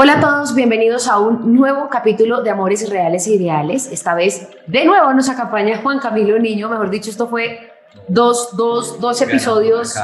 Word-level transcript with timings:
Hola 0.00 0.18
a 0.18 0.20
todos, 0.20 0.54
bienvenidos 0.54 1.08
a 1.08 1.18
un 1.18 1.54
nuevo 1.56 1.88
capítulo 1.88 2.40
de 2.42 2.50
Amores 2.50 2.88
Reales 2.88 3.26
e 3.26 3.34
Ideales. 3.34 3.90
Esta 3.90 4.14
vez, 4.14 4.48
de 4.68 4.84
nuevo, 4.84 5.12
nos 5.12 5.28
acompaña 5.28 5.78
Juan 5.82 5.98
Camilo 5.98 6.38
Niño. 6.38 6.68
Mejor 6.68 6.88
dicho, 6.88 7.10
esto 7.10 7.26
fue 7.26 7.72
dos, 8.06 8.56
dos, 8.56 9.00
dos 9.00 9.20
episodios 9.22 9.94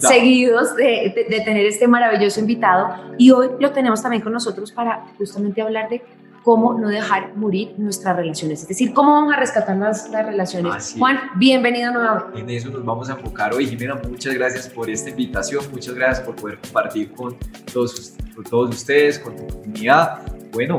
seguidos 0.00 0.76
de, 0.76 0.84
de- 1.14 1.26
de 1.30 1.40
tener 1.44 1.64
este 1.64 1.88
maravilloso 1.88 2.40
invitado. 2.40 2.88
Y 3.16 3.30
hoy 3.30 3.48
lo 3.58 3.70
tenemos 3.72 4.02
también 4.02 4.22
con 4.22 4.34
nosotros 4.34 4.70
para 4.70 5.06
justamente 5.16 5.62
hablar 5.62 5.88
de 5.88 6.02
cómo 6.48 6.72
no 6.72 6.88
dejar 6.88 7.36
morir 7.36 7.74
nuestras 7.76 8.16
relaciones. 8.16 8.62
Es 8.62 8.68
decir, 8.68 8.94
cómo 8.94 9.12
vamos 9.12 9.34
a 9.34 9.36
rescatar 9.38 9.76
las, 9.76 10.08
las 10.08 10.24
relaciones. 10.24 10.72
Así 10.74 10.98
Juan, 10.98 11.20
bienvenido 11.36 11.92
nuevamente. 11.92 12.40
En 12.40 12.48
eso 12.48 12.70
nos 12.70 12.82
vamos 12.86 13.10
a 13.10 13.12
enfocar 13.12 13.52
hoy. 13.52 13.66
Jimena, 13.66 13.96
muchas 13.96 14.32
gracias 14.32 14.66
por 14.66 14.88
esta 14.88 15.10
invitación, 15.10 15.62
muchas 15.70 15.94
gracias 15.94 16.20
por 16.24 16.36
poder 16.36 16.58
compartir 16.58 17.12
con 17.12 17.36
todos, 17.70 18.14
con 18.34 18.44
todos 18.44 18.74
ustedes, 18.76 19.18
con 19.18 19.36
tu 19.36 19.46
comunidad. 19.46 20.22
Bueno, 20.50 20.78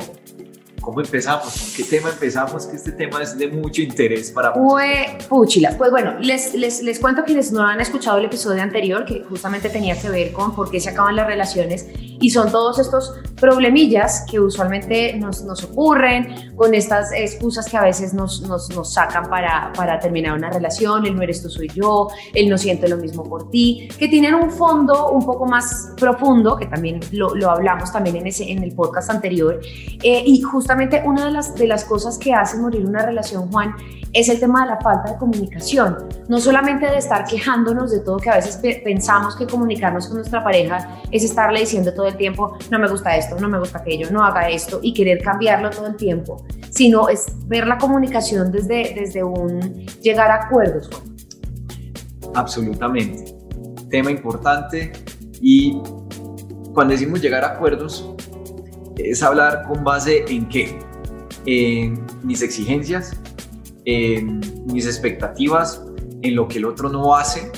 ¿cómo 0.81 1.01
empezamos? 1.01 1.53
¿Con 1.53 1.75
qué 1.77 1.83
tema 1.83 2.09
empezamos? 2.09 2.65
Que 2.65 2.75
este 2.75 2.91
tema 2.91 3.21
es 3.21 3.37
de 3.37 3.47
mucho 3.49 3.83
interés 3.83 4.31
para 4.31 4.49
muchas 4.55 4.71
Fue 4.71 5.17
puchila. 5.29 5.75
Pues 5.77 5.91
bueno, 5.91 6.15
les, 6.19 6.55
les, 6.55 6.81
les 6.81 6.99
cuento 6.99 7.23
quienes 7.25 7.51
no 7.51 7.61
han 7.61 7.79
escuchado 7.79 8.17
el 8.17 8.25
episodio 8.25 8.63
anterior, 8.63 9.05
que 9.05 9.23
justamente 9.23 9.69
tenía 9.69 9.95
que 10.01 10.09
ver 10.09 10.31
con 10.31 10.55
por 10.55 10.71
qué 10.71 10.79
se 10.79 10.89
acaban 10.89 11.15
las 11.15 11.27
relaciones, 11.27 11.87
y 12.19 12.29
son 12.29 12.51
todos 12.51 12.79
estos 12.79 13.13
problemillas 13.39 14.25
que 14.29 14.39
usualmente 14.39 15.15
nos, 15.17 15.43
nos 15.43 15.63
ocurren, 15.63 16.53
con 16.55 16.73
estas 16.73 17.11
excusas 17.13 17.69
que 17.69 17.77
a 17.77 17.83
veces 17.83 18.13
nos, 18.13 18.41
nos, 18.41 18.69
nos 18.75 18.93
sacan 18.93 19.29
para, 19.29 19.71
para 19.75 19.99
terminar 19.99 20.33
una 20.37 20.49
relación, 20.49 21.05
el 21.05 21.15
no 21.15 21.21
eres 21.21 21.41
tú, 21.41 21.49
soy 21.49 21.69
yo, 21.73 22.09
el 22.33 22.49
no 22.49 22.57
siento 22.57 22.87
lo 22.87 22.97
mismo 22.97 23.23
por 23.23 23.49
ti, 23.49 23.87
que 23.97 24.07
tienen 24.09 24.35
un 24.35 24.51
fondo 24.51 25.11
un 25.11 25.25
poco 25.25 25.45
más 25.45 25.93
profundo, 25.97 26.57
que 26.57 26.65
también 26.65 26.99
lo, 27.11 27.33
lo 27.35 27.49
hablamos 27.49 27.91
también 27.91 28.17
en, 28.17 28.27
ese, 28.27 28.51
en 28.51 28.63
el 28.63 28.73
podcast 28.73 29.09
anterior, 29.09 29.59
eh, 30.03 30.23
y 30.25 30.41
justamente 30.41 31.01
una 31.05 31.25
de 31.25 31.31
las, 31.31 31.55
de 31.55 31.67
las 31.67 31.85
cosas 31.85 32.17
que 32.17 32.33
hace 32.33 32.57
morir 32.57 32.85
una 32.85 33.05
relación, 33.05 33.49
Juan, 33.51 33.73
es 34.11 34.27
el 34.27 34.39
tema 34.39 34.63
de 34.63 34.71
la 34.71 34.79
falta 34.81 35.11
de 35.11 35.17
comunicación. 35.19 36.09
No 36.27 36.39
solamente 36.39 36.87
de 36.87 36.97
estar 36.97 37.25
quejándonos 37.25 37.91
de 37.91 37.99
todo, 37.99 38.17
que 38.17 38.31
a 38.31 38.37
veces 38.37 38.57
pe- 38.57 38.81
pensamos 38.83 39.35
que 39.35 39.45
comunicarnos 39.45 40.07
con 40.07 40.17
nuestra 40.17 40.43
pareja 40.43 40.99
es 41.11 41.23
estarle 41.23 41.59
diciendo 41.59 41.93
todo 41.93 42.07
el 42.09 42.17
tiempo, 42.17 42.57
no 42.69 42.79
me 42.79 42.87
gusta 42.89 43.15
esto, 43.15 43.37
no 43.39 43.47
me 43.49 43.59
gusta 43.59 43.79
aquello, 43.79 44.09
no 44.11 44.23
haga 44.23 44.49
esto, 44.49 44.79
y 44.81 44.93
querer 44.93 45.21
cambiarlo 45.23 45.69
todo 45.69 45.87
el 45.87 45.95
tiempo, 45.95 46.45
sino 46.69 47.09
es 47.09 47.25
ver 47.47 47.65
la 47.67 47.77
comunicación 47.77 48.51
desde, 48.51 48.93
desde 48.95 49.23
un 49.23 49.85
llegar 50.01 50.29
a 50.31 50.45
acuerdos. 50.45 50.89
Absolutamente. 52.35 53.35
Tema 53.89 54.11
importante 54.11 54.91
y 55.41 55.81
cuando 56.73 56.91
decimos 56.93 57.21
llegar 57.21 57.43
a 57.43 57.53
acuerdos 57.53 58.13
es 58.97 59.23
hablar 59.23 59.63
con 59.67 59.83
base 59.83 60.25
en 60.27 60.47
qué? 60.47 60.77
En 61.45 62.05
mis 62.23 62.41
exigencias, 62.41 63.15
en 63.85 64.41
mis 64.71 64.85
expectativas, 64.85 65.83
en 66.21 66.35
lo 66.35 66.47
que 66.47 66.59
el 66.59 66.65
otro 66.65 66.89
no 66.89 67.15
hace, 67.15 67.51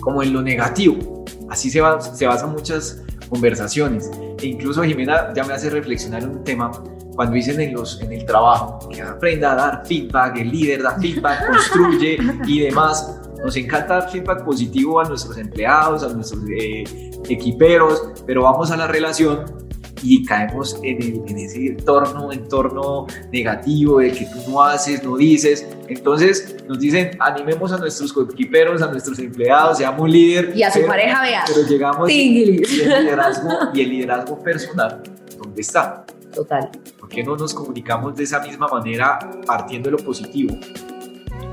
como 0.00 0.22
en 0.22 0.32
lo 0.32 0.42
negativo. 0.42 1.24
Así 1.50 1.70
se, 1.70 1.80
va- 1.80 2.00
se 2.00 2.26
basan 2.26 2.52
muchas 2.52 3.02
conversaciones. 3.28 4.10
E 4.40 4.46
incluso 4.46 4.82
Jimena 4.82 5.32
ya 5.34 5.44
me 5.44 5.54
hace 5.54 5.70
reflexionar 5.70 6.26
un 6.28 6.44
tema 6.44 6.70
cuando 7.14 7.34
dicen 7.34 7.60
en, 7.60 7.74
los, 7.74 8.00
en 8.00 8.12
el 8.12 8.24
trabajo 8.24 8.88
que 8.88 9.00
aprenda 9.00 9.52
a 9.52 9.54
dar 9.54 9.86
feedback, 9.86 10.36
el 10.36 10.50
líder 10.50 10.82
da 10.82 10.98
feedback, 10.98 11.46
construye 11.50 12.18
y 12.46 12.60
demás. 12.60 13.20
Nos 13.44 13.56
encanta 13.56 14.00
dar 14.00 14.10
feedback 14.10 14.44
positivo 14.44 15.00
a 15.00 15.04
nuestros 15.04 15.36
empleados, 15.36 16.02
a 16.02 16.08
nuestros 16.08 16.42
eh, 16.58 16.84
equiperos, 17.28 18.02
pero 18.26 18.42
vamos 18.42 18.70
a 18.70 18.76
la 18.76 18.86
relación 18.86 19.63
y 20.04 20.24
caemos 20.24 20.78
en, 20.82 21.02
el- 21.02 21.22
en 21.26 21.38
ese 21.38 21.66
entorno, 21.66 22.30
entorno 22.30 23.06
negativo 23.32 23.98
de 24.00 24.12
que 24.12 24.26
tú 24.26 24.50
no 24.50 24.62
haces, 24.62 25.02
no 25.02 25.16
dices. 25.16 25.66
Entonces 25.88 26.56
nos 26.68 26.78
dicen, 26.78 27.16
animemos 27.18 27.72
a 27.72 27.78
nuestros 27.78 28.14
equiperos, 28.32 28.82
a 28.82 28.90
nuestros 28.90 29.18
empleados, 29.18 29.78
seamos 29.78 30.08
líder. 30.10 30.52
Y 30.54 30.62
a 30.62 30.70
su 30.70 30.78
pero- 30.80 30.88
pareja, 30.88 31.22
vea. 31.22 31.44
Pero 31.46 31.66
llegamos 31.66 32.10
y 32.10 32.12
Tinguilis. 32.16 32.80
el 32.82 33.04
liderazgo, 33.04 33.48
y 33.72 33.80
el 33.80 33.88
liderazgo 33.90 34.38
personal, 34.42 35.02
¿dónde 35.42 35.60
está? 35.62 36.04
Total. 36.34 36.68
¿Por 37.00 37.08
qué 37.08 37.22
no 37.22 37.36
nos 37.36 37.54
comunicamos 37.54 38.14
de 38.16 38.24
esa 38.24 38.40
misma 38.40 38.66
manera 38.68 39.18
partiendo 39.46 39.90
de 39.90 39.96
lo 39.98 40.04
positivo, 40.04 40.56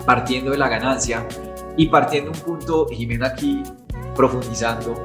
partiendo 0.06 0.52
de 0.52 0.58
la 0.58 0.68
ganancia 0.68 1.26
y 1.78 1.88
partiendo 1.88 2.32
un 2.32 2.38
punto, 2.40 2.88
Jimena, 2.90 3.28
aquí 3.28 3.62
profundizando 4.16 4.96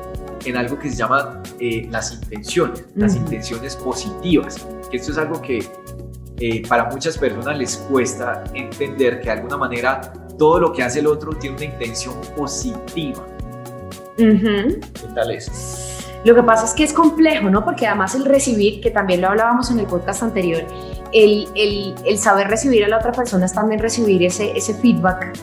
en 0.44 0.56
algo 0.56 0.78
que 0.78 0.90
se 0.90 0.96
llama 0.96 1.42
eh, 1.60 1.86
las 1.90 2.12
intenciones, 2.12 2.84
las 2.94 3.16
intenciones 3.16 3.76
positivas? 3.76 4.66
Que 4.90 4.96
esto 4.98 5.12
es 5.12 5.18
algo 5.18 5.40
que 5.40 5.64
eh, 6.38 6.62
para 6.68 6.84
muchas 6.90 7.16
personas 7.18 7.56
les 7.58 7.76
cuesta 7.76 8.44
entender 8.54 9.20
que 9.20 9.26
de 9.26 9.30
alguna 9.32 9.56
manera 9.56 10.00
todo 10.38 10.60
lo 10.60 10.72
que 10.72 10.82
hace 10.82 11.00
el 11.00 11.06
otro 11.06 11.32
tiene 11.32 11.56
una 11.56 11.64
intención 11.64 12.14
positiva. 12.36 13.24
Ujú. 14.18 14.80
¿Qué 14.80 15.08
tal 15.14 15.30
es? 15.30 15.82
Lo 16.24 16.34
que 16.34 16.42
pasa 16.42 16.64
es 16.66 16.72
que 16.74 16.84
es 16.84 16.92
complejo, 16.92 17.48
¿no? 17.50 17.64
Porque 17.64 17.86
además 17.86 18.14
el 18.14 18.24
recibir, 18.24 18.80
que 18.80 18.90
también 18.90 19.20
lo 19.20 19.28
hablábamos 19.28 19.70
en 19.70 19.78
el 19.78 19.86
podcast 19.86 20.22
anterior, 20.22 20.64
el, 21.12 21.46
el- 21.54 21.94
el 22.04 22.18
saber 22.18 22.48
recibir 22.48 22.84
a 22.84 22.88
la 22.88 22.98
otra 22.98 23.12
persona 23.12 23.46
es 23.46 23.52
también 23.52 23.80
recibir 23.80 24.22
ese, 24.24 24.56
ese 24.56 24.74
feedback 24.74 25.38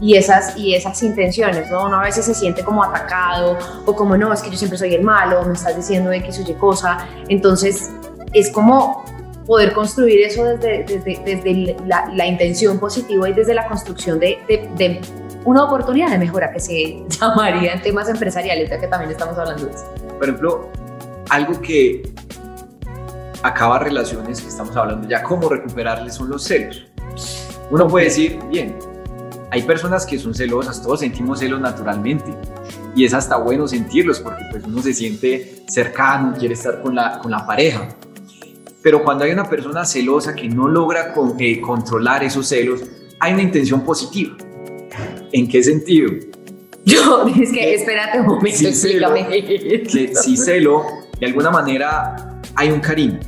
y 0.00 0.14
esas, 0.16 0.56
y 0.56 0.74
esas 0.74 1.02
intenciones, 1.02 1.70
¿no? 1.70 1.86
Uno 1.86 1.96
a 2.00 2.02
veces 2.02 2.24
se 2.26 2.34
siente 2.34 2.62
como 2.62 2.84
atacado 2.84 3.56
o 3.86 3.94
como, 3.96 4.16
no, 4.16 4.32
es 4.32 4.42
que 4.42 4.50
yo 4.50 4.56
siempre 4.56 4.78
soy 4.78 4.94
el 4.94 5.02
malo, 5.02 5.42
me 5.44 5.54
estás 5.54 5.74
diciendo 5.76 6.12
X 6.12 6.38
o 6.38 6.50
Y 6.50 6.54
cosa. 6.54 7.06
Entonces, 7.28 7.90
es 8.32 8.50
como 8.50 9.04
poder 9.46 9.72
construir 9.72 10.20
eso 10.26 10.44
desde, 10.44 10.84
desde, 10.84 11.22
desde 11.24 11.76
la, 11.86 12.10
la 12.14 12.26
intención 12.26 12.78
positiva 12.78 13.28
y 13.28 13.32
desde 13.32 13.54
la 13.54 13.66
construcción 13.68 14.18
de, 14.18 14.38
de- 14.48 14.68
de 14.76 15.00
una 15.44 15.62
oportunidad 15.64 16.10
de 16.10 16.18
mejora 16.18 16.50
que 16.52 16.58
se 16.60 17.04
llamaría 17.08 17.74
en 17.74 17.80
temas 17.82 18.08
empresariales, 18.08 18.68
ya 18.68 18.78
que 18.80 18.88
también 18.88 19.12
estamos 19.12 19.38
hablando 19.38 19.66
de 19.66 19.70
eso. 19.72 19.84
Por 20.18 20.24
ejemplo, 20.24 20.68
algo 21.30 21.60
que 21.60 22.12
acaba 23.42 23.78
relaciones, 23.78 24.40
que 24.40 24.48
estamos 24.48 24.76
hablando 24.76 25.06
ya 25.08 25.22
cómo 25.22 25.48
recuperarles, 25.48 26.14
son 26.14 26.28
los 26.28 26.42
celos. 26.42 26.84
Uno 27.70 27.86
puede 27.86 28.06
decir, 28.06 28.40
bien, 28.50 28.76
hay 29.50 29.62
personas 29.62 30.04
que 30.06 30.18
son 30.18 30.34
celosas, 30.34 30.82
todos 30.82 31.00
sentimos 31.00 31.38
celos 31.38 31.60
naturalmente. 31.60 32.34
Y 32.94 33.04
es 33.04 33.14
hasta 33.14 33.36
bueno 33.36 33.68
sentirlos 33.68 34.20
porque 34.20 34.42
pues 34.50 34.64
uno 34.64 34.82
se 34.82 34.92
siente 34.94 35.62
cercano, 35.68 36.34
quiere 36.38 36.54
estar 36.54 36.82
con 36.82 36.94
la, 36.94 37.18
con 37.20 37.30
la 37.30 37.46
pareja. 37.46 37.88
Pero 38.82 39.02
cuando 39.04 39.24
hay 39.24 39.32
una 39.32 39.48
persona 39.48 39.84
celosa 39.84 40.34
que 40.34 40.48
no 40.48 40.68
logra 40.68 41.12
con- 41.12 41.34
eh, 41.38 41.60
controlar 41.60 42.22
esos 42.24 42.46
celos, 42.48 42.82
hay 43.20 43.32
una 43.34 43.42
intención 43.42 43.82
positiva. 43.82 44.36
¿En 45.32 45.48
qué 45.48 45.62
sentido? 45.62 46.10
Yo, 46.84 47.26
es 47.40 47.52
que 47.52 47.72
Eh, 47.72 47.74
espérate 47.74 48.20
un 48.20 48.26
momento, 48.26 48.68
explícame. 48.68 49.26
que 49.28 50.12
si 50.14 50.36
celo, 50.36 50.84
de 51.18 51.26
alguna 51.26 51.50
manera 51.50 52.40
hay 52.54 52.70
un 52.70 52.80
cariño. 52.80 53.18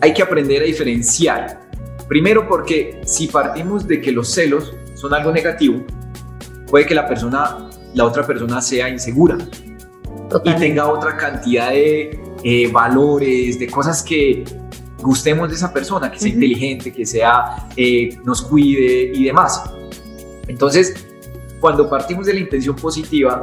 Hay 0.00 0.12
que 0.12 0.22
aprender 0.22 0.62
a 0.62 0.64
diferenciar. 0.64 1.60
Primero 2.08 2.46
porque 2.48 3.00
si 3.06 3.28
partimos 3.28 3.86
de 3.88 4.00
que 4.00 4.12
los 4.12 4.28
celos 4.28 4.74
son 5.02 5.12
algo 5.12 5.32
negativo, 5.32 5.82
puede 6.68 6.86
que 6.86 6.94
la 6.94 7.08
persona, 7.08 7.68
la 7.92 8.04
otra 8.04 8.24
persona 8.24 8.62
sea 8.62 8.88
insegura 8.88 9.36
y 10.44 10.54
tenga 10.54 10.86
otra 10.86 11.16
cantidad 11.16 11.70
de 11.70 12.20
eh, 12.44 12.70
valores, 12.72 13.58
de 13.58 13.66
cosas 13.66 14.00
que 14.02 14.44
gustemos 15.02 15.48
de 15.48 15.56
esa 15.56 15.72
persona, 15.72 16.10
que 16.10 16.20
sea 16.20 16.28
Ujú. 16.28 16.36
inteligente, 16.36 16.92
que 16.92 17.04
sea, 17.04 17.68
eh, 17.76 18.16
nos 18.24 18.42
cuide 18.42 19.10
y 19.12 19.24
demás. 19.24 19.64
Entonces, 20.46 20.94
cuando 21.60 21.90
partimos 21.90 22.26
de 22.26 22.34
la 22.34 22.40
intención 22.40 22.76
positiva, 22.76 23.40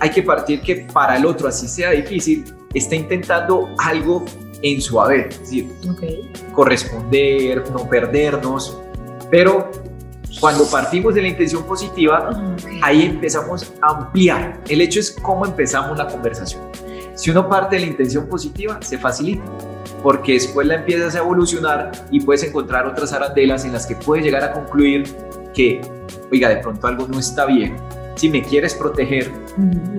hay 0.00 0.10
que 0.10 0.22
partir 0.24 0.60
que 0.60 0.86
para 0.92 1.16
el 1.16 1.24
otro, 1.24 1.46
así 1.48 1.68
sea 1.68 1.92
difícil, 1.92 2.44
está 2.74 2.96
intentando 2.96 3.68
algo 3.78 4.24
en 4.62 4.80
su 4.80 5.00
haber, 5.00 5.28
es 5.28 5.40
decir, 5.40 5.72
Ok. 5.88 6.02
corresponder, 6.52 7.62
no 7.70 7.88
perdernos, 7.88 8.76
pero 9.30 9.70
Cuando 10.40 10.64
partimos 10.70 11.14
de 11.14 11.22
la 11.22 11.28
intención 11.28 11.64
positiva, 11.64 12.30
ahí 12.82 13.06
empezamos 13.06 13.72
a 13.80 13.90
ampliar. 13.90 14.60
El 14.68 14.80
hecho 14.80 15.00
es 15.00 15.10
cómo 15.22 15.46
empezamos 15.46 15.96
la 15.96 16.06
conversación. 16.06 16.62
Si 17.14 17.30
uno 17.30 17.48
parte 17.48 17.76
de 17.76 17.80
la 17.82 17.86
intención 17.88 18.26
positiva, 18.26 18.78
se 18.82 18.98
facilita, 18.98 19.42
porque 20.02 20.34
después 20.34 20.66
la 20.66 20.74
empiezas 20.74 21.14
a 21.14 21.18
evolucionar 21.18 21.90
y 22.10 22.20
puedes 22.20 22.42
encontrar 22.44 22.86
otras 22.86 23.12
arandelas 23.12 23.64
en 23.64 23.72
las 23.72 23.86
que 23.86 23.96
puedes 23.96 24.24
llegar 24.24 24.44
a 24.44 24.52
concluir 24.52 25.04
que, 25.54 25.80
oiga, 26.30 26.50
de 26.50 26.58
pronto 26.58 26.86
algo 26.86 27.08
no 27.08 27.18
está 27.18 27.46
bien. 27.46 27.76
Si 28.16 28.28
me 28.28 28.42
quieres 28.42 28.74
proteger, 28.74 29.30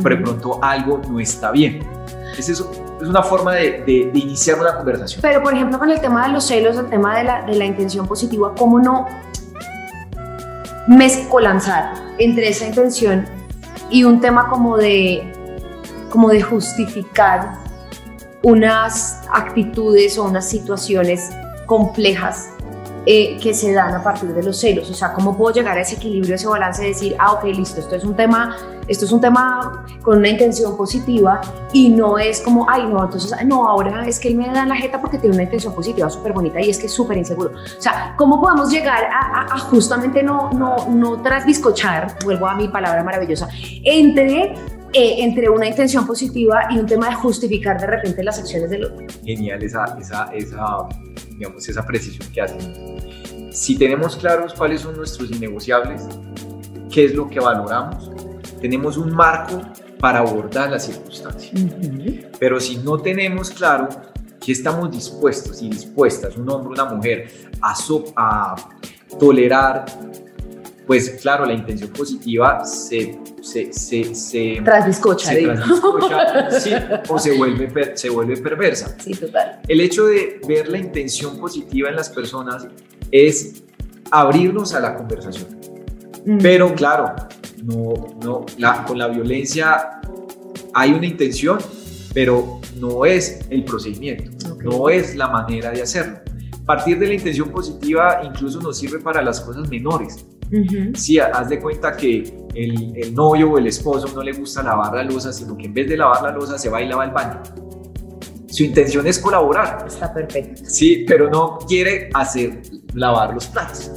pero 0.04 0.16
de 0.18 0.22
pronto 0.22 0.60
algo 0.64 1.02
no 1.10 1.20
está 1.20 1.52
bien. 1.52 1.80
Es 2.38 2.50
eso, 2.50 2.72
es 3.02 3.08
una 3.08 3.24
forma 3.24 3.54
de, 3.56 3.84
de- 3.86 4.12
de 4.14 4.20
iniciar 4.20 4.60
una 4.60 4.76
conversación. 4.76 5.20
Pero, 5.22 5.42
por 5.42 5.54
ejemplo, 5.54 5.80
con 5.80 5.90
el 5.90 6.00
tema 6.00 6.28
de 6.28 6.34
los 6.34 6.44
celos, 6.46 6.78
el 6.78 6.88
tema 6.88 7.18
de 7.18 7.24
la, 7.24 7.42
de 7.46 7.56
la 7.56 7.66
intención 7.66 8.08
positiva, 8.08 8.54
¿cómo 8.56 8.80
no 8.80 9.08
mezcolanzar 10.88 11.94
entre 12.18 12.50
esa 12.50 12.66
intención 12.66 13.26
y 13.90 14.04
un 14.04 14.22
tema 14.22 14.48
como 14.50 14.78
de, 14.78 15.32
como 16.10 16.30
de 16.30 16.42
justificar 16.42 17.54
unas 18.44 19.22
actitudes 19.32 20.18
o 20.18 20.26
unas 20.26 20.48
situaciones 20.48 21.30
complejas 21.66 22.50
eh, 23.06 23.38
que 23.42 23.54
se 23.54 23.74
dan 23.74 23.94
a 23.94 24.04
partir 24.04 24.34
de 24.34 24.44
los 24.44 24.60
celos? 24.60 24.90
O 24.90 24.94
sea, 24.94 25.14
¿cómo 25.14 25.38
puedo 25.38 25.54
llegar 25.54 25.78
a 25.78 25.82
ese 25.82 25.96
equilibrio, 25.96 26.36
ese 26.36 26.48
balance 26.48 26.82
de 26.82 26.90
decir, 26.90 27.16
ah, 27.20 27.34
ok, 27.34 27.46
listo, 27.46 27.80
esto 27.80 27.96
es 27.96 28.04
un 28.04 28.16
tema, 28.16 28.56
esto 28.88 29.06
es 29.06 29.12
un 29.12 29.22
tema 29.22 29.86
con 30.02 30.20
una 30.20 30.30
intención 30.30 30.76
positiva 30.78 31.42
y 31.74 31.90
no 31.90 32.18
es 32.18 32.42
como, 32.42 32.66
ay, 32.70 32.86
no, 32.88 33.04
entonces, 33.04 33.34
no, 33.46 33.68
ahora 33.68 34.08
es 34.08 34.20
que 34.20 34.30
él 34.30 34.36
me 34.36 34.48
da 34.48 34.66
la 34.66 34.76
jeta 34.76 35.00
porque 35.02 35.18
tiene 35.18 35.36
una 35.36 35.44
intención 35.44 35.74
positiva 35.74 36.10
súper 36.10 36.34
bonita 36.34 36.62
y 36.62 36.70
es 36.70 36.78
que 36.78 36.86
es 36.88 36.94
súper 36.94 37.18
inseguro. 37.18 37.52
O 37.78 37.82
sea, 37.82 38.14
¿cómo 38.18 38.40
podemos 38.42 38.72
llegar 38.72 39.04
a, 39.06 39.42
a- 39.42 39.56
a 39.56 39.58
justamente 39.60 40.24
no, 40.24 40.52
no, 40.52 40.76
no 40.90 41.22
trasbiscochar, 41.22 42.18
vuelvo 42.24 42.48
a 42.48 42.56
mi 42.56 42.68
palabra 42.70 43.04
maravillosa, 43.04 43.48
entre, 43.84 44.54
eh, 44.94 45.16
entre 45.24 45.50
una 45.50 45.68
intención 45.68 46.06
positiva 46.08 46.68
y 46.70 46.78
un 46.80 46.86
tema 46.86 47.10
de 47.10 47.16
justificar 47.16 47.80
de 47.80 47.88
repente 47.88 48.24
las 48.24 48.40
acciones 48.40 48.70
del 48.70 48.86
otro? 48.86 49.06
genial 49.24 49.62
esa, 49.64 49.98
esa, 50.00 50.26
esa, 50.34 50.66
digamos, 51.32 51.68
esa 51.68 51.86
precisión 51.86 52.28
que 52.32 52.42
hacen. 52.42 53.52
Si 53.52 53.78
tenemos 53.78 54.16
claros 54.16 54.54
cuáles 54.54 54.82
son 54.82 54.96
nuestros 54.96 55.32
innegociables, 55.32 56.04
qué 56.92 57.06
es 57.06 57.16
lo 57.16 57.28
que 57.30 57.40
valoramos, 57.40 58.12
tenemos 58.60 58.98
un 58.98 59.14
marco 59.16 59.62
para 60.00 60.20
abordar 60.20 60.70
las 60.72 60.86
circunstancias. 60.86 61.60
Pero 62.40 62.60
si 62.60 62.78
no 62.78 62.98
tenemos 63.00 63.50
claro 63.52 63.88
que 64.44 64.52
estamos 64.52 64.92
dispuestos 64.92 65.62
y 65.62 65.70
dispuestas, 65.70 66.38
un 66.38 66.50
hombre, 66.50 66.70
una 66.82 66.86
mujer, 66.94 67.28
a, 67.62 67.76
so- 67.76 68.06
a 68.16 68.56
tolerar, 69.20 69.86
pues 70.86 71.10
claro, 71.22 71.46
la 71.46 71.54
intención 71.54 71.90
positiva 71.90 72.64
se, 72.64 73.20
se, 73.42 73.74
se, 73.74 74.16
se, 74.16 74.62
Trasbiscocha, 74.64 75.32
se 76.52 76.60
sí, 76.62 76.72
o 77.10 77.20
se 77.20 77.38
vuelve, 77.38 77.68
per- 77.68 77.98
se 77.98 78.10
vuelve 78.10 78.38
perversa. 78.38 78.96
Sí, 79.00 79.14
total. 79.14 79.60
El 79.68 79.82
hecho 79.82 80.06
de 80.06 80.40
ver 80.48 80.70
la 80.70 80.78
intención 80.78 81.38
positiva 81.38 81.90
en 81.90 81.96
las 81.96 82.10
personas 82.10 82.68
es 83.12 83.64
abrirnos 84.12 84.74
a 84.76 84.80
la 84.80 84.96
conversación. 84.96 85.48
Mm. 86.26 86.38
Pero 86.42 86.74
claro, 86.74 87.14
no, 87.64 87.94
no, 88.24 88.46
la- 88.58 88.84
con 88.86 88.98
la 88.98 89.08
violencia 89.08 90.00
hay 90.74 90.92
una 90.94 91.06
intención, 91.08 91.58
pero 92.14 92.60
no 92.80 93.06
es 93.06 93.40
el 93.50 93.64
procedimiento, 93.64 94.32
no 94.64 94.90
es 94.90 95.16
la 95.16 95.28
manera 95.28 95.72
de 95.72 95.82
hacerlo. 95.82 96.20
Partir 96.66 97.00
de 97.00 97.08
la 97.08 97.14
intención 97.14 97.50
positiva 97.50 98.22
incluso 98.24 98.60
nos 98.60 98.78
sirve 98.78 99.00
para 99.00 99.22
las 99.22 99.40
cosas 99.42 99.70
menores. 99.70 100.26
Ujú. 100.52 100.96
Si 100.96 101.20
haz 101.20 101.50
de 101.50 101.60
cuenta 101.60 101.96
que 101.96 102.46
el, 102.56 102.94
el 102.96 103.14
novio 103.14 103.52
o 103.52 103.58
el 103.58 103.68
esposo 103.68 104.08
no 104.14 104.22
le 104.22 104.32
gusta 104.34 104.64
lavar 104.64 104.94
la 104.94 105.04
losa, 105.04 105.32
sino 105.34 105.56
que 105.58 105.66
en 105.66 105.74
vez 105.74 105.88
de 105.90 105.98
lavar 105.98 106.22
la 106.24 106.32
losa 106.32 106.58
se 106.58 106.70
va 106.70 106.82
y 106.82 106.88
lava 106.88 107.06
el 107.06 107.12
baño. 107.12 107.42
Su 108.50 108.64
intención 108.64 109.06
es 109.08 109.20
colaborar, 109.20 109.86
Está 109.88 110.14
perfecto. 110.14 110.64
sí, 110.66 111.04
pero 111.08 111.30
no 111.30 111.58
quiere 111.68 112.10
hacer 112.14 112.62
lavar 112.94 113.34
los 113.34 113.46
platos. 113.48 113.92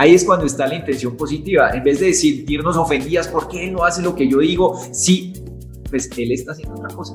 Ahí 0.00 0.14
es 0.14 0.24
cuando 0.24 0.46
está 0.46 0.66
la 0.66 0.76
intención 0.76 1.14
positiva. 1.14 1.68
En 1.74 1.84
vez 1.84 2.00
de 2.00 2.14
sentirnos 2.14 2.74
ofendidas 2.78 3.28
porque 3.28 3.66
él 3.66 3.74
no 3.74 3.84
hace 3.84 4.00
lo 4.00 4.14
que 4.14 4.26
yo 4.26 4.38
digo, 4.38 4.80
sí, 4.92 5.34
pues 5.90 6.08
él 6.16 6.32
está 6.32 6.52
haciendo 6.52 6.76
otra 6.76 6.88
cosa. 6.96 7.12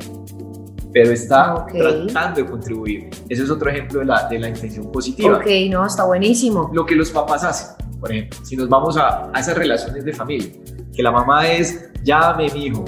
Pero 0.94 1.10
está 1.12 1.56
Ok. 1.56 1.72
tratando 1.72 2.42
de 2.44 2.46
contribuir. 2.46 3.10
Ese 3.28 3.42
es 3.42 3.50
otro 3.50 3.72
ejemplo 3.72 4.02
de 4.02 4.06
la, 4.06 4.28
de 4.28 4.38
la 4.38 4.50
intención 4.50 4.92
positiva. 4.92 5.38
Ok, 5.38 5.48
no, 5.72 5.84
está 5.84 6.04
buenísimo. 6.06 6.70
Lo 6.74 6.86
que 6.86 6.94
los 6.94 7.10
papás 7.10 7.44
hacen, 7.44 7.76
por 8.00 8.12
ejemplo, 8.12 8.40
si 8.46 8.56
nos 8.56 8.70
vamos 8.70 8.98
a, 8.98 9.32
a 9.34 9.40
esas 9.40 9.58
relaciones 9.58 10.06
de 10.06 10.14
familia, 10.14 10.52
que 10.96 11.02
la 11.02 11.12
mamá 11.12 11.48
es, 11.50 11.90
llame, 12.04 12.52
mi 12.54 12.68
hijo, 12.68 12.86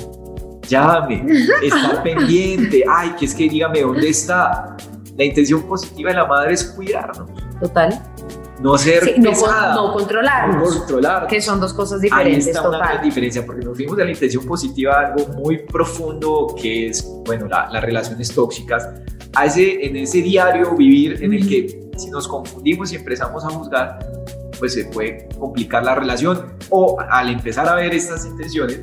llame, 0.69 1.25
estar 1.63 2.03
pendiente, 2.03 2.83
ay, 2.87 3.15
que 3.19 3.25
es 3.25 3.33
que 3.33 3.49
dígame 3.49 3.81
dónde 3.81 4.09
está. 4.09 4.77
La 5.17 5.23
intención 5.25 5.63
positiva 5.63 6.11
de 6.11 6.17
la 6.17 6.25
madre 6.27 6.53
es 6.53 6.63
cuidarnos, 6.65 7.31
Total. 7.59 7.99
No 8.59 8.77
ser 8.77 9.03
Sí, 9.03 9.13
no, 9.17 9.29
pesada, 9.29 9.75
no 9.75 9.93
controlarnos. 9.93 10.55
no 10.73 10.79
controlar. 10.79 11.27
Que 11.27 11.39
son 11.41 11.59
dos 11.59 11.73
cosas 11.73 11.99
Ahí 12.01 12.09
diferentes, 12.09 12.47
está 12.47 12.67
una 12.67 12.77
gran 12.77 12.89
total. 12.91 13.05
diferencia, 13.05 13.45
porque 13.45 13.65
nos 13.65 13.75
fuimos 13.77 13.97
de 13.97 14.05
la 14.05 14.11
intención 14.11 14.45
positiva 14.45 14.93
a 14.93 15.07
algo 15.07 15.27
muy 15.33 15.59
profundo 15.59 16.55
que 16.59 16.87
es, 16.87 17.05
bueno, 17.25 17.47
la- 17.47 17.69
las 17.71 17.83
relaciones 17.83 18.33
tóxicas, 18.33 18.87
a 19.35 19.45
ese, 19.45 19.85
en 19.85 19.95
ese 19.97 20.21
diario 20.21 20.75
vivir 20.75 21.23
en 21.23 21.33
el 21.33 21.47
que 21.47 21.89
si 21.97 22.09
nos 22.09 22.27
confundimos 22.27 22.91
y 22.93 22.95
empezamos 22.95 23.43
a 23.45 23.49
juzgar, 23.49 23.99
pues 24.57 24.73
se 24.73 24.85
puede 24.85 25.27
complicar 25.37 25.83
la 25.83 25.93
relación 25.95 26.53
o 26.69 26.97
al 26.99 27.29
empezar 27.29 27.67
a 27.69 27.75
ver 27.75 27.93
estas 27.93 28.25
intenciones, 28.25 28.79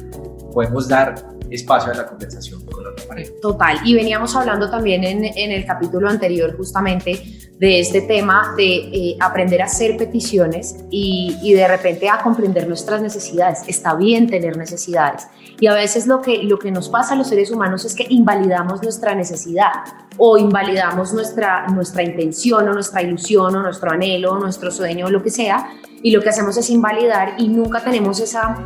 podemos 0.52 0.86
dar 0.88 1.14
espacio 1.50 1.92
a 1.92 1.96
la 1.96 2.06
conversación 2.06 2.64
con 2.66 2.84
la 2.84 2.90
otra 2.90 3.04
pareja. 3.06 3.32
Total. 3.42 3.78
Y 3.84 3.94
veníamos 3.94 4.34
hablando 4.36 4.70
también 4.70 5.02
en, 5.04 5.24
en 5.24 5.50
el 5.50 5.64
capítulo 5.66 6.08
anterior 6.08 6.56
justamente 6.56 7.20
de 7.64 7.80
este 7.80 8.02
tema 8.02 8.52
de 8.58 8.74
eh, 8.74 9.16
aprender 9.20 9.62
a 9.62 9.64
hacer 9.64 9.96
peticiones 9.96 10.84
y, 10.90 11.54
de 11.54 11.66
repente 11.66 12.10
a 12.10 12.18
comprender 12.22 12.68
nuestras 12.68 13.00
necesidades. 13.00 13.62
Está 13.66 13.94
bien 13.94 14.28
tener 14.28 14.58
necesidades. 14.58 15.28
Y 15.58 15.66
a 15.66 15.72
veces 15.72 16.06
lo 16.06 16.20
que, 16.20 16.42
lo 16.42 16.58
que 16.58 16.70
nos 16.70 16.90
pasa 16.90 17.14
a 17.14 17.16
los 17.16 17.28
seres 17.28 17.50
humanos 17.50 17.86
es 17.86 17.94
que 17.94 18.04
invalidamos 18.10 18.82
nuestra 18.82 19.14
necesidad 19.14 19.70
o 20.18 20.36
invalidamos 20.36 21.14
nuestra, 21.14 21.66
nuestra 21.68 22.02
intención 22.02 22.68
o 22.68 22.74
nuestra 22.74 23.00
ilusión 23.00 23.56
o 23.56 23.62
nuestro 23.62 23.92
anhelo 23.92 24.32
o 24.32 24.38
nuestro 24.38 24.70
sueño 24.70 25.06
o 25.06 25.10
lo 25.10 25.22
que 25.22 25.30
sea. 25.30 25.70
Y 26.02 26.10
lo 26.10 26.20
que 26.20 26.28
hacemos 26.28 26.58
es 26.58 26.68
invalidar 26.68 27.36
y 27.38 27.48
nunca 27.48 27.82
tenemos 27.82 28.20
esa 28.20 28.58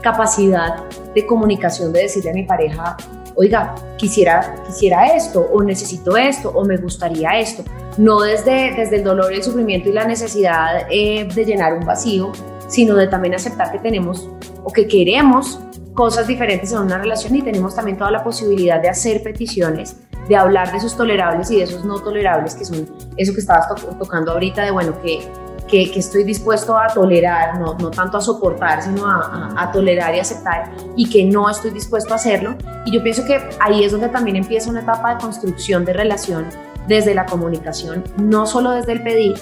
capacidad 0.00 0.82
de 1.14 1.26
comunicación 1.26 1.92
de 1.92 2.04
decirle 2.04 2.30
a 2.30 2.32
mi 2.32 2.44
pareja, 2.44 2.96
oiga, 3.34 3.74
quisiera, 3.98 4.54
quisiera 4.66 5.14
esto, 5.14 5.46
o 5.52 5.62
necesito 5.62 6.16
esto, 6.16 6.48
o 6.48 6.64
me 6.64 6.78
gustaría 6.78 7.38
esto. 7.38 7.62
No 7.98 8.20
desde, 8.20 8.74
desde 8.76 8.96
el 8.96 9.04
dolor, 9.04 9.32
el 9.32 9.42
sufrimiento 9.42 9.88
y 9.88 9.92
la 9.92 10.04
necesidad 10.06 10.86
eh, 10.90 11.26
de 11.34 11.44
llenar 11.44 11.74
un 11.74 11.86
vacío, 11.86 12.32
sino 12.68 12.94
de 12.94 13.06
también 13.06 13.34
aceptar 13.34 13.72
que 13.72 13.78
tenemos 13.78 14.28
o 14.64 14.70
que 14.72 14.86
queremos 14.86 15.60
cosas 15.94 16.26
diferentes 16.26 16.72
en 16.72 16.78
una 16.78 16.98
relación 16.98 17.34
y 17.36 17.42
tenemos 17.42 17.74
también 17.74 17.96
toda 17.96 18.10
la 18.10 18.22
posibilidad 18.22 18.82
de 18.82 18.90
hacer 18.90 19.22
peticiones, 19.22 19.96
de 20.28 20.36
hablar 20.36 20.70
de 20.72 20.78
esos 20.78 20.94
tolerables 20.96 21.50
y 21.50 21.56
de 21.56 21.62
esos 21.62 21.84
no 21.86 21.98
tolerables, 22.00 22.54
que 22.54 22.64
son 22.66 22.86
eso 23.16 23.32
que 23.32 23.40
estabas 23.40 23.68
to- 23.68 23.96
tocando 23.98 24.32
ahorita, 24.32 24.62
de 24.64 24.72
bueno, 24.72 25.00
que, 25.00 25.20
que, 25.66 25.90
que 25.90 26.00
estoy 26.00 26.24
dispuesto 26.24 26.76
a 26.76 26.88
tolerar, 26.88 27.58
no, 27.58 27.78
no 27.78 27.90
tanto 27.90 28.18
a 28.18 28.20
soportar, 28.20 28.82
sino 28.82 29.06
a, 29.06 29.14
a- 29.56 29.62
a 29.62 29.72
tolerar 29.72 30.14
y 30.14 30.18
aceptar, 30.18 30.70
y 30.96 31.08
que 31.08 31.24
no 31.24 31.48
estoy 31.48 31.70
dispuesto 31.70 32.12
a 32.12 32.16
hacerlo. 32.16 32.56
Y 32.84 32.92
yo 32.92 33.02
pienso 33.02 33.24
que 33.24 33.40
ahí 33.60 33.82
es 33.84 33.92
donde 33.92 34.08
también 34.10 34.36
empieza 34.36 34.68
una 34.68 34.80
etapa 34.80 35.14
de 35.14 35.20
construcción 35.22 35.86
de 35.86 35.94
relación 35.94 36.46
desde 36.88 37.14
la 37.14 37.26
comunicación, 37.26 38.04
no 38.16 38.46
solo 38.46 38.70
desde 38.70 38.92
el 38.92 39.02
pedir, 39.02 39.34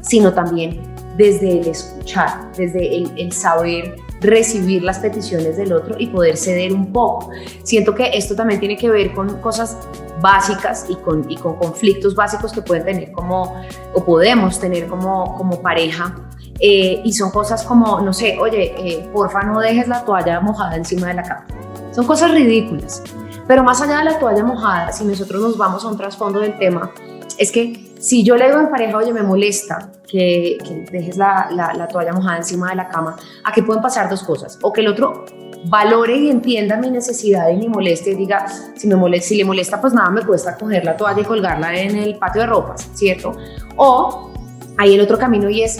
sino 0.00 0.32
también 0.32 0.80
desde 1.16 1.60
el 1.60 1.68
escuchar, 1.68 2.52
desde 2.56 2.96
el, 2.96 3.12
el 3.16 3.32
saber 3.32 3.96
recibir 4.20 4.82
las 4.82 4.98
peticiones 4.98 5.56
del 5.56 5.72
otro 5.72 5.94
y 5.98 6.06
poder 6.08 6.36
ceder 6.36 6.72
un 6.72 6.92
poco. 6.92 7.30
Siento 7.62 7.94
que 7.94 8.10
esto 8.12 8.34
también 8.34 8.60
tiene 8.60 8.76
que 8.76 8.88
ver 8.90 9.12
con 9.12 9.40
cosas 9.40 9.76
básicas 10.20 10.86
y 10.88 10.94
con, 10.96 11.30
y 11.30 11.36
con 11.36 11.56
conflictos 11.56 12.14
básicos 12.14 12.52
que 12.52 12.62
pueden 12.62 12.84
tener 12.84 13.12
como, 13.12 13.62
o 13.94 14.04
podemos 14.04 14.58
tener 14.58 14.86
como, 14.86 15.36
como 15.36 15.60
pareja. 15.60 16.14
eh, 16.60 17.02
y 17.04 17.12
son 17.12 17.30
cosas 17.30 17.62
como, 17.64 18.00
no 18.00 18.12
sé, 18.12 18.38
oye, 18.38 18.74
eh, 18.78 19.08
porfa 19.12 19.42
no 19.42 19.60
dejes 19.60 19.88
la 19.88 20.04
toalla 20.04 20.40
mojada 20.40 20.76
encima 20.76 21.08
de 21.08 21.14
la 21.14 21.22
cama. 21.22 21.46
Son 21.92 22.06
cosas 22.06 22.30
ridículas. 22.30 23.02
Pero 23.46 23.62
más 23.62 23.80
allá 23.80 23.98
de 23.98 24.04
la 24.04 24.18
toalla 24.18 24.44
mojada, 24.44 24.92
si 24.92 25.04
nosotros 25.04 25.40
nos 25.40 25.56
vamos 25.56 25.84
a 25.84 25.88
un 25.88 25.96
trasfondo 25.96 26.40
del 26.40 26.58
tema, 26.58 26.92
es 27.38 27.52
que 27.52 27.92
si 28.00 28.24
yo 28.24 28.36
le 28.36 28.46
digo 28.46 28.58
a 28.58 28.62
mi 28.62 28.70
pareja, 28.70 28.96
oye, 28.96 29.12
me 29.12 29.22
molesta 29.22 29.90
que, 30.08 30.58
que 30.64 30.86
dejes 30.90 31.16
la, 31.16 31.48
la, 31.50 31.72
la 31.74 31.88
toalla 31.88 32.12
mojada 32.12 32.38
encima 32.38 32.70
de 32.70 32.76
la 32.76 32.88
cama, 32.88 33.16
aquí 33.44 33.62
pueden 33.62 33.82
pasar 33.82 34.08
dos 34.08 34.22
cosas. 34.22 34.58
O 34.62 34.72
que 34.72 34.80
el 34.80 34.88
otro 34.88 35.24
valore 35.68 36.16
y 36.16 36.30
entienda 36.30 36.76
mi 36.76 36.90
necesidad 36.90 37.48
y 37.50 37.56
mi 37.56 37.68
molestia 37.68 38.12
y 38.12 38.16
diga, 38.16 38.46
si, 38.76 38.86
me 38.86 38.96
molesta, 38.96 39.28
si 39.28 39.36
le 39.36 39.44
molesta, 39.44 39.80
pues 39.80 39.92
nada, 39.92 40.10
me 40.10 40.22
cuesta 40.22 40.56
coger 40.56 40.84
la 40.84 40.96
toalla 40.96 41.20
y 41.20 41.24
colgarla 41.24 41.74
en 41.74 41.96
el 41.96 42.16
patio 42.18 42.42
de 42.42 42.46
ropas, 42.46 42.88
¿cierto? 42.94 43.36
O 43.76 44.30
hay 44.78 44.94
el 44.94 45.00
otro 45.00 45.18
camino 45.18 45.48
y 45.48 45.62
es, 45.62 45.78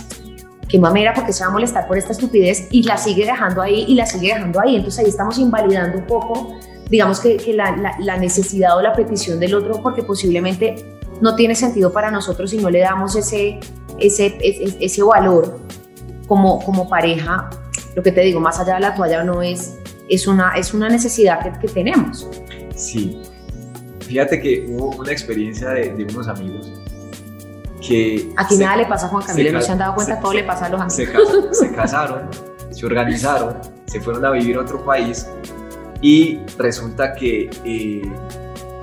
qué 0.68 0.78
mamera, 0.78 1.14
porque 1.14 1.32
se 1.32 1.44
va 1.44 1.50
a 1.50 1.52
molestar 1.52 1.86
por 1.86 1.96
esta 1.98 2.12
estupidez 2.12 2.68
y 2.70 2.82
la 2.82 2.96
sigue 2.96 3.24
dejando 3.24 3.62
ahí 3.62 3.84
y 3.88 3.94
la 3.94 4.06
sigue 4.06 4.34
dejando 4.34 4.60
ahí. 4.60 4.76
Entonces 4.76 5.00
ahí 5.00 5.10
estamos 5.10 5.38
invalidando 5.38 5.98
un 5.98 6.06
poco, 6.06 6.54
digamos 6.88 7.20
que, 7.20 7.36
que 7.36 7.52
la, 7.52 7.76
la- 7.76 7.96
la 7.98 8.16
necesidad 8.16 8.76
o 8.76 8.82
la 8.82 8.92
petición 8.92 9.38
del 9.40 9.54
otro, 9.54 9.80
porque 9.82 10.02
posiblemente 10.02 10.98
no 11.20 11.34
tiene 11.34 11.54
sentido 11.54 11.92
para 11.92 12.10
nosotros 12.10 12.50
si 12.50 12.58
no 12.58 12.68
le 12.70 12.80
damos 12.80 13.16
ese, 13.16 13.58
ese, 13.98 14.36
ese, 14.40 14.76
ese 14.80 15.02
valor 15.02 15.58
como, 16.28 16.60
como 16.64 16.88
pareja. 16.88 17.48
Lo 17.94 18.02
que 18.02 18.12
te 18.12 18.20
digo, 18.20 18.38
más 18.40 18.58
allá 18.60 18.74
de 18.74 18.80
la 18.80 18.94
toalla 18.94 19.24
no 19.24 19.40
es, 19.42 19.78
es, 20.08 20.26
una, 20.26 20.52
es 20.56 20.74
una 20.74 20.88
necesidad 20.88 21.40
que, 21.42 21.58
que 21.58 21.68
tenemos. 21.72 22.28
Sí. 22.74 23.20
Fíjate 24.00 24.40
que 24.40 24.66
hubo 24.68 24.90
una 24.96 25.10
experiencia 25.10 25.70
de, 25.70 25.94
de 25.94 26.04
unos 26.04 26.28
amigos 26.28 26.70
que... 27.86 28.30
Aquí 28.36 28.56
se- 28.56 28.62
nada 28.64 28.76
le 28.76 28.86
pasa 28.86 29.06
a 29.06 29.08
Juan 29.08 29.24
Camilo, 29.24 29.52
no 29.52 29.60
se 29.62 29.72
han 29.72 29.78
dado 29.78 29.94
cuenta, 29.94 30.16
se- 30.16 30.20
todo 30.20 30.32
le 30.34 30.44
pasa 30.44 30.66
a 30.66 30.68
los 30.68 30.80
amigos. 30.80 31.28
se 31.58 31.72
casaron, 31.72 32.28
se 32.70 32.86
organizaron, 32.86 33.56
se 33.86 34.00
fueron 34.00 34.24
a 34.24 34.30
vivir 34.30 34.56
a 34.56 34.60
otro 34.60 34.84
país 34.84 35.26
y 36.02 36.40
resulta 36.58 37.14
que 37.14 37.50
eh, 37.64 38.02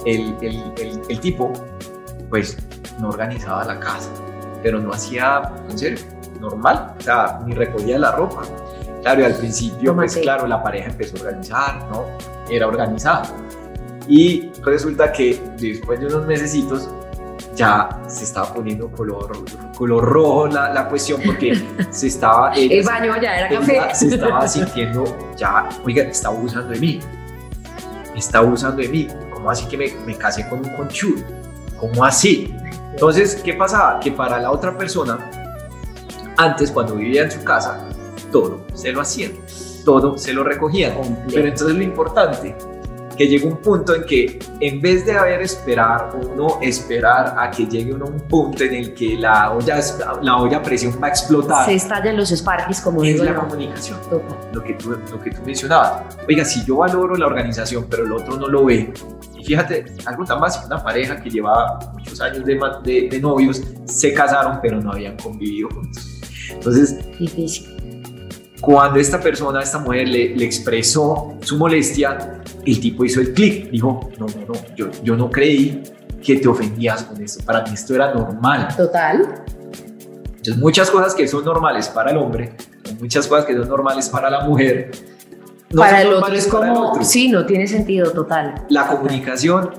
el, 0.05 0.36
el- 0.41 0.74
el- 0.79 1.01
el 1.10 1.20
tipo 1.20 1.51
pues 2.29 2.58
no 3.00 3.10
organizaba 3.10 3.63
la 3.65 3.79
casa, 3.79 4.10
pero 4.62 4.79
no 4.79 4.91
hacía, 4.93 5.41
en 5.70 5.77
serio, 5.77 6.00
normal, 6.39 6.96
o 6.98 7.01
sea, 7.01 7.39
ni 7.46 7.53
recogía 7.53 8.00
la 8.00 8.12
ropa. 8.13 8.41
Claro, 9.01 9.22
y 9.22 9.24
al 9.25 9.36
principio, 9.36 9.93
pues 9.96 10.15
claro, 10.17 10.48
la 10.48 10.63
pareja 10.63 10.89
empezó 10.89 11.17
a 11.17 11.22
organizar, 11.27 11.88
¿no? 11.91 12.05
Era 12.50 12.67
organizado. 12.67 13.34
Y 14.08 14.50
resulta 14.63 15.12
que 15.12 15.39
después 15.58 16.00
de 16.00 16.08
unos 16.08 16.25
mesecitos 16.25 16.89
ya 17.55 17.89
se 18.07 18.24
estaba 18.24 18.53
poniendo 18.53 18.89
color, 18.89 19.31
color 19.77 20.03
rojo 20.03 20.48
la, 20.48 20.74
la 20.74 20.88
cuestión 20.89 21.22
porque 21.25 21.62
se 21.91 22.07
estaba... 22.07 22.53
ella 22.55 22.75
El 22.75 22.83
baño 22.86 23.22
ya 23.22 23.38
era 23.38 23.50
café. 23.60 23.81
se 23.93 24.07
estaba 24.07 24.48
sintiendo 24.48 25.33
ya, 25.38 25.69
oiga, 25.83 26.03
está 26.03 26.29
abusando 26.29 26.69
de 26.69 26.79
mí. 26.79 27.00
Está 28.15 28.39
abusando 28.39 28.81
de 28.81 28.89
mí. 28.89 29.07
¿Cómo 29.33 29.50
así 29.50 29.65
que 29.67 29.77
me, 29.77 29.93
me 30.05 30.15
casé 30.15 30.48
con 30.50 30.60
un 30.60 30.75
conchudo? 30.75 31.24
¿Cómo 31.79 32.03
así? 32.05 32.55
Entonces, 32.91 33.36
¿qué 33.43 33.53
pasaba? 33.53 34.00
Que 34.00 34.12
para 34.12 34.39
la 34.39 34.51
otra 34.51 34.77
persona, 34.77 35.19
antes 36.38 36.72
cuando 36.72 36.95
vivía 36.95 37.24
en 37.24 37.31
su 37.31 37.43
casa, 37.43 37.79
todo 38.31 38.65
se 38.74 38.91
lo 38.91 39.01
hacían, 39.01 39.33
todo 39.83 40.17
se 40.17 40.33
lo 40.33 40.43
recogían. 40.43 40.93
Pero 41.33 41.48
entonces 41.48 41.75
lo 41.75 41.83
importante, 41.83 42.55
que 43.15 43.27
llega 43.27 43.48
un 43.48 43.58
punto 43.58 43.96
en 43.96 44.03
que 44.05 44.39
en 44.60 44.82
vez 44.82 45.05
de 45.05 45.13
haber 45.17 45.41
esperar 45.41 46.12
o 46.15 46.36
no 46.36 46.60
esperar 46.62 47.36
a 47.38 47.51
que 47.51 47.65
llegue 47.67 47.93
uno 47.93 48.05
a 48.05 48.10
un 48.10 48.20
punto 48.22 48.63
en 48.63 48.74
el 48.74 48.93
que 48.93 49.15
la 49.17 49.51
olla, 49.51 49.79
la 50.22 50.38
olla 50.38 50.58
a 50.58 50.63
presión 50.63 50.98
va 51.01 51.08
a 51.08 51.10
explotar, 51.10 51.65
Se 51.65 51.75
estallan 51.75 52.17
los 52.17 52.29
Sparkies, 52.29 52.82
como 52.82 53.03
es 53.03 53.13
digo 53.13 53.24
la 53.24 53.34
yo. 53.34 53.39
comunicación 53.41 54.00
Total. 54.10 54.38
lo 54.51 54.63
que, 54.63 54.74
tú, 54.74 54.91
lo 55.12 55.20
que 55.22 55.32
tú 55.32 55.41
mencionabas. 55.46 56.17
Oiga, 56.27 56.43
si 56.46 56.63
yo 56.65 56.77
valoro 56.77 57.15
la 57.15 57.27
organización, 57.27 57.86
pero 57.89 58.05
el 58.05 58.12
otro 58.12 58.38
no 58.38 58.48
lo 58.48 58.65
ve, 58.65 58.93
y 59.38 59.43
fíjate, 59.46 59.86
algo 60.05 60.24
tan 60.25 60.39
básico, 60.39 60.65
una 60.67 60.82
pareja 60.84 61.22
que 61.22 61.29
llevaba 61.29 61.79
muchos 61.93 62.20
años 62.22 62.46
de, 62.46 62.60
de- 62.84 63.10
de 63.10 63.20
novios, 63.20 63.62
se 63.86 64.13
casaron, 64.13 64.60
pero 64.62 64.79
no 64.82 64.91
habían 64.91 65.17
convivido 65.17 65.70
juntos. 65.70 66.10
Entonces, 66.50 66.98
Difícil. 67.20 67.73
Cuando 68.63 68.98
esta 68.98 69.20
persona, 69.20 69.62
esta 69.62 69.77
mujer 69.77 70.08
le, 70.08 70.38
le 70.38 70.46
expresó 70.46 71.36
su 71.41 71.58
molestia, 71.58 72.41
el 72.65 72.79
tipo 72.79 73.03
hizo 73.03 73.20
el 73.20 73.34
clic, 73.34 73.70
dijo, 73.70 74.10
no, 74.17 74.25
no, 74.25 74.46
no, 74.48 74.53
yo, 74.74 74.89
yo 75.03 75.17
no 75.17 75.29
creí 75.29 75.84
que 76.24 76.38
te 76.38 76.48
ofendías 76.48 77.03
con 77.03 77.22
esto, 77.22 77.43
para 77.43 77.62
mí 77.63 77.72
esto 77.74 77.93
era 77.93 78.13
normal. 78.13 78.70
Total. 78.77 79.43
Entonces, 80.27 80.55
muchas 80.55 80.89
cosas 80.89 81.13
que 81.13 81.27
son 81.27 81.43
normales 81.43 81.89
para 81.89 82.12
el 82.12 82.17
hombre, 82.17 82.55
muchas 83.01 83.27
cosas 83.27 83.43
que 83.43 83.53
son 83.53 83.67
normales 83.67 84.08
para 84.08 84.29
la 84.29 84.46
mujer, 84.46 84.91
no 85.70 85.82
para 85.82 85.98
son 85.98 86.00
el 86.00 86.13
normales 86.13 86.46
es 86.46 86.53
para 86.53 86.67
el 86.67 86.74
como, 86.74 86.89
otro. 86.91 87.03
sí, 87.03 87.27
no 87.27 87.46
tiene 87.46 87.67
sentido, 87.67 88.13
total. 88.13 88.63
La 88.70 88.88
comunicación, 88.88 89.72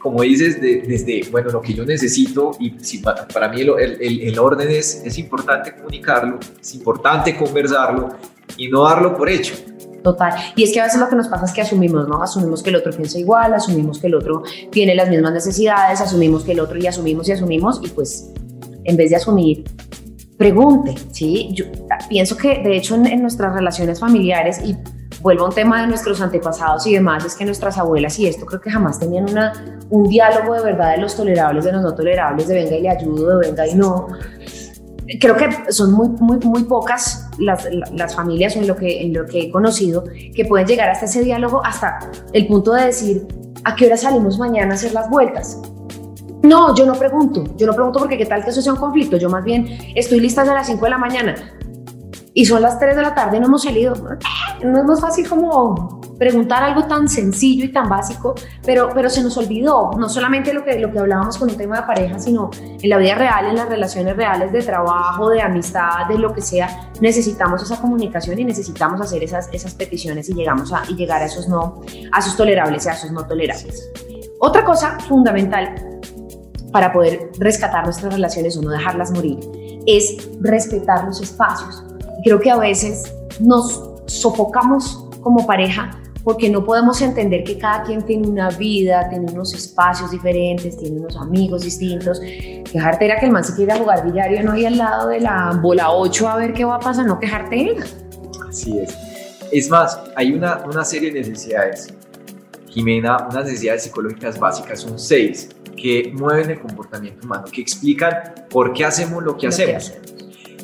como 0.00 0.22
dices, 0.22 0.60
de- 0.60 0.82
desde, 0.82 1.22
bueno, 1.30 1.50
lo 1.50 1.60
que 1.60 1.74
yo 1.74 1.84
necesito, 1.84 2.52
y 2.58 2.74
si 2.80 2.98
pa- 2.98 3.28
para 3.32 3.48
mí 3.48 3.60
el, 3.60 3.70
el- 4.00 4.20
el 4.22 4.38
orden 4.38 4.68
es, 4.70 5.02
es 5.04 5.18
importante 5.18 5.74
comunicarlo, 5.76 6.38
es 6.60 6.74
importante 6.74 7.36
conversarlo 7.36 8.08
y 8.56 8.68
no 8.68 8.84
darlo 8.84 9.14
por 9.16 9.28
hecho. 9.28 9.54
Total. 10.02 10.32
Y 10.56 10.62
es 10.64 10.72
que 10.72 10.80
a 10.80 10.84
veces 10.84 10.98
lo 10.98 11.08
que 11.10 11.16
nos 11.16 11.28
pasa 11.28 11.44
es 11.44 11.52
que 11.52 11.60
asumimos, 11.60 12.08
¿no? 12.08 12.22
Asumimos 12.22 12.62
que 12.62 12.70
el 12.70 12.76
otro 12.76 12.90
piensa 12.92 13.18
igual, 13.18 13.52
asumimos 13.52 13.98
que 13.98 14.06
el 14.06 14.14
otro 14.14 14.42
tiene 14.70 14.94
las 14.94 15.10
mismas 15.10 15.34
necesidades, 15.34 16.00
asumimos 16.00 16.42
que 16.44 16.52
el 16.52 16.60
otro 16.60 16.78
y 16.78 16.86
asumimos 16.86 17.28
y 17.28 17.32
asumimos 17.32 17.80
y 17.84 17.88
pues 17.88 18.30
en 18.84 18.96
vez 18.96 19.10
de 19.10 19.16
asumir, 19.16 19.64
pregunte, 20.38 20.94
¿sí? 21.12 21.50
Yo 21.52 21.66
pienso 22.08 22.34
que 22.38 22.62
de 22.62 22.78
hecho 22.78 22.94
en, 22.94 23.04
en 23.06 23.20
nuestras 23.20 23.52
relaciones 23.54 24.00
familiares 24.00 24.58
y 24.64 24.74
vuelvo 25.20 25.44
a 25.44 25.48
un 25.48 25.54
tema 25.54 25.80
de 25.80 25.86
nuestros 25.86 26.20
antepasados 26.20 26.86
y 26.86 26.94
demás, 26.94 27.24
es 27.24 27.34
que 27.34 27.44
nuestras 27.44 27.78
abuelas 27.78 28.18
y 28.18 28.26
esto 28.26 28.46
creo 28.46 28.60
que 28.60 28.70
jamás 28.70 28.98
tenían 28.98 29.28
una, 29.30 29.52
un 29.90 30.08
diálogo 30.08 30.54
de 30.54 30.62
verdad 30.62 30.92
de 30.92 30.98
los 30.98 31.16
tolerables, 31.16 31.64
de 31.64 31.72
los 31.72 31.82
no 31.82 31.94
tolerables, 31.94 32.48
de 32.48 32.54
venga 32.54 32.76
y 32.76 32.82
le 32.82 32.88
ayudo, 32.88 33.38
de 33.38 33.48
venga 33.48 33.66
y 33.66 33.74
no. 33.74 34.08
Creo 35.20 35.36
que 35.36 35.72
son 35.72 35.92
muy, 35.92 36.08
muy, 36.08 36.38
muy 36.38 36.62
pocas 36.64 37.28
las, 37.38 37.68
las 37.92 38.14
familias 38.14 38.54
en 38.54 38.66
lo, 38.66 38.76
que, 38.76 39.02
en 39.02 39.12
lo 39.12 39.26
que 39.26 39.40
he 39.40 39.50
conocido 39.50 40.04
que 40.34 40.44
pueden 40.44 40.66
llegar 40.66 40.88
hasta 40.88 41.06
ese 41.06 41.22
diálogo, 41.22 41.64
hasta 41.64 41.98
el 42.32 42.46
punto 42.46 42.72
de 42.72 42.86
decir, 42.86 43.26
¿a 43.64 43.74
qué 43.74 43.86
hora 43.86 43.96
salimos 43.96 44.38
mañana 44.38 44.72
a 44.72 44.74
hacer 44.74 44.92
las 44.92 45.10
vueltas? 45.10 45.60
No, 46.42 46.74
yo 46.74 46.86
no 46.86 46.94
pregunto, 46.94 47.44
yo 47.56 47.66
no 47.66 47.74
pregunto 47.74 47.98
porque 47.98 48.16
qué 48.16 48.24
tal 48.24 48.42
que 48.44 48.50
eso 48.50 48.62
sea 48.62 48.72
un 48.72 48.78
conflicto, 48.78 49.18
yo 49.18 49.28
más 49.28 49.44
bien 49.44 49.66
estoy 49.94 50.20
lista 50.20 50.42
desde 50.42 50.54
las 50.54 50.68
5 50.68 50.84
de 50.84 50.90
la 50.90 50.98
mañana 50.98 51.34
y 52.40 52.46
son 52.46 52.62
las 52.62 52.78
3 52.78 52.96
de 52.96 53.02
la 53.02 53.14
tarde 53.14 53.36
y 53.36 53.40
no 53.40 53.48
hemos 53.48 53.64
salido. 53.64 53.92
No 54.64 54.78
es 54.78 54.84
más 54.86 54.98
fácil 54.98 55.28
como 55.28 56.00
preguntar 56.18 56.62
algo 56.62 56.84
tan 56.84 57.06
sencillo 57.06 57.66
y 57.66 57.68
tan 57.70 57.86
básico, 57.86 58.34
pero, 58.64 58.88
pero 58.94 59.10
se 59.10 59.22
nos 59.22 59.36
olvidó, 59.36 59.90
no 59.98 60.08
solamente 60.08 60.54
lo 60.54 60.64
que, 60.64 60.78
lo 60.78 60.90
que 60.90 61.00
hablábamos 61.00 61.36
con 61.36 61.50
un 61.50 61.56
tema 61.58 61.82
de 61.82 61.86
pareja, 61.86 62.18
sino 62.18 62.48
en 62.62 62.88
la 62.88 62.96
vida 62.96 63.14
real, 63.14 63.44
en 63.44 63.56
las 63.56 63.68
relaciones 63.68 64.16
reales 64.16 64.52
de 64.52 64.62
trabajo, 64.62 65.28
de 65.28 65.42
amistad, 65.42 66.06
de 66.08 66.16
lo 66.16 66.32
que 66.32 66.40
sea, 66.40 66.90
necesitamos 67.02 67.62
esa 67.62 67.78
comunicación 67.78 68.38
y 68.38 68.44
necesitamos 68.46 69.02
hacer 69.02 69.22
esas, 69.22 69.50
esas 69.52 69.74
peticiones 69.74 70.30
y, 70.30 70.32
llegamos 70.32 70.72
a, 70.72 70.82
y 70.88 70.94
llegar 70.94 71.20
a 71.20 71.26
esos, 71.26 71.46
no, 71.46 71.82
a 72.10 72.20
esos 72.20 72.38
tolerables 72.38 72.86
y 72.86 72.88
a 72.88 72.92
esos 72.92 73.12
no 73.12 73.26
tolerables. 73.26 73.90
Otra 74.38 74.64
cosa 74.64 74.98
fundamental 75.00 75.74
para 76.72 76.90
poder 76.90 77.32
rescatar 77.38 77.84
nuestras 77.84 78.14
relaciones 78.14 78.56
o 78.56 78.62
no 78.62 78.70
dejarlas 78.70 79.10
morir 79.10 79.38
es 79.86 80.26
respetar 80.40 81.04
los 81.04 81.20
espacios. 81.20 81.84
Creo 82.24 82.40
que 82.40 82.50
a 82.50 82.56
veces 82.56 83.12
nos 83.40 83.82
sofocamos 84.06 85.06
como 85.22 85.46
pareja 85.46 85.90
porque 86.24 86.50
no 86.50 86.64
podemos 86.64 87.00
entender 87.00 87.44
que 87.44 87.56
cada 87.56 87.82
quien 87.82 88.02
tiene 88.02 88.28
una 88.28 88.50
vida, 88.50 89.08
tiene 89.08 89.32
unos 89.32 89.54
espacios 89.54 90.10
diferentes, 90.10 90.76
tiene 90.76 91.00
unos 91.00 91.16
amigos 91.16 91.62
distintos. 91.62 92.20
Quejarte 92.20 93.06
era 93.06 93.18
que 93.18 93.26
el 93.26 93.32
man 93.32 93.42
se 93.42 93.54
quiera 93.54 93.76
jugar 93.76 94.04
billar 94.04 94.32
y 94.32 94.42
no 94.42 94.52
ahí 94.52 94.66
al 94.66 94.76
lado 94.76 95.08
de 95.08 95.20
la 95.20 95.58
bola 95.62 95.90
8 95.92 96.28
a 96.28 96.36
ver 96.36 96.52
qué 96.52 96.64
va 96.64 96.76
a 96.76 96.80
pasar, 96.80 97.06
no 97.06 97.18
quejarte 97.18 97.72
era. 97.72 97.84
Así 98.48 98.78
es. 98.78 98.94
Es 99.50 99.70
más, 99.70 99.98
hay 100.14 100.32
una, 100.32 100.62
una 100.66 100.84
serie 100.84 101.10
de 101.10 101.20
necesidades, 101.20 101.92
Jimena, 102.68 103.26
unas 103.28 103.46
necesidades 103.46 103.82
psicológicas 103.82 104.38
básicas, 104.38 104.80
son 104.80 104.98
seis, 104.98 105.48
que 105.76 106.12
mueven 106.14 106.50
el 106.50 106.60
comportamiento 106.60 107.26
humano, 107.26 107.44
que 107.50 107.60
explican 107.60 108.12
por 108.48 108.72
qué 108.72 108.84
hacemos 108.84 109.24
lo 109.24 109.36
que 109.36 109.48
Lo 109.48 109.56
que 109.56 109.74
hacemos. 109.76 109.92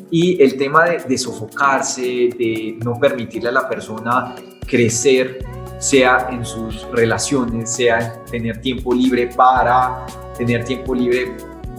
Y 0.09 0.41
el 0.41 0.57
tema 0.57 0.85
de, 0.85 0.99
de 0.99 1.17
sofocarse, 1.17 2.01
de 2.01 2.79
no 2.83 2.99
permitirle 2.99 3.49
a 3.49 3.51
la 3.51 3.67
persona 3.67 4.35
crecer, 4.65 5.39
sea 5.79 6.27
en 6.31 6.45
sus 6.45 6.83
relaciones, 6.91 7.71
sea 7.71 7.99
en 7.99 8.25
tener 8.25 8.61
tiempo 8.61 8.93
libre 8.93 9.27
para 9.27 10.05
tener 10.37 10.63
tiempo 10.63 10.93
libre 10.93 11.35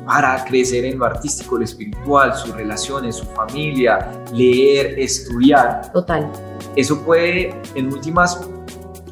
para 0.07 0.43
crecer 0.45 0.87
en 0.87 0.99
lo 0.99 1.05
artístico, 1.05 1.59
lo 1.59 1.65
espiritual, 1.65 2.35
sus 2.35 2.55
relaciones, 2.55 3.17
su 3.17 3.27
familia, 3.27 4.11
leer, 4.33 4.99
estudiar. 4.99 5.93
Total. 5.93 6.31
Eso 6.75 7.03
puede, 7.03 7.55
en 7.75 7.93
últimas, 7.93 8.41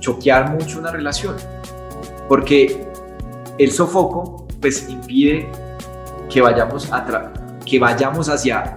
choquear 0.01 0.51
mucho 0.53 0.79
una 0.79 0.91
relación, 0.91 1.37
porque 2.29 2.89
el 3.59 3.73
sofoco, 3.73 4.47
pues, 4.61 4.89
impide 4.89 5.51
que 6.31 6.41
vayamos, 6.41 6.91
a 6.91 7.31
que 7.67 7.79
vayamos 7.79 8.31
hacia 8.31 8.77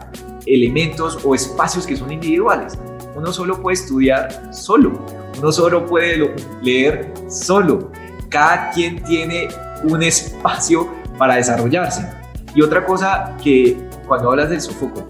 elementos 0.50 1.20
o 1.24 1.36
espacios 1.36 1.86
que 1.86 1.96
son 1.96 2.12
individuales. 2.12 2.78
Uno 3.16 3.32
solo 3.32 3.62
puede 3.62 3.76
estudiar 3.76 4.54
solo, 4.54 5.06
uno 5.38 5.52
solo 5.52 5.86
puede 5.86 6.34
leer 6.62 7.14
solo. 7.30 7.92
Cada 8.30 8.72
quien 8.72 9.04
tiene 9.04 9.48
un 9.84 10.02
espacio 10.04 10.90
para 11.18 11.36
desarrollarse. 11.36 12.10
Y 12.56 12.62
otra 12.62 12.86
cosa 12.86 13.36
que 13.44 13.78
cuando 14.08 14.32
hablas 14.32 14.50
del 14.50 14.62
sofoco, 14.62 15.08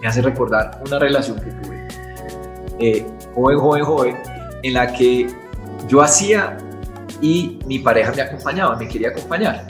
me 0.00 0.08
hace 0.08 0.22
recordar 0.22 0.80
una 0.86 0.98
relación 0.98 1.38
que 1.38 1.50
tuve, 1.50 1.88
eh, 2.78 3.06
joven, 3.34 3.58
joven, 3.58 3.84
joven, 3.84 4.16
en 4.62 4.74
la 4.74 4.92
que 4.92 5.28
yo 5.88 6.02
hacía 6.02 6.58
y 7.20 7.58
mi 7.66 7.78
pareja 7.78 8.12
me 8.12 8.22
acompañaba, 8.22 8.76
me 8.76 8.88
quería 8.88 9.08
acompañar. 9.08 9.66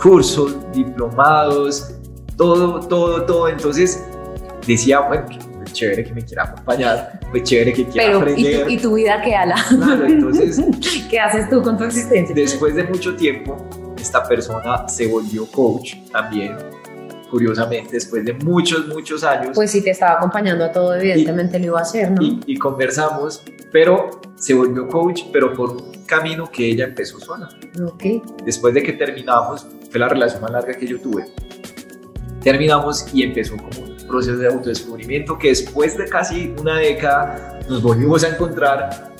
Cursos, 0.00 0.56
diplomados, 0.72 1.94
todo, 2.40 2.80
todo, 2.80 3.22
todo. 3.26 3.48
Entonces, 3.48 4.02
decía, 4.66 5.00
bueno, 5.00 5.26
pues 5.58 5.72
chévere 5.74 6.04
que 6.04 6.14
me 6.14 6.24
quiera 6.24 6.44
acompañar, 6.44 7.20
pues 7.30 7.42
chévere 7.42 7.74
que 7.74 7.84
quiera 7.84 8.06
Pero, 8.06 8.18
¿y 8.18 8.22
aprender. 8.22 8.64
tu, 8.64 8.70
¿y 8.70 8.78
tu 8.78 8.94
vida 8.94 9.20
qué, 9.22 9.34
Ala? 9.36 9.56
Claro, 9.68 10.06
entonces, 10.06 10.58
¿Qué 11.10 11.20
haces 11.20 11.50
tú 11.50 11.62
con 11.62 11.76
tu 11.76 11.84
existencia? 11.84 12.34
después 12.34 12.74
de 12.74 12.84
mucho 12.84 13.14
tiempo, 13.14 13.58
esta 14.00 14.24
persona 14.26 14.88
se 14.88 15.06
volvió 15.06 15.44
coach 15.46 15.96
también, 16.10 16.56
curiosamente, 17.30 17.90
después 17.92 18.24
de 18.24 18.32
muchos, 18.32 18.88
muchos 18.88 19.22
años. 19.22 19.52
Pues 19.54 19.70
si 19.70 19.84
te 19.84 19.90
estaba 19.90 20.12
acompañando 20.14 20.64
a 20.64 20.72
todo, 20.72 20.94
evidentemente 20.94 21.58
lo 21.58 21.66
iba 21.66 21.78
a 21.80 21.82
hacer, 21.82 22.10
¿no? 22.10 22.22
y, 22.22 22.40
y 22.46 22.56
conversamos, 22.56 23.42
pero 23.70 24.08
se 24.36 24.54
volvió 24.54 24.88
coach, 24.88 25.24
pero 25.30 25.52
por 25.52 25.72
un 25.72 26.04
camino 26.06 26.50
que 26.50 26.70
ella 26.70 26.86
empezó 26.86 27.20
sola. 27.20 27.50
Ok. 27.84 28.04
Después 28.46 28.72
de 28.72 28.82
que 28.82 28.94
terminamos, 28.94 29.66
fue 29.90 30.00
la 30.00 30.08
relación 30.08 30.40
más 30.40 30.50
larga 30.52 30.72
que 30.72 30.86
yo 30.86 30.98
tuve. 31.00 31.26
Terminamos 32.42 33.06
y 33.12 33.22
empezó 33.22 33.56
como 33.56 33.86
un 33.86 33.96
proceso 34.06 34.36
de 34.36 34.48
autodescubrimiento 34.48 35.38
que 35.38 35.48
después 35.48 35.96
de 35.96 36.06
casi 36.06 36.54
una 36.58 36.76
década 36.76 37.60
nos 37.68 37.82
volvimos 37.82 38.24
a 38.24 38.28
encontrar 38.28 39.10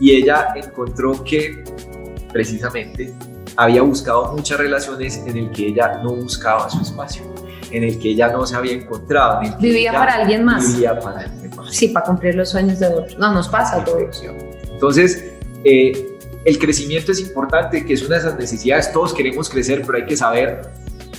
y 0.00 0.12
ella 0.12 0.48
encontró 0.56 1.22
que 1.22 1.62
precisamente 2.32 3.12
había 3.56 3.82
buscado 3.82 4.32
muchas 4.34 4.58
relaciones 4.58 5.18
en 5.26 5.36
el 5.36 5.50
que 5.50 5.68
ella 5.68 6.00
no 6.02 6.14
buscaba 6.14 6.70
su 6.70 6.80
espacio, 6.80 7.22
en 7.70 7.84
el 7.84 7.98
que 7.98 8.10
ella 8.10 8.28
no 8.28 8.46
se 8.46 8.56
había 8.56 8.72
encontrado. 8.72 9.42
En 9.42 9.48
el 9.48 9.58
que 9.58 9.66
Vivía 9.66 9.92
para 9.92 10.14
alguien 10.14 10.44
más. 10.44 10.74
Vivía 10.74 10.98
para 10.98 11.20
alguien 11.20 11.54
más. 11.54 11.74
Sí, 11.74 11.88
para 11.88 12.06
cumplir 12.06 12.34
los 12.34 12.48
sueños 12.48 12.80
de 12.80 12.86
otros. 12.88 13.18
No, 13.18 13.32
nos 13.32 13.48
pasa 13.48 13.82
a 13.82 13.84
todos. 13.84 14.22
Entonces, 14.72 15.34
eh, 15.64 16.16
el 16.44 16.58
crecimiento 16.58 17.12
es 17.12 17.20
importante, 17.20 17.84
que 17.84 17.92
es 17.92 18.02
una 18.02 18.16
de 18.16 18.22
esas 18.22 18.38
necesidades. 18.38 18.92
Todos 18.92 19.12
queremos 19.12 19.50
crecer, 19.50 19.82
pero 19.84 19.98
hay 19.98 20.06
que 20.06 20.16
saber 20.16 20.62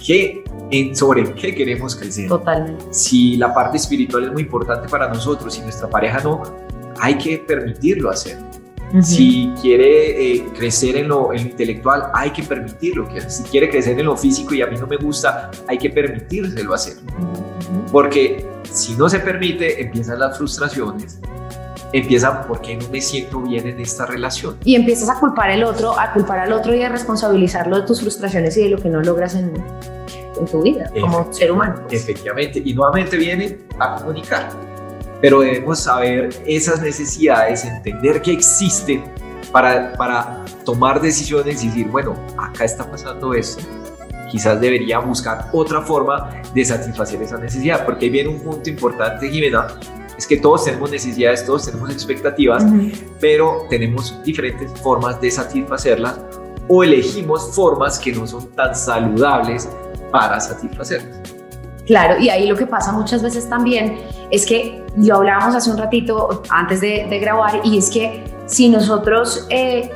qué, 0.06 0.44
en, 0.72 0.96
sobre 0.96 1.34
qué 1.34 1.54
queremos 1.54 1.96
crecer. 1.96 2.28
Totalmente. 2.28 2.86
Si 2.92 3.38
la 3.38 3.54
parte 3.54 3.78
espiritual 3.78 4.26
es 4.26 4.32
muy 4.32 4.44
importante 4.44 4.88
para 4.90 5.08
nosotros 5.08 5.58
y 5.58 5.62
nuestra 5.62 5.90
pareja 5.90 6.20
no, 6.24 6.42
hay 7.00 7.18
que 7.18 7.38
permitirlo 7.38 8.10
hacer. 8.10 8.38
Si 9.02 9.54
quiere 9.62 10.34
eh, 10.34 10.46
crecer 10.54 10.98
en 10.98 11.08
lo, 11.08 11.32
en 11.32 11.44
lo 11.44 11.50
intelectual, 11.50 12.12
hay 12.14 12.32
que 12.32 12.44
permitirlo. 12.44 13.08
Si 13.30 13.44
quiere 13.44 13.70
crecer 13.70 13.98
en 13.98 14.06
lo 14.06 14.18
físico 14.18 14.54
y 14.54 14.62
a 14.62 14.68
mí 14.68 14.78
no 14.78 14.86
me 14.86 14.98
gusta, 14.98 15.50
hay 15.68 15.78
que 15.78 15.90
permitírselo 15.90 16.74
hacer. 16.74 16.96
Ujú. 16.98 17.86
Porque 17.90 18.46
si 18.64 18.96
no 18.96 19.10
se 19.10 19.20
permite, 19.20 19.82
empiezan 19.82 20.20
las 20.20 20.38
frustraciones, 20.38 21.20
empiezan 21.94 22.46
por 22.48 22.62
qué 22.62 22.76
no 22.76 22.88
me 22.90 23.00
siento 23.00 23.42
bien 23.42 23.68
en 23.68 23.80
esta 23.80 24.06
relación. 24.06 24.58
Y 24.66 24.76
empiezas 24.76 25.10
a 25.10 25.20
culpar 25.20 25.52
el 25.52 25.64
otro, 25.64 25.98
a 25.98 26.12
culpar 26.12 26.40
al 26.40 26.52
otro 26.52 26.76
y 26.76 26.82
a 26.84 26.90
responsabilizarlo 26.90 27.80
de 27.80 27.88
tus 27.88 28.02
frustraciones 28.02 28.58
y 28.58 28.64
de 28.64 28.70
lo 28.70 28.78
que 28.78 28.90
no 28.90 29.02
logras 29.02 29.36
en, 29.36 29.54
en 30.40 30.46
tu 30.46 30.62
vida 30.62 30.92
como 31.00 31.32
ser 31.32 31.52
humano. 31.52 31.82
pues. 31.84 32.02
Efectivamente, 32.02 32.62
y 32.64 32.74
nuevamente 32.74 33.18
vienen 33.18 33.66
a 33.80 33.96
comunicar. 33.98 34.50
Pero 35.22 35.42
debemos 35.42 35.80
saber 35.80 36.30
esas 36.46 36.82
necesidades, 36.82 37.64
entender 37.64 38.22
que 38.22 38.32
existen 38.32 39.04
para, 39.52 39.94
para 39.94 40.44
tomar 40.66 41.00
decisiones 41.02 41.64
y 41.64 41.68
decir, 41.68 41.88
bueno, 41.88 42.16
acá 42.38 42.64
está 42.64 42.90
pasando 42.90 43.34
esto. 43.34 43.64
Quizás 44.32 44.60
debería 44.60 45.00
buscar 45.00 45.50
otra 45.52 45.82
forma 45.82 46.42
de 46.56 46.66
satisfacer 46.66 47.22
esa 47.22 47.38
necesidad, 47.38 47.86
porque 47.86 48.06
ahí 48.06 48.12
viene 48.12 48.30
un 48.30 48.40
punto 48.40 48.70
importante, 48.70 49.30
Jimena, 49.30 49.68
es 50.18 50.26
que 50.26 50.38
todos 50.38 50.66
tenemos 50.66 50.90
necesidades, 50.90 51.46
todos 51.46 51.66
tenemos 51.66 51.90
expectativas, 51.90 52.64
Ujú. 52.64 52.92
pero 53.20 53.66
tenemos 53.70 54.24
diferentes 54.24 54.72
formas 54.80 55.20
de 55.20 55.30
satisfacerlas 55.32 56.20
o 56.68 56.84
elegimos 56.84 57.54
formas 57.54 58.00
que 58.00 58.14
no 58.14 58.26
son 58.26 58.48
tan 58.52 58.74
saludables 58.74 59.68
para 60.12 60.40
satisfacerlas. 60.40 61.18
Claro, 61.88 62.20
y 62.20 62.30
ahí 62.30 62.48
lo 62.48 62.56
que 62.56 62.68
pasa 62.68 62.92
muchas 62.92 63.22
veces 63.24 63.50
también 63.50 63.98
es 64.30 64.46
que 64.46 64.84
lo 64.98 65.16
hablábamos 65.16 65.56
hace 65.56 65.72
un 65.72 65.78
ratito 65.78 66.44
antes 66.50 66.80
de, 66.82 67.08
grabar 67.20 67.60
y 67.64 67.78
es 67.78 67.90
que 67.90 68.24
si 68.46 68.70
nosotros 68.70 69.48
eh, 69.50 69.90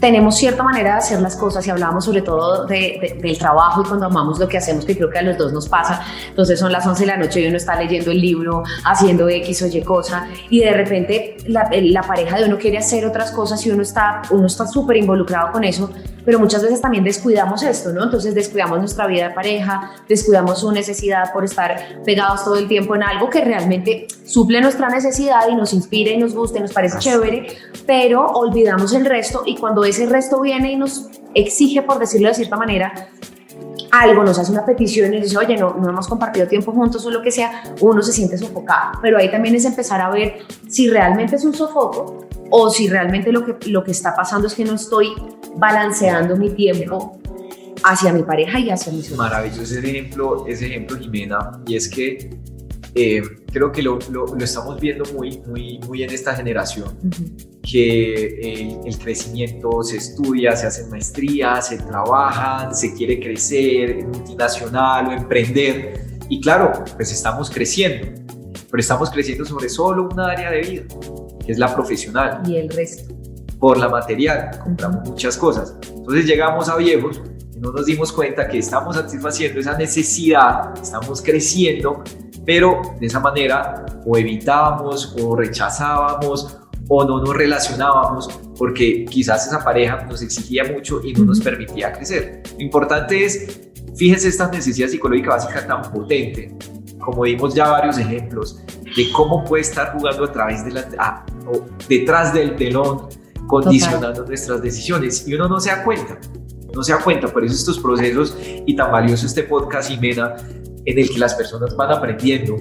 tenemos 0.00 0.36
cierta 0.36 0.62
manera 0.62 0.92
de 0.92 0.98
hacer 0.98 1.20
las 1.20 1.36
cosas 1.36 1.66
y 1.66 1.70
hablábamos 1.70 2.06
sobre 2.06 2.22
todo 2.22 2.64
de- 2.66 2.98
de- 3.00 3.18
del 3.20 3.38
trabajo 3.38 3.82
y 3.82 3.84
cuando 3.86 4.06
amamos 4.06 4.38
lo 4.38 4.48
que 4.48 4.56
hacemos, 4.56 4.86
que 4.86 4.96
creo 4.96 5.10
que 5.10 5.18
a 5.18 5.22
los 5.22 5.36
dos 5.36 5.52
nos 5.52 5.68
pasa, 5.68 6.00
entonces 6.28 6.58
son 6.58 6.72
las 6.72 6.86
11 6.86 7.02
de 7.02 7.06
la 7.06 7.16
noche 7.18 7.40
y 7.42 7.46
uno 7.46 7.58
está 7.58 7.76
leyendo 7.76 8.10
el 8.10 8.18
libro, 8.20 8.62
haciendo 8.84 9.28
X 9.28 9.62
o 9.62 9.66
Y 9.66 9.82
cosa 9.82 10.26
y 10.48 10.60
de 10.60 10.72
repente 10.72 11.36
la, 11.46 11.68
la 11.70 12.02
pareja 12.02 12.38
de 12.38 12.46
uno 12.46 12.56
quiere 12.58 12.78
hacer 12.78 13.04
otras 13.04 13.30
cosas 13.30 13.64
y 13.66 13.70
uno 13.70 13.82
está 13.82 14.22
uno 14.30 14.46
está 14.46 14.66
súper 14.66 14.96
involucrado 14.96 15.52
con 15.52 15.64
eso, 15.64 15.90
pero 16.24 16.38
muchas 16.38 16.62
veces 16.62 16.80
también 16.80 17.04
descuidamos 17.04 17.62
esto, 17.62 17.92
¿no? 17.92 18.04
Entonces 18.04 18.34
descuidamos 18.34 18.78
nuestra 18.78 19.06
vida 19.06 19.28
de 19.28 19.34
pareja, 19.34 19.92
descuidamos 20.08 20.60
su 20.60 20.72
necesidad 20.72 21.32
por 21.32 21.44
estar 21.44 22.02
pegados 22.04 22.44
todo 22.44 22.56
el 22.56 22.68
tiempo 22.68 22.94
en 22.94 23.02
algo 23.02 23.30
que 23.30 23.44
realmente 23.44 24.06
suple 24.24 24.60
nuestra 24.60 24.88
necesidad 24.88 25.48
y 25.50 25.54
nos 25.54 25.72
inspira 25.72 26.12
y 26.12 26.18
nos 26.18 26.34
gusta 26.34 26.58
y 26.58 26.62
nos 26.62 26.72
parece 26.72 26.98
Así. 26.98 27.10
chévere, 27.10 27.46
pero 27.86 28.26
olvidamos 28.26 28.92
el 28.92 29.04
resto 29.04 29.42
y 29.46 29.56
cuando 29.56 29.84
ese 29.84 30.06
resto 30.06 30.40
viene 30.40 30.72
y 30.72 30.76
nos 30.76 31.08
exige, 31.34 31.82
por 31.82 31.98
decirlo 31.98 32.28
de 32.28 32.34
cierta 32.34 32.56
manera, 32.56 32.92
algo, 33.90 34.22
nos 34.22 34.38
hace 34.38 34.52
una 34.52 34.64
petición 34.64 35.12
y 35.12 35.16
nos 35.16 35.24
dice, 35.24 35.38
oye, 35.38 35.56
no, 35.56 35.74
no 35.74 35.88
hemos 35.88 36.06
compartido 36.06 36.46
tiempo 36.46 36.72
juntos 36.72 37.04
o 37.06 37.10
lo 37.10 37.22
que 37.22 37.30
sea, 37.30 37.64
uno 37.80 38.02
se 38.02 38.12
siente 38.12 38.38
sofocado. 38.38 38.98
Pero 39.02 39.18
ahí 39.18 39.30
también 39.30 39.54
es 39.54 39.64
empezar 39.64 40.00
a 40.00 40.10
ver 40.10 40.38
si 40.68 40.88
realmente 40.88 41.36
es 41.36 41.44
un 41.44 41.54
sofoco 41.54 42.29
o 42.50 42.70
si 42.70 42.88
realmente 42.88 43.32
lo 43.32 43.44
que, 43.44 43.70
lo 43.70 43.82
que 43.84 43.90
está 43.92 44.14
pasando 44.14 44.46
es 44.46 44.54
que 44.54 44.64
no 44.64 44.74
estoy 44.74 45.08
balanceando 45.56 46.36
mi 46.36 46.50
tiempo 46.50 47.18
hacia 47.82 48.12
mi 48.12 48.22
pareja 48.22 48.58
y 48.58 48.70
hacia 48.70 48.92
mis 48.92 49.06
sueños. 49.06 49.18
Maravilloso 49.18 49.62
ese 49.62 49.78
ejemplo, 49.78 50.46
ese 50.46 50.66
ejemplo, 50.66 50.98
Jimena, 50.98 51.52
y 51.66 51.76
es 51.76 51.88
que 51.88 52.30
eh, 52.94 53.22
creo 53.52 53.70
que 53.70 53.82
lo, 53.82 53.98
lo- 54.10 54.26
lo 54.26 54.44
estamos 54.44 54.80
viendo 54.80 55.04
muy, 55.14 55.38
muy, 55.46 55.78
muy 55.86 56.02
en 56.02 56.10
esta 56.10 56.34
generación, 56.34 56.88
que 57.62 58.26
el, 58.52 58.78
el 58.84 58.98
crecimiento 58.98 59.82
se 59.82 59.96
estudia, 59.98 60.56
se 60.56 60.66
hacen 60.66 60.90
maestrías, 60.90 61.68
se 61.68 61.78
trabajan, 61.78 62.74
se 62.74 62.92
quiere 62.94 63.20
crecer, 63.20 64.04
multinacional 64.06 65.06
o 65.08 65.12
emprender, 65.12 66.18
y 66.28 66.40
claro, 66.40 66.72
pues 66.96 67.12
estamos 67.12 67.48
creciendo, 67.48 68.08
pero 68.70 68.80
estamos 68.80 69.08
creciendo 69.10 69.44
sobre 69.44 69.68
solo 69.68 70.08
una 70.12 70.26
área 70.32 70.50
de 70.50 70.60
vida, 70.60 70.82
que 71.44 71.52
es 71.52 71.58
la 71.58 71.74
profesional. 71.74 72.42
Y 72.46 72.56
el 72.56 72.68
resto. 72.68 73.14
por 73.58 73.76
la 73.76 73.88
material, 73.88 74.58
compramos 74.62 75.08
muchas 75.08 75.36
cosas. 75.36 75.76
Entonces 75.94 76.24
llegamos 76.24 76.68
a 76.68 76.76
viejos 76.76 77.20
y 77.54 77.60
no 77.60 77.72
nos 77.72 77.84
dimos 77.84 78.10
cuenta 78.10 78.48
que 78.48 78.58
estamos 78.58 78.96
satisfaciendo 78.96 79.60
esa 79.60 79.76
necesidad, 79.76 80.72
estamos 80.80 81.20
creciendo, 81.20 82.02
pero 82.46 82.80
de 82.98 83.06
esa 83.06 83.20
manera 83.20 83.84
o 84.06 84.16
evitábamos 84.16 85.14
o 85.20 85.36
rechazábamos 85.36 86.56
o 86.88 87.04
no 87.04 87.22
nos 87.22 87.36
relacionábamos 87.36 88.28
porque 88.58 89.04
quizás 89.04 89.46
esa 89.46 89.62
pareja 89.62 90.04
nos 90.06 90.22
exigía 90.22 90.64
mucho 90.64 91.00
y 91.04 91.12
no 91.12 91.24
nos 91.24 91.40
permitía 91.40 91.92
crecer. 91.92 92.42
Lo 92.56 92.62
importante 92.64 93.24
es, 93.24 93.70
fíjense 93.94 94.28
esta 94.28 94.50
necesidad 94.50 94.88
psicológica 94.88 95.30
básica 95.30 95.66
tan 95.66 95.82
potente, 95.92 96.56
como 97.00 97.24
dimos 97.24 97.54
ya 97.54 97.68
varios 97.68 97.98
ejemplos, 97.98 98.60
de 98.96 99.10
cómo 99.12 99.44
puede 99.44 99.62
estar 99.62 99.92
jugando 99.92 100.24
a 100.24 100.32
través 100.32 100.64
de 100.64 100.72
la, 100.72 100.88
ah, 100.98 101.24
o 101.46 101.64
detrás 101.88 102.32
del 102.32 102.56
telón, 102.56 103.08
condicionando 103.46 104.24
nuestras 104.24 104.62
decisiones 104.62 105.26
y 105.26 105.34
uno 105.34 105.48
no 105.48 105.58
se 105.60 105.70
da 105.70 105.82
cuenta, 105.82 106.18
no 106.72 106.82
se 106.82 106.92
da 106.92 106.98
cuenta, 107.00 107.26
por 107.28 107.44
eso 107.44 107.54
estos 107.54 107.78
procesos 107.80 108.36
y 108.66 108.76
tan 108.76 108.92
valioso 108.92 109.26
este 109.26 109.42
podcast 109.42 109.90
Jimena 109.90 110.36
en 110.84 110.98
el 110.98 111.10
que 111.10 111.18
las 111.18 111.34
personas 111.34 111.74
van 111.76 111.90
aprendiendo 111.90 112.56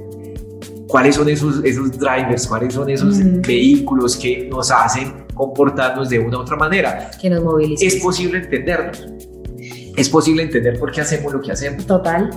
cuáles 0.87 1.15
son 1.15 1.29
esos, 1.29 1.63
esos 1.63 1.91
drivers, 1.97 2.47
cuáles 2.47 2.73
son 2.73 2.89
esos 2.89 3.17
Mm. 3.17 3.41
vehículos 3.41 4.17
que 4.17 4.47
nos 4.49 4.71
hacen 4.71 5.25
comportarnos 5.35 6.09
de 6.09 6.17
una 6.19 6.39
u 6.39 6.41
otra 6.41 6.57
manera. 6.57 7.11
Que 7.21 7.29
nos 7.29 7.43
moviliza. 7.43 7.85
Es 7.85 7.97
posible 7.97 8.39
entenderlos, 8.39 9.07
es 9.95 10.09
posible 10.09 10.43
entender 10.43 10.79
por 10.79 10.91
qué 10.91 11.01
hacemos 11.01 11.33
lo 11.33 11.41
que 11.41 11.51
hacemos. 11.51 11.85
Total. 11.85 12.29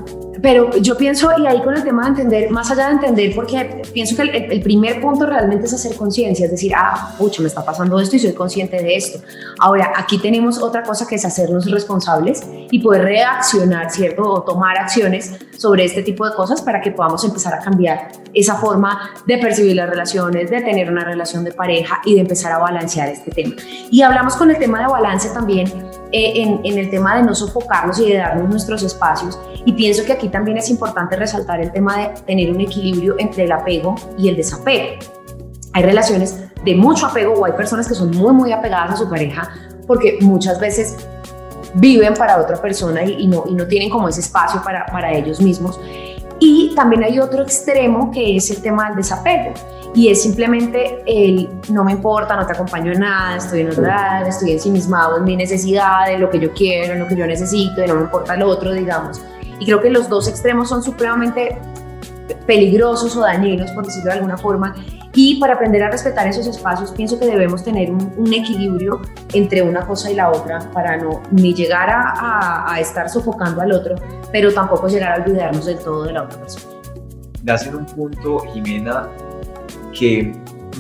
Pero 0.43 0.77
yo 0.79 0.97
pienso, 0.97 1.31
y 1.39 1.47
ahí 1.47 1.63
con 1.63 1.77
el 1.77 1.85
tema 1.85 2.03
de 2.03 2.09
entender, 2.09 2.51
más 2.51 2.69
allá 2.71 2.87
de 2.87 2.95
entender, 2.95 3.33
porque 3.33 3.83
pienso 3.93 4.17
que 4.17 4.23
el, 4.23 4.61
primer 4.61 5.01
punto 5.01 5.25
realmente 5.25 5.67
es 5.67 5.73
hacer 5.73 5.95
conciencia, 5.95 6.47
es 6.47 6.51
decir, 6.51 6.73
ah, 6.75 7.15
pucha, 7.17 7.41
me 7.43 7.49
está 7.49 7.65
pasando 7.65 8.01
esto 8.01 8.17
y 8.17 8.19
soy 8.19 8.33
consciente 8.33 8.77
de 8.83 8.97
esto. 8.97 9.21
Ahora, 9.61 9.93
aquí 9.97 10.19
tenemos 10.19 10.61
otra 10.61 10.83
cosa 10.83 11.07
que 11.07 11.15
es 11.15 11.25
hacernos 11.25 11.71
responsables 11.71 12.43
y 12.71 12.81
poder 12.81 13.03
reaccionar, 13.05 13.93
¿cierto? 13.93 14.23
O 14.23 14.43
tomar 14.43 14.77
acciones 14.79 15.33
sobre 15.57 15.85
este 15.85 16.03
tipo 16.03 16.29
de 16.29 16.35
cosas 16.35 16.61
para 16.61 16.81
que 16.81 16.91
podamos 16.91 17.23
empezar 17.25 17.55
a 17.55 17.61
cambiar 17.61 18.09
esa 18.35 18.57
forma 18.57 19.15
de 19.27 19.39
percibir 19.39 19.77
las 19.77 19.89
relaciones, 19.89 20.51
de 20.51 20.61
tener 20.61 20.91
una 20.91 21.05
relación 21.05 21.45
de 21.45 21.53
pareja 21.53 22.01
y 22.05 22.15
de 22.15 22.23
empezar 22.23 22.51
a 22.51 22.59
balancear 22.59 23.09
este 23.09 23.31
tema. 23.31 23.55
Y 23.93 24.03
hablamos 24.03 24.35
con 24.35 24.51
el 24.51 24.59
tema 24.59 24.81
de 24.81 24.89
balance 24.89 25.29
también 25.29 25.71
en, 26.13 26.61
en 26.65 26.79
el 26.79 26.91
tema 26.91 27.17
de 27.17 27.23
no 27.23 27.35
sofocarnos 27.35 27.99
y 27.99 28.11
de 28.11 28.19
darnos 28.19 28.49
nuestros 28.49 28.83
espacios. 28.83 29.39
Y 29.65 29.73
pienso 29.73 30.05
que 30.05 30.13
aquí 30.13 30.29
también 30.29 30.59
es 30.59 30.69
importante 30.71 31.17
resaltar 31.17 31.61
el 31.61 31.73
tema 31.73 31.99
de 31.99 32.09
tener 32.27 32.51
un 32.51 32.61
equilibrio 32.61 33.17
entre 33.19 33.45
el 33.45 33.53
apego 33.53 33.95
y 34.19 34.29
el 34.29 34.37
desapego. 34.37 34.99
Hay 35.73 35.83
relaciones 35.83 36.45
de 36.65 36.75
mucho 36.75 37.07
apego 37.07 37.35
o 37.35 37.45
hay 37.45 37.53
personas 37.53 37.89
que 37.89 37.95
son 37.95 38.11
muy, 38.11 38.33
muy 38.33 38.53
apegadas 38.53 38.93
a 38.93 38.97
su 38.97 39.09
pareja 39.09 39.49
porque 39.87 40.19
muchas 40.21 40.61
veces 40.61 40.97
viven 41.75 42.15
para 42.15 42.39
otra 42.39 42.61
persona 42.61 43.03
y, 43.05 43.23
y 43.23 43.27
no, 43.27 43.45
y 43.49 43.55
no 43.55 43.67
tienen 43.67 43.89
como 43.89 44.09
ese 44.09 44.21
espacio 44.21 44.63
para, 44.63 44.87
para 44.87 45.13
ellos 45.13 45.41
mismos. 45.41 45.81
Y 46.45 46.75
también 46.75 47.05
hay 47.05 47.21
otro 47.21 47.45
extremo 47.45 48.11
que 48.11 48.35
es 48.35 48.51
el 48.51 48.61
tema 48.61 48.89
del 48.89 48.97
desapego. 48.97 49.55
Y 49.95 50.09
es 50.09 50.23
simplemente 50.23 51.01
el 51.07 51.49
no 51.69 51.85
me 51.85 51.93
importa, 51.93 52.35
no 52.35 52.45
te 52.45 52.53
acompaño 52.53 52.91
en 52.91 52.99
nada, 52.99 53.37
estoy 53.37 53.61
en 53.61 53.71
otro 53.71 53.85
lado, 53.85 54.27
estoy 54.27 54.51
ensimismado 54.51 55.19
en 55.19 55.25
mi 55.25 55.37
necesidad, 55.37 56.11
en 56.11 56.21
lo 56.21 56.31
que 56.31 56.41
yo 56.41 56.53
quiero, 56.53 56.97
lo 56.97 57.07
que 57.07 57.15
yo 57.15 57.29
necesito, 57.29 57.85
y 57.85 57.87
no 57.87 57.95
me 57.95 58.01
importa 58.01 58.35
el 58.35 58.43
otro, 58.43 58.73
digamos. 58.73 59.23
Y 59.61 59.67
creo 59.67 59.81
que 59.81 59.89
los 59.89 60.09
dos 60.09 60.27
extremos 60.27 60.69
son 60.69 60.83
supremamente 60.83 61.61
peligrosos 62.45 63.17
o 63.17 63.21
dañinos, 63.21 63.71
por 63.71 63.87
decirlo 63.87 64.11
de 64.11 64.17
alguna 64.17 64.37
forma. 64.37 64.75
Y 65.15 65.39
para 65.39 65.55
aprender 65.55 65.83
a 65.83 65.91
respetar 65.91 66.27
esos 66.27 66.47
espacios, 66.47 66.91
pienso 66.93 67.19
que 67.19 67.27
debemos 67.27 67.63
tener 67.63 67.91
un, 67.91 68.13
un 68.17 68.33
equilibrio 68.33 69.03
entre 69.35 69.63
una 69.63 69.87
cosa 69.87 70.11
y 70.11 70.15
la 70.15 70.31
otra 70.31 70.71
para 70.73 70.97
no 70.97 71.21
ni 71.31 71.53
llegar 71.55 71.91
a, 71.91 72.13
a, 72.13 72.73
a, 72.73 72.81
estar 72.81 73.11
sofocando 73.11 73.61
al 73.61 73.73
otro, 73.73 73.95
pero 74.31 74.53
tampoco 74.53 74.89
llegar 74.89 75.21
a 75.21 75.23
olvidarnos 75.23 75.67
del 75.67 75.79
todo 75.79 76.05
de 76.05 76.13
la 76.15 76.23
otra 76.23 76.39
persona. 76.39 76.65
Das 77.43 77.67
en 77.67 77.75
un 77.75 77.87
punto, 77.87 78.39
Jimena, 78.55 79.09
que 79.93 80.33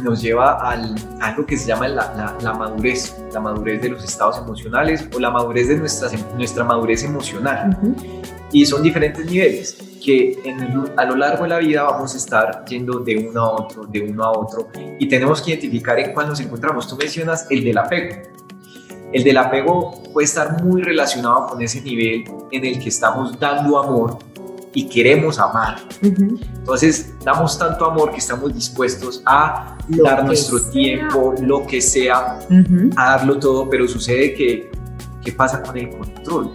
nos 0.02 0.22
lleva 0.22 0.54
al, 0.66 0.94
a 1.20 1.26
algo 1.26 1.44
que 1.44 1.56
se 1.56 1.66
llama 1.66 1.88
la, 1.88 2.14
la, 2.16 2.36
la, 2.40 2.52
madurez, 2.54 3.22
la 3.32 3.40
madurez 3.40 3.82
de 3.82 3.90
los 3.90 4.02
estados 4.04 4.38
emocionales 4.38 5.06
o 5.14 5.18
la 5.18 5.30
madurez 5.30 5.68
de 5.68 5.76
nuestra, 5.76 6.08
nuestra 6.36 6.64
madurez 6.64 7.04
emocional. 7.04 7.76
Uh 7.82 7.88
-huh. 7.88 8.41
Y 8.52 8.66
son 8.66 8.82
diferentes 8.82 9.24
niveles 9.24 9.78
que 10.04 10.38
en 10.44 10.60
el, 10.60 10.92
a 10.96 11.04
lo 11.04 11.16
largo 11.16 11.44
de 11.44 11.48
la 11.48 11.58
vida 11.58 11.84
vamos 11.84 12.14
a 12.14 12.18
estar 12.18 12.64
yendo 12.66 12.98
de 12.98 13.16
uno 13.16 13.40
a 13.40 13.50
otro, 13.62 13.84
de 13.86 14.00
uno 14.00 14.24
a 14.24 14.32
otro, 14.32 14.68
y 14.98 15.08
tenemos 15.08 15.40
que 15.40 15.52
identificar 15.52 15.98
en 15.98 16.12
cuál 16.12 16.28
nos 16.28 16.40
encontramos. 16.40 16.86
Tú 16.88 16.96
mencionas 16.96 17.46
el 17.50 17.64
del 17.64 17.78
apego. 17.78 18.16
El 19.12 19.24
del 19.24 19.36
apego 19.36 20.02
puede 20.12 20.24
estar 20.24 20.62
muy 20.62 20.82
relacionado 20.82 21.46
con 21.48 21.62
ese 21.62 21.80
nivel 21.82 22.24
en 22.50 22.64
el 22.64 22.78
que 22.78 22.88
estamos 22.88 23.38
dando 23.38 23.78
amor 23.78 24.18
y 24.74 24.88
queremos 24.88 25.38
amar. 25.38 25.76
Uh 26.02 26.06
-huh. 26.06 26.46
Entonces, 26.58 27.14
damos 27.22 27.58
tanto 27.58 27.84
amor 27.84 28.10
que 28.10 28.18
estamos 28.18 28.54
dispuestos 28.54 29.22
a 29.26 29.76
lo 29.88 30.04
dar 30.04 30.24
nuestro 30.24 30.58
sea. 30.58 30.70
tiempo, 30.70 31.34
lo 31.42 31.66
que 31.66 31.80
sea, 31.80 32.38
uh 32.48 32.52
-huh. 32.52 32.92
a 32.96 33.16
darlo 33.16 33.38
todo, 33.38 33.68
pero 33.68 33.86
sucede 33.86 34.32
que, 34.34 34.70
¿qué 35.22 35.32
pasa 35.32 35.62
con 35.62 35.76
el 35.76 35.90
control? 35.90 36.52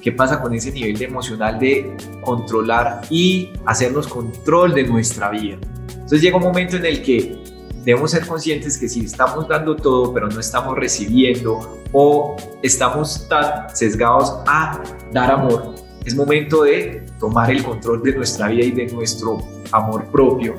¿Qué 0.00 0.12
pasa 0.12 0.40
con 0.40 0.54
ese 0.54 0.72
nivel 0.72 0.96
de 0.96 1.04
emocional 1.04 1.58
de 1.58 1.94
controlar 2.22 3.02
y 3.10 3.50
hacernos 3.66 4.08
control 4.08 4.72
de 4.74 4.84
nuestra 4.84 5.30
vida? 5.30 5.58
Entonces 5.92 6.22
llega 6.22 6.38
un 6.38 6.42
momento 6.42 6.76
en 6.76 6.86
el 6.86 7.02
que 7.02 7.38
debemos 7.84 8.10
ser 8.10 8.26
conscientes 8.26 8.78
que 8.78 8.88
si 8.88 9.04
estamos 9.04 9.46
dando 9.46 9.76
todo 9.76 10.12
pero 10.12 10.28
no 10.28 10.40
estamos 10.40 10.76
recibiendo 10.76 11.82
o 11.92 12.36
estamos 12.62 13.28
tan 13.28 13.74
sesgados 13.76 14.38
a 14.46 14.82
dar 15.12 15.30
amor, 15.32 15.74
es 16.04 16.14
momento 16.14 16.62
de 16.62 17.04
tomar 17.18 17.50
el 17.50 17.62
control 17.62 18.02
de 18.02 18.14
nuestra 18.14 18.48
vida 18.48 18.64
y 18.64 18.70
de 18.70 18.86
nuestro 18.86 19.38
amor 19.70 20.06
propio 20.10 20.54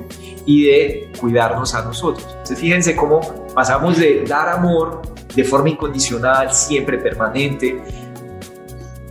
y 0.45 0.65
de 0.65 1.11
cuidarnos 1.19 1.73
a 1.73 1.83
nosotros. 1.83 2.27
Entonces 2.29 2.59
fíjense 2.59 2.95
cómo 2.95 3.21
pasamos 3.55 3.97
de 3.97 4.23
dar 4.23 4.49
amor 4.49 5.01
de 5.35 5.43
forma 5.43 5.69
incondicional, 5.69 6.53
siempre 6.53 6.97
permanente, 6.97 7.81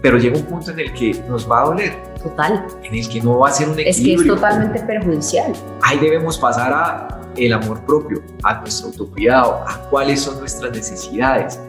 pero 0.02 0.18
llega 0.18 0.36
un 0.36 0.44
punto 0.44 0.70
en 0.70 0.80
el 0.80 0.92
que 0.92 1.14
nos 1.28 1.50
va 1.50 1.62
a 1.62 1.64
doler. 1.66 1.96
Total. 2.22 2.66
En 2.82 2.94
el 2.94 3.08
que 3.08 3.20
no 3.20 3.38
va 3.38 3.48
a 3.48 3.52
ser 3.52 3.68
un 3.68 3.78
equilibrio. 3.78 4.14
Es 4.14 4.22
que 4.22 4.28
es 4.28 4.34
totalmente 4.34 4.80
perjudicial. 4.80 5.52
Ahí 5.82 5.98
debemos 5.98 6.38
pasar 6.38 6.72
a 6.72 7.20
el 7.36 7.52
amor 7.52 7.84
propio, 7.84 8.22
a 8.42 8.60
nuestro 8.60 8.88
autocuidado, 8.88 9.64
a 9.66 9.88
cuáles 9.90 10.20
son 10.20 10.40
nuestras 10.40 10.72
necesidades. 10.72 11.60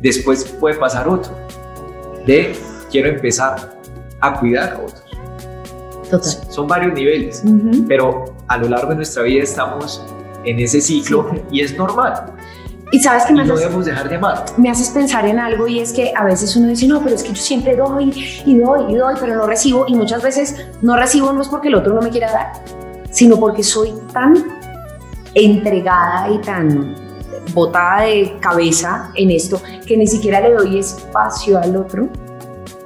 Después 0.00 0.44
puede 0.60 0.76
pasar 0.76 1.08
otro, 1.08 1.32
de 2.26 2.54
quiero 2.90 3.08
empezar 3.08 3.74
a 4.20 4.38
cuidar 4.38 4.74
a 4.74 4.78
otros. 4.78 5.04
Total. 6.10 6.52
Son 6.52 6.68
varios 6.68 6.92
niveles, 6.94 7.42
uh 7.44 7.48
-huh. 7.48 7.86
pero 7.88 8.24
a 8.46 8.58
lo 8.58 8.68
largo 8.68 8.90
de 8.90 8.96
nuestra 8.96 9.22
vida 9.22 9.42
estamos 9.42 10.04
en 10.44 10.60
ese 10.60 10.80
ciclo 10.80 11.30
sí. 11.32 11.42
y 11.50 11.60
es 11.62 11.76
normal. 11.76 12.33
Y 12.94 13.00
sabes 13.00 13.24
que 13.24 13.32
y 13.32 13.36
me, 13.36 13.44
no 13.44 13.54
haces, 13.54 13.64
debemos 13.64 13.86
dejar 13.86 14.08
de 14.08 14.14
amar. 14.14 14.44
me 14.56 14.70
haces 14.70 14.90
pensar 14.90 15.26
en 15.26 15.40
algo 15.40 15.66
y 15.66 15.80
es 15.80 15.92
que 15.92 16.12
a 16.14 16.22
veces 16.22 16.54
uno 16.54 16.68
dice, 16.68 16.86
no, 16.86 17.02
pero 17.02 17.16
es 17.16 17.24
que 17.24 17.30
yo 17.30 17.42
siempre 17.42 17.74
doy 17.74 18.12
y 18.46 18.56
doy 18.56 18.92
y 18.92 18.94
doy, 18.94 19.16
pero 19.18 19.34
no 19.34 19.48
recibo. 19.48 19.84
Y 19.88 19.96
muchas 19.96 20.22
veces 20.22 20.64
no 20.80 20.96
recibo 20.96 21.32
no 21.32 21.42
es 21.42 21.48
porque 21.48 21.66
el 21.66 21.74
otro 21.74 21.92
no 21.92 22.00
me 22.00 22.10
quiera 22.10 22.30
dar, 22.30 22.52
sino 23.10 23.36
porque 23.36 23.64
soy 23.64 23.92
tan 24.12 24.36
entregada 25.34 26.30
y 26.30 26.38
tan 26.38 26.94
botada 27.52 28.02
de 28.02 28.36
cabeza 28.38 29.10
en 29.16 29.32
esto 29.32 29.60
que 29.84 29.96
ni 29.96 30.06
siquiera 30.06 30.38
le 30.38 30.52
doy 30.52 30.78
espacio 30.78 31.58
al 31.58 31.74
otro 31.74 32.08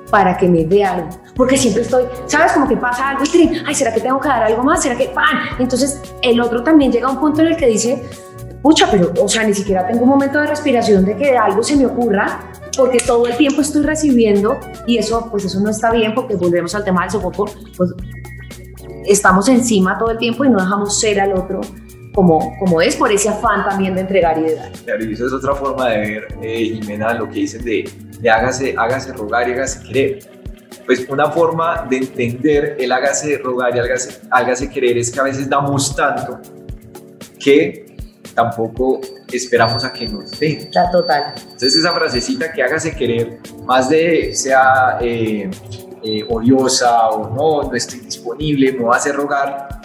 para 0.08 0.38
que 0.38 0.48
me 0.48 0.64
dé 0.64 0.84
algo. 0.84 1.10
Porque 1.36 1.58
siempre 1.58 1.82
estoy, 1.82 2.04
¿sabes? 2.28 2.52
Como 2.52 2.66
que 2.66 2.78
pasa 2.78 3.10
algo 3.10 3.24
y 3.24 3.62
ay, 3.66 3.74
¿será 3.74 3.92
que 3.92 4.00
tengo 4.00 4.18
que 4.18 4.28
dar 4.28 4.42
algo 4.44 4.64
más? 4.64 4.82
¿Será 4.82 4.96
que 4.96 5.08
pan? 5.08 5.50
Entonces 5.58 6.00
el 6.22 6.40
otro 6.40 6.62
también 6.62 6.90
llega 6.90 7.08
a 7.08 7.10
un 7.10 7.20
punto 7.20 7.42
en 7.42 7.48
el 7.48 7.56
que 7.58 7.66
dice, 7.66 8.08
pucha, 8.62 8.88
pero, 8.90 9.12
o 9.20 9.28
sea, 9.28 9.44
ni 9.44 9.54
siquiera 9.54 9.86
tengo 9.86 10.02
un 10.02 10.08
momento 10.08 10.40
de 10.40 10.46
respiración 10.46 11.04
de 11.04 11.16
que 11.16 11.36
algo 11.36 11.62
se 11.62 11.76
me 11.76 11.86
ocurra, 11.86 12.40
porque 12.76 12.98
todo 12.98 13.26
el 13.26 13.36
tiempo 13.36 13.60
estoy 13.60 13.82
recibiendo 13.82 14.58
y 14.86 14.98
eso, 14.98 15.28
pues 15.30 15.44
eso 15.44 15.60
no 15.60 15.70
está 15.70 15.90
bien, 15.90 16.14
porque 16.14 16.36
volvemos 16.36 16.74
al 16.74 16.84
tema 16.84 17.02
del 17.02 17.10
sofoco, 17.10 17.46
pues 17.76 17.92
estamos 19.06 19.48
encima 19.48 19.98
todo 19.98 20.10
el 20.10 20.18
tiempo 20.18 20.44
y 20.44 20.50
no 20.50 20.58
dejamos 20.58 21.00
ser 21.00 21.20
al 21.20 21.32
otro 21.32 21.60
como, 22.14 22.56
como 22.58 22.82
es, 22.82 22.96
por 22.96 23.12
ese 23.12 23.28
afán 23.28 23.64
también 23.64 23.94
de 23.94 24.00
entregar 24.00 24.38
y 24.38 24.42
de 24.42 24.56
dar. 24.56 24.72
Claro, 24.84 25.04
y 25.04 25.12
eso 25.12 25.26
es 25.26 25.32
otra 25.32 25.54
forma 25.54 25.88
de 25.90 25.98
ver, 25.98 26.28
eh, 26.42 26.64
Jimena, 26.64 27.14
lo 27.14 27.28
que 27.28 27.34
dicen 27.34 27.64
de, 27.64 27.88
de 28.18 28.30
hágase, 28.30 28.74
hágase 28.76 29.12
rogar 29.12 29.48
y 29.48 29.52
hágase 29.52 29.86
querer. 29.86 30.18
Pues 30.84 31.06
una 31.08 31.30
forma 31.30 31.86
de 31.88 31.98
entender 31.98 32.76
el 32.80 32.90
hágase 32.90 33.38
rogar 33.38 33.76
y 33.76 33.78
hágase, 33.78 34.20
hágase 34.30 34.68
querer 34.68 34.98
es 34.98 35.12
que 35.12 35.20
a 35.20 35.22
veces 35.22 35.48
damos 35.48 35.94
tanto 35.94 36.40
que 37.38 37.87
tampoco 38.38 39.00
esperamos 39.32 39.84
a 39.84 39.92
que 39.92 40.06
nos 40.06 40.38
den. 40.38 40.70
La 40.72 40.88
total. 40.92 41.34
Entonces 41.36 41.74
esa 41.74 41.92
frasecita 41.92 42.52
que 42.52 42.62
hágase 42.62 42.94
querer, 42.94 43.40
más 43.64 43.88
de 43.88 44.32
sea 44.32 44.96
eh, 45.00 45.50
eh, 46.04 46.24
odiosa 46.28 47.08
o 47.08 47.34
no, 47.34 47.68
no 47.68 47.74
estoy 47.74 47.98
disponible, 47.98 48.70
me 48.74 48.84
va 48.84 48.94
a 48.94 48.98
hacer 48.98 49.16
rogar, 49.16 49.80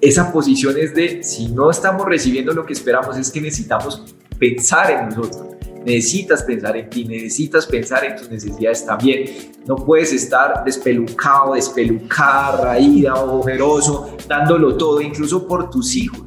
esa 0.00 0.32
posición 0.32 0.76
es 0.78 0.94
de 0.94 1.24
si 1.24 1.48
no 1.48 1.68
estamos 1.68 2.06
recibiendo 2.06 2.52
lo 2.52 2.64
que 2.64 2.74
esperamos 2.74 3.16
es 3.16 3.28
que 3.28 3.40
necesitamos 3.40 4.14
pensar 4.38 4.88
en 4.92 5.08
nosotros. 5.08 5.56
Necesitas 5.84 6.44
pensar 6.44 6.76
en 6.76 6.88
ti, 6.88 7.04
necesitas 7.06 7.66
pensar 7.66 8.04
en 8.04 8.14
tus 8.14 8.30
necesidades 8.30 8.86
también. 8.86 9.52
No 9.66 9.74
puedes 9.74 10.12
estar 10.12 10.64
despelucado, 10.64 11.54
despelucada, 11.54 12.66
raída, 12.66 13.14
ojeroso, 13.16 14.16
dándolo 14.28 14.76
todo, 14.76 15.00
incluso 15.00 15.46
por 15.46 15.70
tus 15.70 15.96
hijos. 15.96 16.22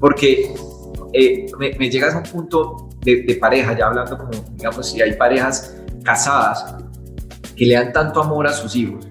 Porque 0.00 0.54
eh, 1.12 1.46
me, 1.58 1.72
me, 1.78 1.90
llegas 1.90 2.14
a 2.14 2.18
un 2.18 2.24
punto 2.24 2.88
de, 3.00 3.22
de, 3.22 3.34
pareja, 3.36 3.76
ya 3.76 3.86
hablando 3.86 4.16
como, 4.16 4.30
digamos, 4.54 4.90
si 4.90 5.00
hay 5.00 5.12
parejas 5.14 5.76
casadas 6.02 6.76
que 7.56 7.66
le 7.66 7.74
dan 7.74 7.92
tanto 7.92 8.22
amor 8.22 8.46
a 8.46 8.52
sus 8.52 8.74
hijos, 8.76 9.06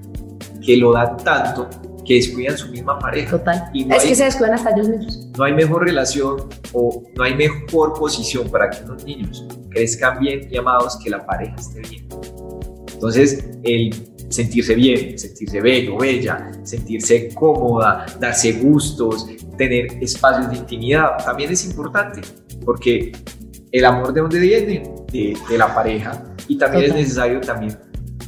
que 0.66 0.78
lo 0.78 0.94
dan 0.94 1.18
tanto, 1.18 1.70
que 2.06 2.16
descuidan 2.16 2.58
su 2.58 2.70
misma 2.70 2.98
pareja. 3.00 3.38
Total. 3.38 3.70
Y 3.74 3.86
no 3.86 3.96
es 3.96 4.04
hay, 4.04 4.10
que 4.10 4.16
se 4.16 4.24
descuidan 4.26 4.56
hasta 4.56 4.72
ellos 4.72 4.90
mismos. 4.90 5.28
No 5.38 5.44
hay 5.44 5.54
mejor 5.54 5.86
relación 5.86 6.50
o 6.74 7.04
no 7.16 7.24
hay 7.24 7.36
mejor 7.36 7.94
posición 7.94 8.50
para 8.50 8.70
que 8.70 8.84
unos 8.84 9.04
niños 9.06 9.46
crezcan 9.70 10.20
bien 10.20 10.48
y 10.52 10.58
amados 10.58 10.98
que 11.04 11.10
la 11.10 11.26
pareja 11.26 11.56
esté 11.56 11.82
bien. 11.82 12.08
Entonces, 12.94 13.46
el 13.64 14.11
sentirse 14.32 14.76
bien, 14.76 15.18
sentirse 15.18 15.62
bello, 15.62 15.98
bella, 15.98 16.52
sentirse 16.64 17.30
cómoda, 17.34 18.06
darse 18.20 18.54
gustos, 18.54 19.28
tener 19.58 20.02
espacios 20.02 20.50
de 20.50 20.58
intimidad, 20.58 21.18
también 21.24 21.52
es 21.52 21.66
importante, 21.66 22.22
porque 22.66 23.12
el 23.72 23.86
amor 23.86 24.14
de 24.14 24.22
dónde 24.22 24.40
viene? 24.40 24.84
De, 25.12 25.38
de 25.50 25.58
la 25.58 25.74
pareja 25.76 26.24
y 26.48 26.58
también 26.58 26.86
es 26.86 26.94
necesario 26.94 27.42
también 27.42 27.78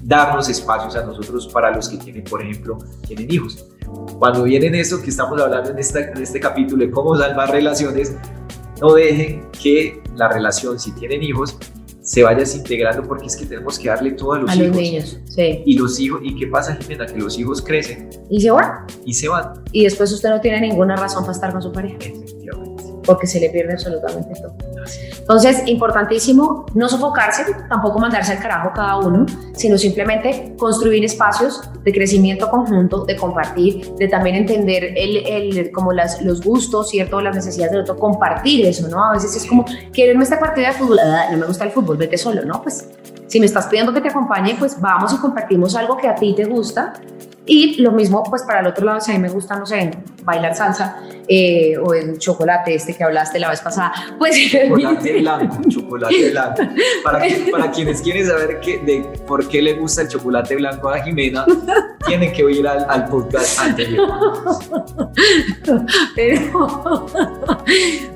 darnos 0.03 0.49
espacios 0.49 0.95
a 0.95 1.05
nosotros 1.05 1.47
para 1.47 1.71
los 1.71 1.89
que 1.89 1.97
tienen, 1.97 2.23
por 2.23 2.41
ejemplo, 2.41 2.77
tienen 3.07 3.31
hijos. 3.31 3.65
Cuando 4.19 4.43
vienen 4.43 4.75
eso 4.75 5.01
que 5.01 5.09
estamos 5.09 5.39
hablando 5.41 5.69
en, 5.71 5.79
esta, 5.79 6.01
en 6.01 6.21
este 6.21 6.39
capítulo 6.39 6.85
de 6.85 6.91
cómo 6.91 7.15
salvar 7.17 7.51
relaciones, 7.51 8.15
no 8.81 8.93
dejen 8.93 9.49
que 9.51 10.01
la 10.15 10.27
relación, 10.27 10.79
si 10.79 10.91
tienen 10.91 11.23
hijos, 11.23 11.57
se 12.03 12.21
vaya 12.21 12.39
desintegrando 12.39 13.01
porque 13.07 13.27
es 13.27 13.37
que 13.37 13.45
tenemos 13.45 13.79
que 13.79 13.87
darle 13.87 14.11
todo 14.11 14.33
a 14.33 14.39
los 14.39 14.51
a 14.51 14.55
hijos. 14.55 14.67
los 14.67 14.75
niños, 14.75 15.19
sí. 15.29 15.63
Y 15.65 15.77
los 15.77 15.99
hijos, 15.99 16.19
¿y 16.23 16.35
qué 16.35 16.47
pasa, 16.47 16.75
Jimena? 16.75 17.05
Que 17.05 17.17
los 17.17 17.39
hijos 17.39 17.61
crecen. 17.61 18.09
Y 18.29 18.41
se 18.41 18.51
van. 18.51 18.85
Y 19.05 19.13
se 19.13 19.29
van. 19.29 19.53
Y 19.71 19.85
después 19.85 20.11
usted 20.11 20.29
no 20.29 20.41
tiene 20.41 20.59
ninguna 20.61 20.97
razón 20.97 21.23
para 21.23 21.33
estar 21.33 21.51
con 21.53 21.61
su 21.61 21.71
pareja. 21.71 21.97
Efectivamente. 21.99 22.83
Porque 23.05 23.25
se 23.25 23.39
le 23.39 23.49
pierde 23.49 23.73
absolutamente 23.73 24.33
todo. 24.41 24.55
Entonces, 25.23 25.63
importantísimo 25.67 26.65
no 26.73 26.89
sofocarse, 26.89 27.45
tampoco 27.69 27.97
mandarse 27.97 28.33
al 28.33 28.39
carajo 28.39 28.71
cada 28.75 28.97
uno, 28.97 29.25
sino 29.53 29.77
simplemente 29.77 30.53
construir 30.57 31.05
espacios 31.05 31.61
de 31.83 31.93
crecimiento 31.93 32.49
conjunto, 32.49 33.05
de 33.05 33.15
compartir, 33.15 33.93
de 33.95 34.09
también 34.09 34.35
entender 34.35 34.93
el, 34.97 35.17
el, 35.25 35.71
como 35.71 35.93
las, 35.93 36.21
los 36.21 36.41
gustos, 36.41 36.89
¿cierto? 36.89 37.21
Las 37.21 37.35
necesidades 37.35 37.71
del 37.71 37.81
otro, 37.81 37.95
compartir 37.97 38.65
eso, 38.65 38.89
¿no? 38.89 39.01
A 39.01 39.13
veces 39.13 39.33
es 39.37 39.45
como, 39.45 39.65
¿quieren 39.93 40.21
esta 40.21 40.39
partida 40.39 40.67
de 40.67 40.73
fútbol? 40.73 40.99
Ah, 40.99 41.27
no 41.31 41.37
me 41.37 41.45
gusta 41.45 41.63
el 41.63 41.71
fútbol, 41.71 41.95
vete 41.95 42.17
solo, 42.17 42.43
¿no? 42.43 42.61
Pues 42.61 42.89
si 43.33 43.39
me 43.39 43.47
estás 43.47 43.65
pidiendo 43.65 43.91
que 43.91 43.99
te 43.99 44.09
acompañe, 44.09 44.55
pues 44.59 44.79
vamos 44.79 45.11
y 45.11 45.17
compartimos 45.17 45.75
algo 45.75 45.97
que 45.97 46.07
a 46.07 46.13
ti 46.13 46.35
te 46.35 46.45
gusta 46.45 46.93
Y 47.47 47.81
lo 47.81 47.91
mismo, 47.91 48.21
pues 48.21 48.43
para 48.43 48.59
el 48.59 48.67
otro 48.67 48.85
lado, 48.85 49.01
si 49.01 49.09
a 49.09 49.15
mí 49.15 49.19
me 49.21 49.29
gusta, 49.29 49.57
no 49.57 49.65
sé, 49.65 49.89
bailar 50.23 50.55
salsa 50.55 50.99
eh, 51.27 51.75
o 51.79 51.95
el 51.95 52.19
chocolate 52.19 52.75
este 52.75 52.95
que 52.95 53.03
hablaste 53.03 53.39
la 53.39 53.49
vez 53.49 53.59
pasada, 53.59 53.91
pues... 54.19 54.35
Chocolate 54.51 55.13
blanco, 55.19 55.57
chocolate 55.67 56.29
blanco. 56.29 56.61
Para, 57.03 57.71
quienes 57.71 58.03
quieren 58.03 58.27
saber 58.27 58.59
que, 58.59 58.77
de 58.77 58.99
por 59.25 59.47
qué 59.47 59.63
le 59.63 59.73
gusta 59.73 60.03
el 60.03 60.09
chocolate 60.09 60.55
blanco 60.55 60.89
a 60.89 60.99
Jimena, 60.99 61.43
tienen 62.05 62.31
que 62.33 62.43
oír 62.43 62.67
al, 62.67 62.85
al 62.87 63.05
podcast 63.07 63.61
anterior. 63.61 64.09
pero, 66.15 67.07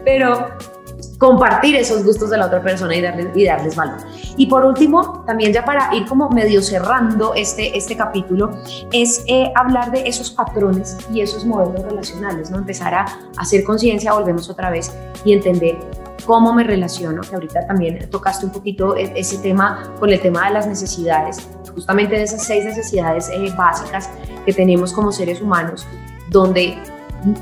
pero 0.06 0.77
compartir 1.18 1.76
esos 1.76 2.04
gustos 2.04 2.30
de 2.30 2.38
la 2.38 2.46
otra 2.46 2.62
persona 2.62 2.96
y 2.96 3.02
darles, 3.02 3.36
y 3.36 3.46
darles 3.46 3.76
valor. 3.76 3.98
Y 4.36 4.48
por 4.48 4.64
último, 4.66 5.24
también 5.26 5.52
ya 5.52 5.66
para 5.66 5.94
ir 5.96 6.06
como 6.06 6.30
medio 6.30 6.62
cerrando 6.62 7.34
este, 7.34 7.76
este 7.78 7.98
capítulo, 7.98 8.52
es 8.92 9.24
eh, 9.28 9.52
hablar 9.56 9.92
de 9.92 10.08
esos 10.08 10.30
patrones 10.32 10.98
y 11.12 11.22
esos 11.22 11.46
modelos 11.46 11.84
relacionales, 11.84 12.52
¿no? 12.52 12.58
Empezar 12.58 12.94
a 12.94 13.06
hacer 13.38 13.64
conciencia, 13.64 14.14
volvemos 14.14 14.50
otra 14.50 14.70
vez, 14.70 14.94
y 15.26 15.34
entender 15.34 15.78
cómo 16.26 16.54
me 16.54 16.64
relaciono, 16.64 17.22
que 17.22 17.34
ahorita 17.34 17.66
también 17.66 18.10
tocaste 18.10 18.46
un 18.46 18.52
poquito 18.52 18.96
e- 18.96 19.14
ese 19.16 19.38
tema 19.40 19.94
con 20.00 20.12
el 20.12 20.20
tema 20.20 20.48
de 20.48 20.54
las 20.54 20.68
necesidades, 20.68 21.48
justamente 21.74 22.16
de 22.16 22.24
esas 22.24 22.44
seis 22.44 22.66
necesidades 22.66 23.30
eh, 23.30 23.52
básicas 23.58 24.10
que 24.46 24.54
tenemos 24.54 24.94
como 24.94 25.12
seres 25.12 25.42
humanos, 25.42 25.88
donde 26.30 26.78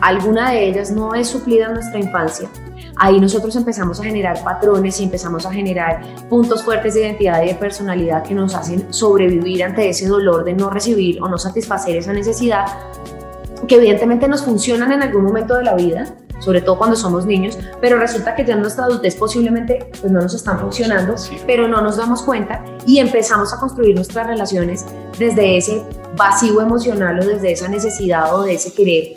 alguna 0.01 0.51
de 0.51 0.67
ellas 0.67 0.91
no 0.91 1.13
es 1.13 1.27
suplida 1.27 1.65
en 1.65 1.73
nuestra 1.73 1.99
infancia, 1.99 2.47
ahí 2.97 3.19
nosotros 3.19 3.55
empezamos 3.55 3.99
a 3.99 4.03
generar 4.03 4.43
patrones 4.43 4.99
y 4.99 5.03
empezamos 5.03 5.45
a 5.45 5.51
generar 5.51 6.01
puntos 6.29 6.63
fuertes 6.63 6.93
de 6.93 7.01
identidad 7.01 7.43
y 7.43 7.47
de 7.47 7.55
personalidad 7.55 8.23
que 8.23 8.33
nos 8.33 8.55
hacen 8.55 8.91
sobrevivir 8.93 9.63
ante 9.63 9.89
ese 9.89 10.07
dolor 10.07 10.43
de 10.43 10.53
no 10.53 10.69
recibir 10.69 11.21
o 11.21 11.27
no 11.27 11.37
satisfacer 11.37 11.97
esa 11.97 12.13
necesidad, 12.13 12.65
que 13.67 13.75
evidentemente 13.75 14.27
nos 14.27 14.43
funcionan 14.43 14.91
en 14.91 15.01
algún 15.01 15.23
momento 15.23 15.55
de 15.55 15.63
la 15.63 15.75
vida, 15.75 16.13
sobre 16.39 16.61
todo 16.61 16.77
cuando 16.77 16.95
somos 16.95 17.25
niños, 17.25 17.57
pero 17.81 17.97
resulta 17.97 18.35
que 18.35 18.45
ya 18.45 18.53
en 18.53 18.61
nuestra 18.61 18.85
adultez 18.85 19.15
posiblemente 19.15 19.89
pues 20.01 20.11
no 20.11 20.21
nos 20.21 20.33
están 20.33 20.59
funcionando, 20.59 21.17
Sí. 21.17 21.37
pero 21.47 21.67
no 21.67 21.81
nos 21.81 21.97
damos 21.97 22.21
cuenta 22.21 22.63
y 22.85 22.99
empezamos 22.99 23.53
a 23.53 23.59
construir 23.59 23.95
nuestras 23.95 24.27
relaciones 24.27 24.85
desde 25.17 25.57
ese 25.57 25.83
vacío 26.15 26.61
emocional 26.61 27.19
o 27.19 27.25
desde 27.25 27.51
esa 27.53 27.67
necesidad 27.67 28.35
o 28.35 28.43
de 28.43 28.55
ese 28.55 28.73
querer 28.73 29.13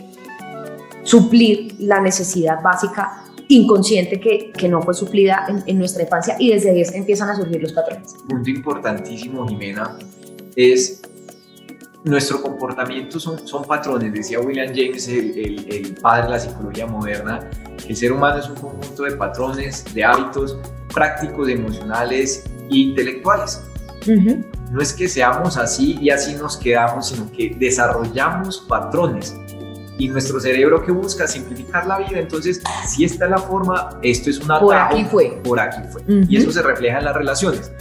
suplir 1.03 1.75
la 1.79 2.01
necesidad 2.01 2.63
básica 2.63 3.25
inconsciente 3.49 4.21
que, 4.21 4.53
que 4.53 4.69
no 4.69 4.83
fue 4.83 4.95
suplida 4.95 5.47
en, 5.49 5.63
en 5.67 5.79
nuestra 5.79 6.03
infancia 6.03 6.37
y 6.39 6.51
desde 6.53 6.71
ahí 6.71 6.81
es 6.83 6.91
que 6.91 6.99
empiezan 6.99 7.31
a 7.31 7.37
surgir 7.37 7.63
los 7.63 7.73
patrones. 7.73 8.15
punto 8.29 8.51
importantísimo, 8.51 9.47
Jimena, 9.49 9.97
es 10.55 11.03
nuestro 12.05 12.41
comportamiento 12.41 13.19
son, 13.19 13.47
son 13.47 13.65
patrones. 13.65 14.13
Decía 14.13 14.41
William 14.41 14.69
James, 14.75 15.09
el, 15.09 15.37
el- 15.39 15.67
el 15.73 15.95
padre 15.97 16.25
de 16.25 16.31
la 16.31 16.39
psicología 16.41 16.87
moderna, 16.87 17.49
el 17.89 17.97
ser 17.97 18.13
humano 18.13 18.39
es 18.39 18.49
un 18.49 18.55
conjunto 18.57 19.03
de 19.05 19.13
patrones, 19.13 19.85
de 19.95 20.05
hábitos 20.05 20.57
prácticos, 20.93 21.49
emocionales 21.49 22.45
e 22.71 22.77
intelectuales. 22.77 23.63
No 24.71 24.81
es 24.81 24.93
que 24.93 25.09
seamos 25.09 25.57
así 25.57 25.99
y 26.01 26.11
así 26.11 26.35
nos 26.35 26.57
quedamos, 26.57 27.09
sino 27.09 27.31
que 27.33 27.57
desarrollamos 27.59 28.65
patrones. 28.69 29.35
Y 29.99 30.09
nuestro 30.09 30.39
cerebro 30.41 30.83
que 30.85 30.93
busca 30.93 31.27
simplificar 31.27 31.87
la 31.87 31.99
vida, 31.99 32.21
entonces, 32.21 32.63
si 32.87 33.05
esta 33.05 33.25
es 33.25 33.31
la 33.33 33.39
forma, 33.39 33.99
esto 34.03 34.31
es 34.31 34.39
una 34.39 34.61
Por 34.61 34.75
aquí 34.77 35.05
fue. 35.05 35.41
por 35.43 35.59
aquí 35.59 35.81
fue. 35.91 36.03
Ujú. 36.03 36.27
Y 36.29 36.37
eso 36.37 36.53
se 36.53 36.63
refleja 36.63 36.99
en 36.99 37.05
las 37.05 37.17
relaciones. 37.17 37.73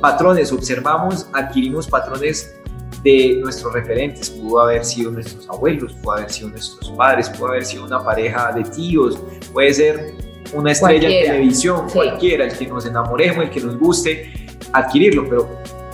Patrones, 0.00 0.52
observamos, 0.52 1.26
adquirimos 1.32 1.88
patrones 1.88 2.54
de 3.02 3.38
nuestros 3.42 3.72
referentes. 3.72 4.30
Pudo 4.30 4.60
haber 4.60 4.84
sido 4.84 5.10
nuestros 5.10 5.48
abuelos, 5.48 5.94
pudo 5.94 6.12
haber 6.12 6.30
sido 6.30 6.50
nuestros 6.50 6.90
padres, 6.92 7.30
pudo 7.30 7.48
haber 7.48 7.64
sido 7.64 7.84
una 7.86 8.04
pareja 8.04 8.52
de 8.52 8.62
tíos, 8.64 9.18
puede 9.52 9.72
ser 9.74 10.12
una 10.54 10.72
estrella 10.72 11.00
Cualquiera. 11.00 11.26
en 11.26 11.32
televisión, 11.32 11.88
Sí. 11.88 11.94
cualquiera, 11.94 12.44
el 12.44 12.56
que 12.56 12.66
nos 12.66 12.86
enamoremos, 12.86 13.44
el 13.44 13.50
que 13.50 13.60
nos 13.60 13.78
guste, 13.78 14.46
adquirirlo. 14.72 15.24
Pero 15.28 15.48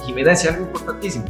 Jimena 0.05 0.31
decía 0.31 0.51
algo 0.51 0.65
importantísimo. 0.67 1.25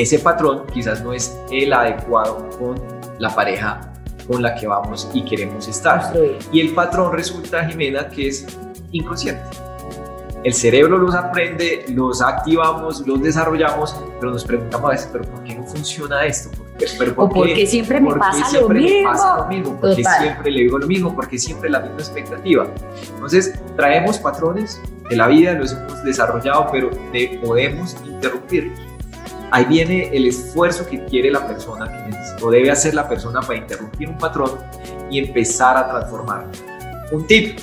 Ese 0.00 0.20
patrón 0.20 0.62
quizás 0.72 1.02
no 1.02 1.12
es 1.12 1.36
el 1.50 1.72
adecuado 1.72 2.48
con 2.58 2.80
la 3.18 3.34
pareja 3.34 3.80
con 4.28 4.42
la 4.42 4.54
que 4.54 4.66
vamos 4.68 5.10
y 5.12 5.24
queremos 5.24 5.66
estar. 5.66 6.12
Y 6.52 6.60
el 6.60 6.72
patrón 6.72 7.12
resulta, 7.12 7.64
Jimena, 7.64 8.08
que 8.08 8.28
es 8.28 8.46
inconsciente. 8.92 9.42
El 10.44 10.54
cerebro 10.54 10.98
los 10.98 11.16
aprende, 11.16 11.84
los 11.88 12.22
activamos, 12.22 13.04
los 13.08 13.20
desarrollamos, 13.22 13.96
pero 14.20 14.30
nos 14.30 14.44
preguntamos 14.44 14.88
a 14.88 14.92
veces, 14.92 15.08
¿pero 15.10 15.24
por 15.24 15.42
qué 15.42 15.56
no 15.56 15.64
funciona 15.64 16.24
esto? 16.24 16.56
¿Por 16.56 16.76
qué- 16.76 16.86
pero 16.96 17.12
O 17.16 17.28
porque 17.28 17.66
siempre 17.66 18.00
me 18.00 18.06
por 18.06 18.14
qué 18.14 18.20
pasa 18.20 18.38
lo 18.38 18.46
siempre 18.50 18.80
me 18.80 18.84
mismo. 18.86 19.10
pasa 19.10 19.36
lo 19.38 19.46
mismo? 19.46 19.80
¿Por 19.80 19.96
qué 19.96 20.02
Total. 20.04 20.22
siempre 20.22 20.50
le 20.52 20.60
digo 20.60 20.78
lo 20.78 20.86
mismo? 20.86 21.12
¿Por 21.16 21.26
qué 21.28 21.38
siempre 21.38 21.68
la 21.70 21.80
misma 21.80 21.98
expectativa? 21.98 22.66
Entonces, 23.14 23.58
traemos 23.74 24.18
patrones 24.18 24.80
de 25.10 25.16
la 25.16 25.26
vida, 25.26 25.54
los 25.54 25.72
hemos 25.72 26.04
desarrollado, 26.04 26.68
pero 26.70 26.88
de- 27.12 27.40
podemos 27.44 27.96
interrumpirlos. 28.06 28.78
Ahí 29.50 29.64
viene 29.64 30.10
el 30.14 30.26
esfuerzo 30.26 30.86
que 30.86 31.04
quiere 31.06 31.30
la 31.30 31.46
persona, 31.46 31.86
que 31.86 32.10
neces- 32.10 32.42
o 32.42 32.50
debe 32.50 32.70
hacer 32.70 32.94
la 32.94 33.08
persona 33.08 33.40
para 33.40 33.58
interrumpir 33.58 34.08
un 34.08 34.18
patrón 34.18 34.50
y 35.10 35.18
empezar 35.18 35.76
a 35.76 35.88
transformarlo. 35.88 36.48
Un 37.12 37.26
tip 37.26 37.58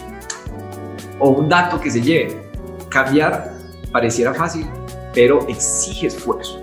o 1.20 1.30
un 1.30 1.48
dato 1.48 1.80
que 1.80 1.92
se 1.92 2.02
lleve. 2.02 2.42
Cambiar 2.90 3.52
pareciera 3.92 4.34
fácil, 4.34 4.66
pero 5.14 5.46
exige 5.48 6.08
esfuerzo. 6.08 6.62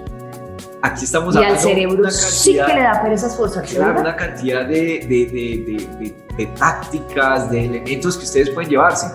Aquí 0.84 1.04
estamos 1.04 1.34
Y 1.36 1.38
al 1.38 1.44
hablando 1.44 1.62
cerebro 1.68 1.98
una 2.00 2.10
sí 2.10 2.52
que 2.54 2.58
cantidad- 2.58 2.76
le 2.76 2.82
da 2.82 3.02
pereza 3.02 3.26
esforzarse, 3.28 3.76
Claro, 3.76 4.00
una 4.00 4.16
cantidad 4.16 4.66
de, 4.66 5.06
de- 5.08 5.26
de- 5.30 6.14
de- 6.36 6.46
tácticas, 6.58 7.50
de 7.50 7.66
elementos 7.66 8.16
que 8.16 8.24
ustedes 8.24 8.50
pueden 8.50 8.70
llevarse. 8.70 9.06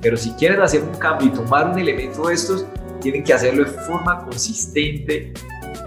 Pero 0.00 0.16
si 0.16 0.30
quieren 0.32 0.62
hacer 0.62 0.82
un 0.82 0.94
cambio 0.98 1.26
y 1.26 1.30
tomar 1.30 1.68
un 1.68 1.78
elemento 1.78 2.28
de 2.28 2.34
estos, 2.34 2.64
tienen 3.04 3.22
que 3.22 3.34
hacerlo 3.34 3.64
de 3.64 3.70
forma 3.70 4.24
consistente, 4.24 5.34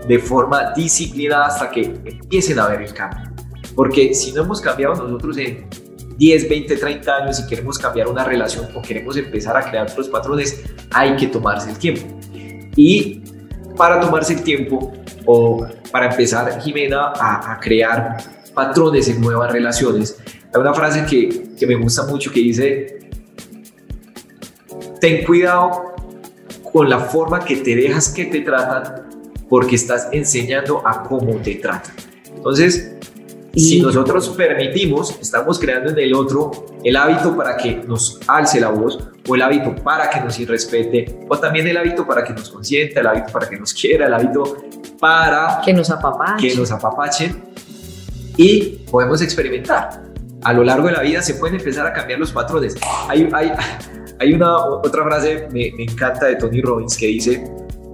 de 0.07 0.19
forma 0.19 0.71
disciplinada 0.75 1.47
hasta 1.47 1.71
que 1.71 1.81
empiecen 1.81 2.59
a 2.59 2.67
ver 2.67 2.83
el 2.83 2.93
cambio. 2.93 3.31
Porque 3.75 4.13
si 4.13 4.31
no 4.31 4.43
hemos 4.43 4.61
cambiado 4.61 4.93
nosotros 4.93 5.35
en 5.39 5.67
10, 6.15 6.47
20, 6.47 6.77
30 6.77 7.15
años 7.15 7.39
y 7.39 7.47
queremos 7.47 7.79
cambiar 7.79 8.07
una 8.07 8.23
relación 8.23 8.67
o 8.75 8.83
queremos 8.83 9.17
empezar 9.17 9.57
a 9.57 9.67
crear 9.67 9.89
otros 9.89 10.09
patrones, 10.09 10.63
hay 10.91 11.15
que 11.15 11.25
tomarse 11.25 11.71
el 11.71 11.77
tiempo. 11.79 12.05
Y 12.75 13.23
para 13.75 13.99
tomarse 13.99 14.33
el 14.33 14.43
tiempo 14.43 14.93
o 15.25 15.65
para 15.91 16.11
empezar, 16.11 16.61
Jimena, 16.61 17.13
a, 17.15 17.53
a 17.53 17.59
crear 17.59 18.17
patrones 18.53 19.07
en 19.09 19.19
nuevas 19.21 19.51
relaciones, 19.51 20.19
hay 20.53 20.61
una 20.61 20.73
frase 20.75 21.03
que, 21.05 21.55
que 21.57 21.65
me 21.65 21.75
gusta 21.75 22.05
mucho 22.05 22.31
que 22.31 22.41
dice, 22.41 23.09
ten 25.01 25.25
cuidado 25.25 25.86
con 26.71 26.89
la 26.89 26.99
forma 26.99 27.39
que 27.43 27.57
te 27.57 27.75
dejas 27.75 28.09
que 28.09 28.25
te 28.25 28.41
tratan 28.41 29.07
porque 29.49 29.75
estás 29.75 30.09
enseñando 30.11 30.81
a 30.85 31.03
cómo 31.03 31.35
te 31.37 31.55
tratan. 31.55 31.93
Entonces, 32.35 32.93
si 33.55 33.77
Y- 33.79 33.81
nosotros 33.81 34.29
permitimos, 34.29 35.17
estamos 35.21 35.57
creando 35.57 35.89
en 35.91 35.97
el 35.99 36.13
otro 36.13 36.65
el 36.83 36.95
hábito 36.95 37.35
para 37.35 37.57
que 37.57 37.75
nos 37.87 38.19
alce 38.27 38.59
la 38.59 38.69
voz, 38.69 38.99
o 39.27 39.35
el 39.35 39.41
hábito 39.41 39.73
para 39.75 40.09
que 40.09 40.19
nos 40.21 40.39
irrespete, 40.39 41.19
o 41.27 41.37
también 41.39 41.67
el 41.67 41.75
hábito 41.77 42.05
para 42.05 42.23
que 42.23 42.33
nos 42.33 42.49
consienta, 42.49 42.99
el 42.99 43.07
hábito 43.07 43.31
para 43.31 43.49
que 43.49 43.57
nos 43.57 43.73
quiera, 43.73 44.05
el 44.07 44.13
hábito 44.13 44.57
para 44.99 45.61
Que 45.65 45.73
nos 45.73 45.89
apapache. 45.89 46.47
que 46.49 46.55
nos 46.55 46.71
apapachen 46.71 47.43
y 48.37 48.61
podemos 48.91 49.21
experimentar. 49.21 50.03
A 50.43 50.53
lo 50.53 50.63
largo 50.63 50.87
de 50.87 50.93
la 50.93 51.01
vida 51.01 51.21
se 51.21 51.33
pueden 51.35 51.55
empezar 51.57 51.87
a 51.87 51.93
cambiar 51.93 52.19
los 52.19 52.31
patrones. 52.31 52.75
Hay, 53.09 53.27
hay, 53.33 53.51
hay 54.19 54.33
una 54.33 54.57
otra 54.65 55.03
frase, 55.03 55.47
me, 55.51 55.71
me 55.75 55.83
encanta 55.83 56.25
de 56.27 56.35
Tony 56.35 56.61
Robbins, 56.61 56.97
que 56.97 57.07
dice, 57.07 57.43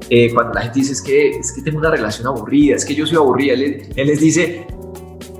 eh, 0.10 0.34
cuando 0.34 0.54
la 0.54 0.62
gente 0.62 0.80
dice 0.80 0.94
es 0.94 1.02
que, 1.02 1.30
es 1.32 1.52
que 1.52 1.62
tengo 1.62 1.80
una 1.80 1.90
relación 1.92 2.28
aburrida, 2.28 2.76
es 2.76 2.86
que 2.86 2.96
yo 2.96 3.06
soy 3.06 3.18
aburrida, 3.18 3.54
él, 3.54 3.88
él 3.96 4.08
les 4.08 4.20
dice, 4.20 4.66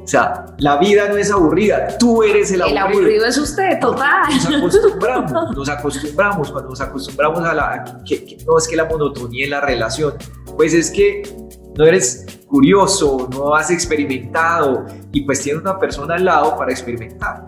o 0.04 0.08
sea, 0.08 0.46
la 0.60 0.78
vida 0.78 1.08
no 1.10 1.18
es 1.18 1.32
aburrida, 1.32 1.98
tú 1.98 2.22
eres 2.24 2.52
el 2.52 2.62
El 2.62 2.78
aburrido. 2.78 3.00
aburrido 3.00 3.26
es 3.26 3.38
usted, 3.38 3.80
total. 3.80 4.24
Nos 4.30 4.46
acostumbramos, 4.56 5.56
nos 5.56 5.70
acostumbramos, 5.70 6.52
cuando 6.52 6.70
nos 6.70 6.82
acostumbramos 6.82 7.44
a 7.44 7.54
la... 7.54 8.02
que- 8.06 8.24
que- 8.26 8.38
no, 8.46 8.58
es 8.58 8.68
que 8.68 8.76
la 8.76 8.86
monotonía 8.86 9.46
en 9.46 9.52
la 9.52 9.62
relación, 9.62 10.14
pues 10.58 10.74
es 10.74 10.92
que 10.92 11.24
no 11.78 11.86
eres 11.86 12.26
curioso, 12.48 13.28
no 13.32 13.56
has 13.56 13.72
experimentado 13.72 14.86
y 15.12 15.22
pues 15.22 15.42
tienes 15.42 15.62
una 15.62 15.80
persona 15.80 16.16
al 16.16 16.26
lado 16.26 16.56
para 16.58 16.72
experimentar. 16.72 17.44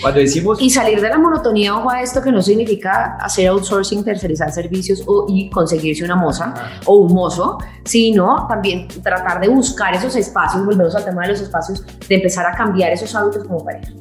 Cuando 0.00 0.20
decimos... 0.20 0.60
Y 0.60 0.70
salir 0.70 1.00
de 1.00 1.08
la 1.08 1.18
monotonía, 1.18 1.76
ojo 1.76 1.90
a 1.90 2.00
esto, 2.00 2.22
que 2.22 2.30
no 2.30 2.40
significa 2.40 3.16
hacer 3.20 3.48
outsourcing, 3.48 4.04
tercerizar 4.04 4.52
servicios 4.52 5.02
o, 5.06 5.26
y 5.28 5.50
conseguirse 5.50 6.04
una 6.04 6.16
moza 6.16 6.54
o 6.86 6.96
un 6.96 7.12
mozo, 7.12 7.58
sino 7.84 8.46
también 8.48 8.86
tratar 9.02 9.40
de 9.40 9.48
buscar 9.48 9.94
esos 9.94 10.14
espacios, 10.16 10.64
volvemos 10.64 10.94
al 10.94 11.04
tema 11.04 11.22
de 11.22 11.28
los 11.28 11.40
espacios, 11.40 11.84
de 12.08 12.14
empezar 12.14 12.46
a 12.46 12.52
cambiar 12.52 12.92
esos 12.92 13.14
hábitos 13.14 13.44
como 13.44 13.64
pareja. 13.64 13.92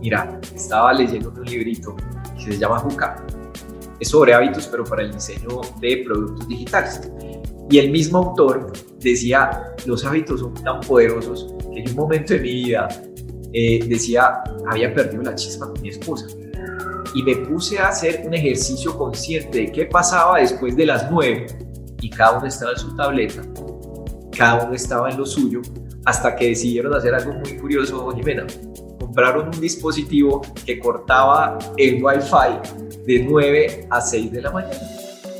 Mira, 0.00 0.40
estaba 0.54 0.92
leyendo 0.94 1.30
un 1.36 1.44
librito 1.44 1.94
que 2.36 2.52
se 2.52 2.58
llama 2.58 2.78
Juca. 2.78 3.22
Es 3.98 4.08
sobre 4.08 4.32
hábitos, 4.32 4.66
pero 4.66 4.84
para 4.84 5.02
el 5.02 5.12
diseño 5.12 5.60
de 5.78 6.02
productos 6.06 6.48
digitales. 6.48 7.00
Y 7.70 7.78
el 7.78 7.90
mismo 7.90 8.18
autor 8.18 8.72
decía, 8.98 9.74
los 9.84 10.04
hábitos 10.06 10.40
son 10.40 10.54
tan 10.54 10.80
poderosos 10.80 11.54
que 11.72 11.80
en 11.80 11.90
un 11.90 11.96
momento 11.96 12.32
de 12.32 12.40
mi 12.40 12.64
vida 12.64 12.88
eh, 13.52 13.84
decía, 13.86 14.42
había 14.68 14.94
perdido 14.94 15.22
la 15.22 15.34
chispa 15.34 15.66
con 15.68 15.80
mi 15.80 15.88
esposa. 15.88 16.26
Y 17.14 17.22
me 17.22 17.36
puse 17.36 17.78
a 17.78 17.88
hacer 17.88 18.22
un 18.24 18.34
ejercicio 18.34 18.96
consciente 18.96 19.58
de 19.58 19.72
qué 19.72 19.86
pasaba 19.86 20.38
después 20.38 20.76
de 20.76 20.86
las 20.86 21.10
nueve. 21.10 21.46
Y 22.00 22.08
cada 22.08 22.38
uno 22.38 22.46
estaba 22.46 22.72
en 22.72 22.78
su 22.78 22.96
tableta, 22.96 23.42
cada 24.36 24.64
uno 24.64 24.74
estaba 24.74 25.10
en 25.10 25.18
lo 25.18 25.26
suyo, 25.26 25.60
hasta 26.04 26.34
que 26.36 26.48
decidieron 26.48 26.94
hacer 26.94 27.14
algo 27.14 27.34
muy 27.34 27.56
curioso, 27.58 28.10
Jimena. 28.12 28.46
Compraron 28.98 29.48
un 29.48 29.60
dispositivo 29.60 30.40
que 30.64 30.78
cortaba 30.78 31.58
el 31.76 32.02
wifi 32.02 33.04
de 33.06 33.26
9 33.28 33.86
a 33.90 34.00
6 34.00 34.32
de 34.32 34.42
la 34.42 34.50
mañana. 34.50 34.80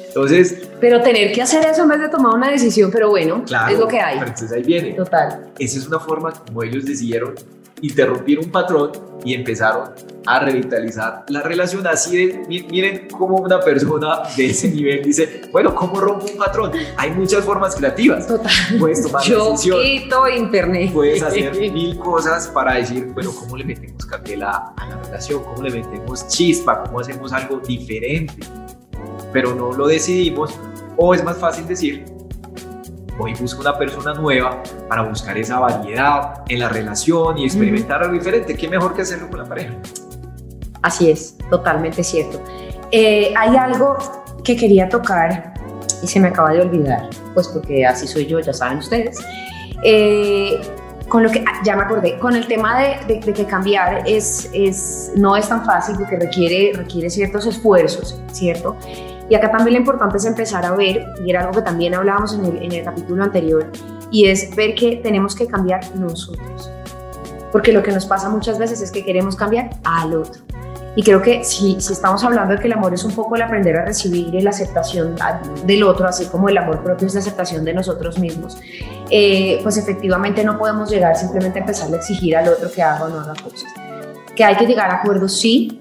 Entonces, 0.08 0.68
Pero 0.80 1.00
tener 1.02 1.32
que 1.32 1.40
hacer 1.40 1.64
eso 1.64 1.84
en 1.84 1.88
vez 1.88 2.00
de 2.00 2.08
tomar 2.08 2.34
una 2.34 2.50
decisión, 2.50 2.90
pero 2.90 3.10
bueno, 3.10 3.44
claro, 3.46 3.72
es 3.72 3.78
lo 3.78 3.86
que 3.86 4.00
hay. 4.00 4.18
pero 4.18 4.30
entonces 4.30 4.52
ahí 4.52 4.62
viene. 4.64 4.92
Total. 4.94 5.52
Esa 5.56 5.78
es 5.78 5.86
una 5.86 6.00
forma 6.00 6.32
como 6.32 6.64
ellos 6.64 6.84
decidieron 6.84 7.34
interrumpir 7.82 8.38
un 8.38 8.50
patrón 8.50 8.92
y 9.24 9.34
empezaron 9.34 9.90
a 10.26 10.40
revitalizar 10.40 11.24
la 11.28 11.42
relación. 11.42 11.86
Así 11.86 12.16
de, 12.26 12.42
mi- 12.48 12.62
miren 12.62 13.08
cómo 13.16 13.36
una 13.38 13.60
persona 13.60 14.20
de 14.36 14.46
ese 14.46 14.70
nivel 14.70 15.02
dice, 15.02 15.42
bueno, 15.52 15.74
¿cómo 15.74 16.00
rompo 16.00 16.26
un 16.26 16.38
patrón? 16.38 16.72
Hay 16.96 17.10
muchas 17.10 17.44
formas 17.44 17.74
creativas. 17.76 18.26
Total. 18.26 18.50
Puedes 18.78 19.02
tomar 19.02 19.22
Yo 19.24 19.50
decisión, 19.52 19.78
quito 19.82 20.28
internet. 20.28 20.90
puedes 20.92 21.22
hacer 21.22 21.52
mil 21.72 21.98
cosas 21.98 22.48
para 22.48 22.74
decir, 22.74 23.06
bueno, 23.12 23.30
¿cómo 23.38 23.56
le 23.56 23.64
metemos 23.64 24.06
candela 24.06 24.72
a 24.76 24.88
la 24.88 24.96
relación? 25.02 25.42
¿Cómo 25.44 25.62
le 25.62 25.70
metemos 25.70 26.26
chispa? 26.28 26.82
¿Cómo 26.84 27.00
hacemos 27.00 27.32
algo 27.32 27.58
diferente? 27.60 28.34
Pero 29.32 29.54
no 29.54 29.72
lo 29.72 29.86
decidimos. 29.86 30.54
O 30.96 31.14
es 31.14 31.22
más 31.24 31.36
fácil 31.38 31.66
decir, 31.66 32.04
hoy 33.20 33.34
busco 33.34 33.60
una 33.60 33.76
persona 33.78 34.14
nueva 34.14 34.62
para 34.88 35.02
buscar 35.02 35.36
esa 35.38 35.58
variedad 35.58 36.42
en 36.48 36.58
la 36.58 36.68
relación 36.68 37.38
y 37.38 37.44
experimentar 37.44 38.02
algo 38.02 38.14
diferente. 38.14 38.54
¿Qué 38.56 38.68
mejor 38.68 38.94
que 38.94 39.02
hacerlo 39.02 39.28
con 39.28 39.38
la 39.40 39.44
pareja? 39.44 39.74
Así 40.82 41.10
es, 41.10 41.36
totalmente 41.50 42.02
cierto. 42.02 42.40
Eh, 42.90 43.32
hay 43.36 43.56
algo 43.56 43.96
que 44.42 44.56
quería 44.56 44.88
tocar 44.88 45.52
y 46.02 46.06
se 46.06 46.18
me 46.18 46.28
acaba 46.28 46.50
de 46.52 46.62
olvidar, 46.62 47.08
pues 47.34 47.48
porque 47.48 47.84
así 47.86 48.06
soy 48.06 48.26
yo, 48.26 48.40
ya 48.40 48.52
saben 48.54 48.78
ustedes. 48.78 49.18
Eh, 49.84 50.60
con 51.08 51.22
lo 51.24 51.30
que, 51.30 51.40
ah, 51.46 51.60
ya 51.64 51.74
me 51.76 51.82
acordé, 51.82 52.18
con 52.20 52.36
el 52.36 52.46
tema 52.46 52.78
de, 52.80 52.96
de- 53.14 53.20
de 53.20 53.32
que 53.32 53.44
cambiar 53.44 54.04
es, 54.06 54.48
es, 54.54 55.10
no 55.16 55.36
es 55.36 55.48
tan 55.48 55.64
fácil 55.64 55.96
porque 55.98 56.16
requiere, 56.16 56.72
requiere 56.74 57.10
ciertos 57.10 57.46
esfuerzos, 57.46 58.20
¿cierto? 58.32 58.76
Y 59.30 59.36
acá 59.36 59.50
también 59.50 59.74
lo 59.74 59.80
importante 59.80 60.18
es 60.18 60.24
empezar 60.26 60.66
a 60.66 60.72
ver, 60.72 61.06
y 61.24 61.30
era 61.30 61.40
algo 61.40 61.52
que 61.52 61.62
también 61.62 61.94
hablábamos 61.94 62.34
en 62.34 62.44
el, 62.44 62.62
en 62.64 62.72
el 62.72 62.84
capítulo 62.84 63.22
anterior, 63.22 63.70
y 64.10 64.26
es 64.26 64.54
ver 64.56 64.74
que 64.74 64.96
tenemos 64.96 65.34
que 65.36 65.46
cambiar 65.46 65.80
nosotros. 65.96 66.70
Porque 67.52 67.72
lo 67.72 67.82
que 67.82 67.92
nos 67.92 68.06
pasa 68.06 68.28
muchas 68.28 68.58
veces 68.58 68.82
es 68.82 68.90
que 68.90 69.04
queremos 69.04 69.36
cambiar 69.36 69.70
al 69.84 70.14
otro. 70.14 70.42
Y 70.96 71.02
creo 71.04 71.22
que 71.22 71.44
si, 71.44 71.80
si 71.80 71.92
estamos 71.92 72.24
hablando 72.24 72.54
de 72.54 72.60
que 72.60 72.66
el 72.66 72.72
amor 72.72 72.92
es 72.92 73.04
un 73.04 73.12
poco 73.12 73.36
el 73.36 73.42
aprender 73.42 73.76
a 73.76 73.84
recibir 73.84 74.34
y 74.34 74.40
la 74.40 74.50
aceptación 74.50 75.14
del 75.64 75.84
otro, 75.84 76.08
así 76.08 76.26
como 76.26 76.48
el 76.48 76.58
amor 76.58 76.82
propio 76.82 77.06
es 77.06 77.14
la 77.14 77.20
aceptación 77.20 77.64
de 77.64 77.72
nosotros 77.72 78.18
mismos, 78.18 78.58
eh, 79.08 79.60
pues 79.62 79.76
efectivamente 79.76 80.42
no 80.42 80.58
podemos 80.58 80.90
llegar 80.90 81.16
simplemente 81.16 81.60
a 81.60 81.62
empezar 81.62 81.92
a 81.92 81.96
exigir 81.96 82.36
al 82.36 82.48
otro 82.48 82.70
que 82.70 82.82
haga 82.82 83.04
o 83.04 83.08
no 83.08 83.20
haga 83.20 83.34
cosas. 83.40 83.70
Que 84.34 84.42
hay 84.42 84.56
que 84.56 84.66
llegar 84.66 84.90
a 84.90 84.96
acuerdos, 84.96 85.38
sí, 85.38 85.80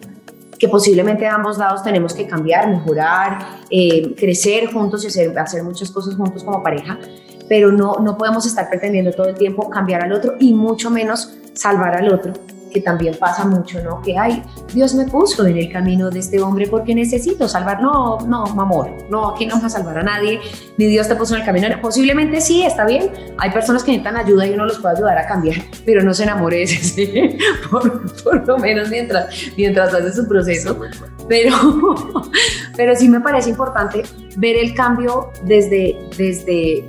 que 0.60 0.68
posiblemente 0.68 1.26
a 1.26 1.36
ambos 1.36 1.58
lados 1.58 1.82
tenemos 1.82 2.14
que 2.14 2.28
cambiar, 2.28 2.70
mejorar, 2.70 3.62
eh, 3.70 4.14
crecer 4.16 4.72
juntos 4.72 5.04
y 5.06 5.08
hacer, 5.08 5.38
hacer 5.40 5.64
muchas 5.64 5.90
cosas 5.90 6.16
juntos 6.16 6.44
como 6.44 6.62
pareja, 6.62 7.00
pero 7.48 7.72
no, 7.72 7.96
no 7.96 8.18
podemos 8.18 8.46
estar 8.46 8.70
pretendiendo 8.70 9.12
todo 9.12 9.30
el 9.30 9.36
tiempo 9.36 9.70
cambiar 9.70 10.04
al 10.04 10.12
otro 10.12 10.36
y 10.40 10.54
mucho 10.54 10.92
menos 10.92 11.34
salvar 11.54 11.96
al 11.96 12.14
otro, 12.14 12.34
que 12.70 12.82
también 12.82 13.16
pasa 13.18 13.46
mucho, 13.46 13.82
¿no? 13.82 14.02
Que, 14.02 14.18
ay, 14.18 14.44
Dios 14.74 14.94
me 14.96 15.06
puso 15.06 15.46
en 15.46 15.58
el 15.58 15.72
camino 15.72 16.10
de 16.10 16.20
este 16.20 16.40
hombre 16.40 16.68
porque 16.68 16.96
necesito 16.96 17.48
salvar. 17.48 17.82
No, 17.82 18.20
no, 18.22 18.44
amor, 18.44 18.92
no, 19.10 19.30
aquí 19.30 19.46
no 19.46 19.56
vamos 19.56 19.74
a 19.74 19.78
salvar 19.78 19.98
a 20.00 20.04
nadie, 20.04 20.40
ni 20.78 20.86
Dios 20.86 21.08
te 21.08 21.16
puso 21.16 21.36
en 21.36 21.42
el 21.42 21.46
camino. 21.46 21.68
Posiblemente 21.82 22.42
sí, 22.42 22.64
está 22.64 22.86
bien. 22.86 23.12
Hay 23.38 23.52
personas 23.52 23.84
que 23.84 23.92
necesitan 23.92 24.18
ayuda 24.18 24.46
y 24.48 24.54
uno 24.54 24.66
los 24.66 24.80
puede 24.80 24.96
ayudar 24.96 25.18
a 25.18 25.28
cambiar, 25.28 25.58
pero 25.86 26.04
no 26.04 26.14
se 26.14 26.24
enamore 26.24 26.66
¿sí? 26.68 27.38
por, 27.70 28.24
por 28.24 28.48
lo 28.48 28.58
menos 28.58 28.90
mientras, 28.90 29.34
mientras 29.58 29.94
hace 29.94 30.14
su 30.14 30.28
proceso. 30.28 30.80
Pero, 31.28 31.56
pero 32.76 32.96
sí 32.96 33.08
me 33.10 33.20
parece 33.22 33.50
importante 33.50 34.04
ver 34.38 34.56
el 34.58 34.74
cambio 34.74 35.32
desde, 35.44 35.98
desde 36.18 36.86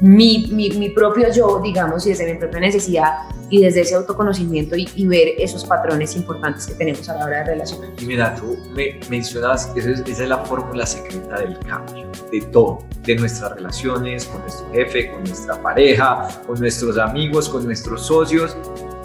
mi, 0.00 0.48
mi, 0.52 0.70
mi 0.70 0.90
propio 0.90 1.32
yo, 1.32 1.60
digamos, 1.62 2.06
y 2.06 2.10
desde 2.10 2.32
mi 2.32 2.38
propia 2.38 2.60
necesidad 2.60 3.12
y 3.50 3.62
desde 3.62 3.80
ese 3.82 3.96
autoconocimiento 3.96 4.76
y, 4.76 4.88
y 4.94 5.06
ver 5.06 5.28
esos 5.38 5.64
patrones 5.64 6.16
importantes 6.16 6.66
que 6.66 6.74
tenemos 6.74 7.08
a 7.08 7.16
la 7.16 7.24
hora 7.26 7.38
de 7.38 7.44
relacionar. 7.44 7.90
Y 8.00 8.06
mira, 8.06 8.34
tú 8.36 8.56
me 8.72 9.00
mencionas, 9.10 9.70
esa 9.76 9.90
es, 9.90 10.00
esa 10.00 10.22
es 10.22 10.28
la 10.28 10.38
fórmula 10.38 10.86
secreta 10.86 11.40
del 11.40 11.58
cambio, 11.58 12.08
de 12.30 12.40
todo, 12.52 12.78
de 13.02 13.16
nuestras 13.16 13.56
relaciones, 13.56 14.24
con 14.26 14.40
nuestro 14.42 14.70
jefe, 14.72 15.10
con 15.10 15.24
nuestra 15.24 15.60
pareja, 15.60 16.28
con 16.46 16.58
nuestros 16.60 16.96
amigos, 16.96 17.48
con 17.48 17.64
nuestros 17.64 18.06
socios. 18.06 18.56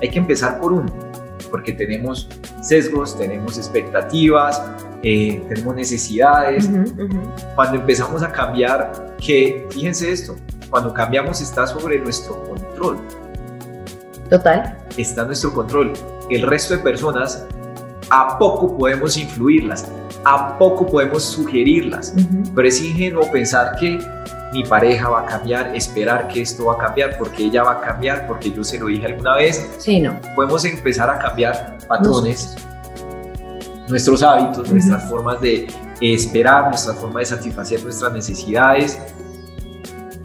Hay 0.02 0.10
que 0.10 0.20
empezar 0.20 0.60
por 0.60 0.74
uno, 0.74 0.94
porque 1.50 1.74
tenemos 1.74 2.30
sesgos, 2.62 3.18
tenemos 3.18 3.58
expectativas, 3.58 4.62
eh, 5.02 5.44
tenemos 5.50 5.76
necesidades. 5.76 6.70
Cuando 7.56 7.80
empezamos 7.80 8.22
a 8.22 8.32
cambiar, 8.32 9.16
que 9.18 9.66
fíjense 9.72 10.12
esto, 10.12 10.36
cuando 10.70 10.94
cambiamos 10.94 11.42
está 11.42 11.66
sobre 11.66 12.00
nuestro 12.00 12.44
control 12.44 13.00
Total. 14.30 14.78
está 14.98 15.22
en 15.22 15.28
nuestro 15.28 15.54
control. 15.54 15.94
El 16.30 16.42
resto 16.44 16.76
de 16.76 16.82
personas, 16.82 17.46
a 18.10 18.38
poco 18.38 18.78
podemos 18.78 19.18
influirlas, 19.18 19.88
a 20.24 20.58
poco 20.58 20.88
podemos 20.88 21.24
sugerirlas, 21.24 22.14
pero 22.56 22.68
es 22.68 22.82
ingenuo 22.82 23.30
pensar 23.32 23.76
que 23.80 24.00
mi 24.54 24.64
pareja 24.64 25.10
va 25.10 25.22
a 25.22 25.26
cambiar, 25.26 25.76
esperar 25.76 26.28
que 26.28 26.42
esto 26.42 26.66
va 26.66 26.76
a 26.76 26.78
cambiar, 26.78 27.18
porque 27.18 27.44
ella 27.44 27.64
va 27.64 27.74
a 27.74 27.82
cambiar, 27.82 28.26
porque 28.26 28.52
yo 28.52 28.64
se 28.64 28.80
lo 28.80 28.88
dije 28.88 29.06
alguna 29.06 29.36
vez. 29.36 29.70
Sí, 29.78 30.00
no. 30.00 30.20
Podemos 30.36 30.64
empezar 30.66 31.10
a 31.10 31.20
cambiar 31.20 31.78
patrones, 31.88 32.56
nuestros 33.88 34.24
hábitos, 34.24 34.72
nuestras 34.72 35.10
formas 35.10 35.42
de 35.42 35.68
esperar, 36.02 36.70
nuestra 36.70 36.94
forma 36.94 37.20
de 37.20 37.26
satisfacer 37.26 37.84
nuestras 37.84 38.14
necesidades. 38.14 39.00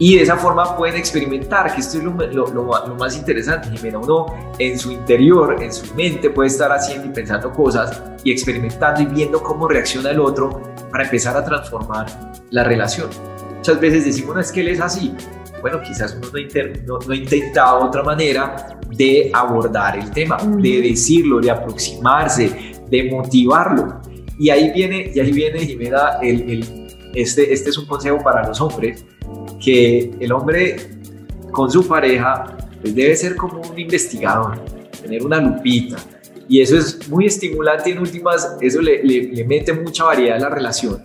Y 0.03 0.15
de 0.15 0.23
esa 0.23 0.35
forma 0.35 0.75
pueden 0.75 0.95
experimentar, 0.95 1.75
que 1.75 1.81
esto 1.81 1.99
es 1.99 2.03
lo, 2.03 2.11
lo- 2.13 2.47
lo- 2.51 2.87
lo 2.87 2.95
más 2.95 3.15
interesante, 3.15 3.69
Jimena, 3.69 3.99
uno 3.99 4.25
en 4.57 4.79
su 4.79 4.91
interior, 4.91 5.61
en 5.61 5.71
su 5.71 5.93
mente 5.93 6.31
puede 6.31 6.47
estar 6.47 6.71
haciendo 6.71 7.05
y 7.05 7.09
pensando 7.11 7.51
cosas 7.53 8.01
y 8.23 8.31
experimentando 8.31 9.01
y 9.01 9.05
viendo 9.05 9.43
cómo 9.43 9.67
reacciona 9.67 10.09
el 10.09 10.19
otro 10.19 10.59
para 10.89 11.03
empezar 11.03 11.37
a 11.37 11.45
transformar 11.45 12.07
la 12.49 12.63
relación. 12.63 13.09
Muchas 13.57 13.79
veces 13.79 14.03
decimos, 14.05 14.33
no 14.33 14.41
es 14.41 14.51
que 14.51 14.61
él 14.61 14.69
es 14.69 14.81
así. 14.81 15.13
Bueno, 15.61 15.79
quizás 15.83 16.17
uno 16.19 16.29
no, 16.33 16.39
inter- 16.39 16.83
no- 16.87 17.13
intentado 17.13 17.85
otra 17.85 18.01
manera 18.01 18.79
de 18.89 19.29
abordar 19.31 19.99
el 19.99 20.09
tema, 20.09 20.37
de 20.43 20.81
decirlo, 20.81 21.39
de 21.39 21.51
aproximarse, 21.51 22.73
de 22.89 23.03
motivarlo. 23.11 24.01
Y 24.39 24.49
ahí 24.49 24.71
viene, 24.71 25.11
y 25.13 25.19
ahí 25.19 25.31
viene 25.31 25.59
Jimena, 25.59 26.17
el, 26.23 26.49
el- 26.49 26.80
este, 27.13 27.53
este 27.53 27.69
es 27.69 27.77
un 27.77 27.85
consejo 27.85 28.19
para 28.23 28.47
los 28.47 28.59
hombres, 28.61 29.05
que 29.63 30.11
el 30.19 30.31
hombre 30.31 30.75
con 31.51 31.69
su 31.69 31.87
pareja 31.87 32.57
pues 32.81 32.95
debe 32.95 33.15
ser 33.15 33.35
como 33.35 33.61
un 33.61 33.77
investigador, 33.77 34.59
tener 35.01 35.23
una 35.25 35.39
lupita. 35.39 35.97
Y 36.49 36.59
eso 36.61 36.77
es 36.77 37.07
muy 37.07 37.27
estimulante 37.27 37.89
y 37.89 37.93
en 37.93 37.99
últimas, 37.99 38.57
eso 38.59 38.81
le, 38.81 39.03
le- 39.03 39.23
le 39.31 39.43
mete 39.45 39.71
mucha 39.73 40.03
variedad 40.05 40.37
a 40.37 40.39
la 40.39 40.49
relación. 40.49 41.03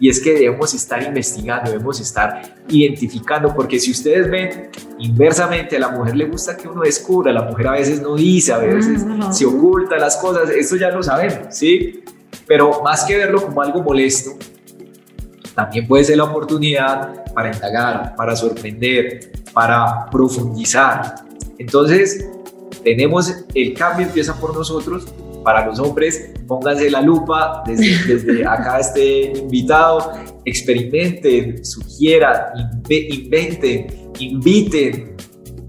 Y 0.00 0.08
es 0.08 0.18
que 0.20 0.32
debemos 0.32 0.74
estar 0.74 1.00
investigando, 1.02 1.70
debemos 1.70 2.00
estar 2.00 2.56
identificando, 2.68 3.54
porque 3.54 3.78
si 3.78 3.92
ustedes 3.92 4.28
ven 4.28 4.68
inversamente, 4.98 5.76
a 5.76 5.78
la 5.78 5.90
mujer 5.90 6.16
le 6.16 6.24
gusta 6.26 6.56
que 6.56 6.66
uno 6.66 6.82
descubra, 6.82 7.32
la 7.32 7.42
mujer 7.42 7.68
a 7.68 7.72
veces 7.72 8.02
no 8.02 8.16
dice, 8.16 8.52
a 8.52 8.58
veces 8.58 9.00
Ujú. 9.02 9.32
se 9.32 9.46
oculta 9.46 9.96
las 9.98 10.16
cosas, 10.16 10.50
esto 10.50 10.74
ya 10.76 10.90
lo 10.90 11.02
sabemos, 11.04 11.54
¿sí? 11.56 12.02
Pero 12.48 12.82
más 12.82 13.04
que 13.04 13.16
verlo 13.16 13.42
como 13.42 13.62
algo 13.62 13.80
molesto, 13.82 14.32
también 15.54 15.86
puede 15.86 16.04
ser 16.04 16.16
la 16.16 16.24
oportunidad 16.24 17.24
para 17.34 17.52
indagar, 17.52 18.14
para 18.16 18.34
sorprender, 18.36 19.32
para 19.52 20.06
profundizar. 20.10 21.14
Entonces, 21.58 22.28
tenemos 22.82 23.32
el 23.54 23.74
cambio 23.74 24.06
empieza 24.06 24.34
por 24.38 24.54
nosotros. 24.56 25.06
Para 25.44 25.66
los 25.66 25.80
hombres, 25.80 26.30
pónganse 26.46 26.88
la 26.88 27.00
lupa 27.02 27.64
desde, 27.66 28.04
desde 28.14 28.46
acá 28.46 28.78
este 28.78 29.32
invitado, 29.36 30.12
experimenten, 30.44 31.64
sugieran, 31.64 32.36
inve- 32.54 33.06
inventen, 33.24 33.86
inviten, 34.20 35.11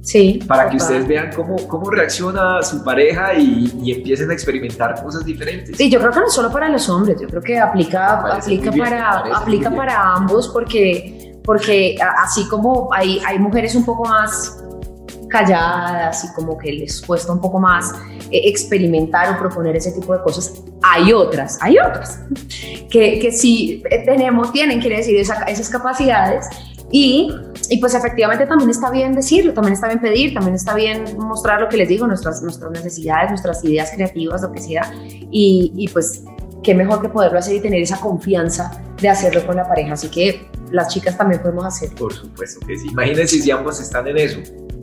Sí. 0.05 0.39
para 0.47 0.65
que 0.69 0.77
total. 0.77 0.81
ustedes 0.97 1.07
vean 1.07 1.29
cómo, 1.33 1.55
cómo 1.67 1.89
reacciona 1.89 2.61
su 2.61 2.83
pareja 2.83 3.35
y, 3.35 3.71
y 3.81 3.93
empiecen 3.93 4.29
a 4.29 4.33
experimentar 4.33 5.01
cosas 5.01 5.23
diferentes. 5.23 5.77
Sí, 5.77 5.89
yo 5.89 5.97
creo 5.99 6.11
que 6.11 6.19
no 6.19 6.29
solo 6.29 6.51
para 6.51 6.67
los 6.67 6.89
hombres, 6.89 7.15
yo 7.21 7.27
creo 7.27 7.41
que 7.41 7.57
aplica, 7.57 8.19
aplica, 8.35 8.69
bien, 8.69 8.83
para, 8.85 9.17
aplica 9.37 9.71
para 9.73 10.13
ambos 10.15 10.49
porque, 10.49 11.39
porque 11.45 11.95
a- 12.01 12.23
así 12.23 12.45
como 12.49 12.89
hay, 12.93 13.21
hay 13.25 13.39
mujeres 13.39 13.75
un 13.75 13.85
poco 13.85 14.03
más 14.03 14.57
calladas 15.29 16.23
y 16.25 16.33
como 16.33 16.57
que 16.57 16.71
les 16.73 17.01
cuesta 17.01 17.31
un 17.31 17.39
poco 17.41 17.59
más 17.59 17.93
eh, 18.29 18.41
experimentar 18.45 19.33
o 19.33 19.39
proponer 19.39 19.75
ese 19.75 19.91
tipo 19.93 20.13
de 20.15 20.21
cosas, 20.21 20.53
hay 20.81 21.11
otras, 21.13 21.57
hay 21.61 21.77
otras 21.79 22.19
que, 22.89 23.19
que 23.19 23.31
sí 23.31 23.81
tenemos, 24.05 24.51
tienen, 24.51 24.79
quiere 24.79 24.97
decir, 24.97 25.17
esa- 25.17 25.43
esas 25.45 25.69
capacidades 25.69 26.45
y, 26.95 27.27
y 27.69 27.77
pues 27.79 27.95
efectivamente 27.95 28.45
también 28.45 28.69
está 28.69 28.91
bien 28.91 29.13
decirlo, 29.13 29.51
también 29.51 29.73
está 29.73 29.87
bien 29.87 29.99
pedir, 29.99 30.31
también 30.35 30.53
está 30.53 30.75
bien 30.75 31.03
mostrar 31.17 31.59
lo 31.59 31.67
que 31.67 31.75
les 31.77 31.89
digo, 31.89 32.05
nuestras, 32.05 32.43
nuestras 32.43 32.69
necesidades, 32.71 33.31
nuestras 33.31 33.63
ideas 33.65 33.91
creativas, 33.95 34.43
lo 34.43 34.51
que 34.51 34.61
sea, 34.61 34.93
y, 35.31 35.73
y 35.75 35.87
pues 35.87 36.23
qué 36.61 36.75
mejor 36.75 37.01
que 37.01 37.09
poderlo 37.09 37.39
hacer 37.39 37.55
y 37.55 37.59
tener 37.61 37.81
esa 37.81 37.99
confianza 37.99 38.79
de 39.01 39.09
hacerlo 39.09 39.43
con 39.47 39.55
la 39.55 39.67
pareja, 39.67 39.93
así 39.93 40.07
que 40.09 40.47
las 40.71 40.93
chicas 40.93 41.17
también 41.17 41.41
podemos 41.41 41.65
hacerlo. 41.65 41.95
Por 41.97 42.13
supuesto 42.13 42.65
que 42.67 42.77
sí. 42.77 42.87
Imagínense 42.89 43.41
si 43.41 43.49
ambos 43.49 43.81
están 43.81 44.07
en 44.07 44.17
eso. 44.17 44.39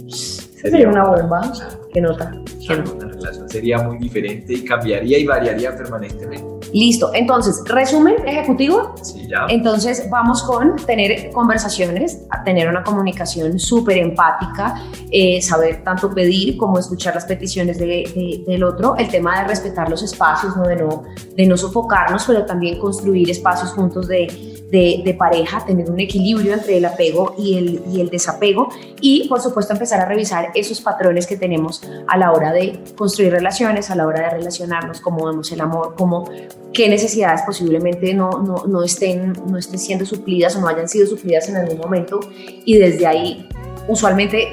Sería 0.09 0.89
una 0.89 1.05
bomba, 1.05 1.53
que 1.95 2.01
nota, 2.01 2.33
Claro, 2.67 2.85
nota. 2.87 3.07
la 3.07 3.13
relación 3.13 3.49
sería 3.49 3.79
muy 3.79 3.99
diferente 3.99 4.53
y 4.53 4.65
cambiaría 4.65 5.17
y 5.17 5.27
variaría 5.27 5.77
permanentemente. 5.77 6.60
Listo, 6.73 7.11
entonces, 7.15 7.63
resumen 7.67 8.15
ejecutivo, 8.27 8.95
Sí, 9.03 9.27
ya. 9.29 9.47
Entonces 9.49 10.09
vamos 10.11 10.43
con 10.43 10.77
tener 10.77 11.31
conversaciones, 11.33 12.23
a 12.31 12.43
tener 12.45 12.69
una 12.69 12.83
comunicación 12.85 13.59
súper 13.59 13.99
empática, 13.99 14.75
eh, 15.11 15.41
saber 15.43 15.83
tanto 15.83 16.11
pedir 16.15 16.57
como 16.57 16.79
escuchar 16.79 17.15
las 17.15 17.25
peticiones 17.25 17.79
de- 17.79 17.87
de- 17.87 18.45
del 18.47 18.63
otro, 18.65 18.97
el 18.97 19.09
tema 19.09 19.41
de 19.43 19.49
respetar 19.49 19.89
los 19.91 20.03
espacios, 20.03 20.57
¿no? 20.57 20.63
De, 20.67 20.77
no, 20.77 21.03
de 21.37 21.47
no 21.47 21.57
sofocarnos, 21.57 22.25
pero 22.27 22.45
también 22.47 22.79
construir 22.79 23.31
espacios 23.31 23.71
juntos 23.73 24.07
de, 24.09 24.60
de- 24.71 25.03
pareja, 25.19 25.65
tener 25.67 25.91
un 25.91 25.99
equilibrio 26.01 26.55
entre 26.55 26.79
el 26.79 26.85
apego 26.85 27.35
y 27.37 27.59
el, 27.59 27.83
y 27.93 28.01
el 28.01 28.09
desapego 28.09 28.69
y 29.01 29.29
por 29.29 29.41
supuesto 29.41 29.73
empezar 29.73 30.01
a 30.01 30.05
revisar 30.07 30.51
esos 30.55 30.81
patrones 30.81 31.27
que 31.27 31.37
tenemos 31.37 31.83
a 32.07 32.17
la 32.17 32.33
hora 32.33 32.53
de 32.53 32.81
construir 32.97 33.33
relaciones, 33.33 33.91
a 33.91 33.97
la 33.97 34.07
hora 34.07 34.21
de 34.21 34.31
relacionarnos, 34.31 35.01
cómo 35.01 35.27
vemos 35.27 35.51
el 35.53 35.61
amor, 35.61 35.95
cómo 35.97 36.31
qué 36.73 36.89
necesidades 36.89 37.43
posiblemente 37.45 38.15
no, 38.15 38.31
no, 38.31 38.65
no, 38.67 38.83
estén, 38.85 39.33
no 39.47 39.59
estén 39.59 39.79
siendo 39.81 40.07
suplidas 40.07 40.55
o 40.57 40.61
no 40.61 40.69
hayan 40.69 40.89
sido 40.89 41.07
suplidas 41.07 41.49
en 41.49 41.57
algún 41.57 41.79
momento. 41.79 42.21
Y 42.65 42.79
desde 42.79 43.07
ahí 43.07 43.49
usualmente 43.89 44.49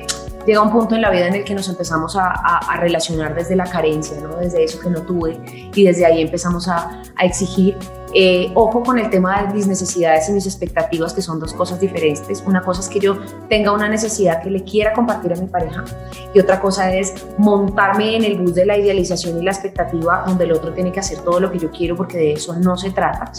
llega 0.47 0.61
un 0.61 0.71
punto 0.71 0.95
en 0.95 1.01
la 1.01 1.11
vida 1.11 1.27
en 1.27 1.35
el 1.35 1.43
que 1.43 1.53
nos 1.53 1.69
empezamos 1.69 2.15
a, 2.15 2.29
a- 2.29 2.57
a 2.73 2.77
relacionar 2.79 3.35
desde 3.35 3.55
la 3.55 3.65
carencia, 3.65 4.17
¿no? 4.21 4.37
desde 4.37 4.63
eso 4.63 4.79
que 4.79 4.89
no 4.89 5.01
tuve 5.03 5.39
y 5.75 5.83
desde 5.83 6.05
ahí 6.05 6.21
empezamos 6.21 6.67
a, 6.67 7.03
a 7.15 7.25
exigir. 7.25 7.77
Eh, 8.13 8.51
ojo 8.55 8.81
con 8.83 8.97
el 8.97 9.09
tema 9.09 9.43
de 9.43 9.53
mis 9.53 9.67
necesidades 9.67 10.29
y 10.29 10.31
mis 10.31 10.45
expectativas, 10.47 11.13
que 11.13 11.21
son 11.21 11.41
dos 11.41 11.53
cosas 11.53 11.79
diferentes. 11.81 12.41
Una 12.47 12.61
cosa 12.61 12.79
es 12.79 12.87
que 12.87 12.99
yo 13.01 13.17
tenga 13.49 13.73
una 13.73 13.89
necesidad 13.89 14.41
que 14.41 14.49
le 14.49 14.63
quiera 14.63 14.93
compartir 14.93 15.33
a 15.33 15.35
mi 15.35 15.47
pareja 15.47 15.83
y 16.33 16.39
otra 16.39 16.61
cosa 16.61 16.91
es 16.93 17.13
montarme 17.37 18.15
en 18.15 18.23
el 18.23 18.37
bus 18.41 18.55
de 18.55 18.65
la 18.65 18.77
idealización 18.77 19.37
y 19.39 19.43
la 19.43 19.51
expectativa 19.51 20.23
donde 20.25 20.45
el 20.45 20.53
otro 20.53 20.71
tiene 20.73 20.93
que 20.93 21.01
hacer 21.01 21.19
todo 21.19 21.41
lo 21.41 21.51
que 21.51 21.59
yo 21.59 21.69
quiero 21.69 21.97
porque 21.97 22.17
de 22.17 22.31
eso 22.33 22.55
no 22.57 22.77
se 22.77 22.91
trata. 22.91 23.33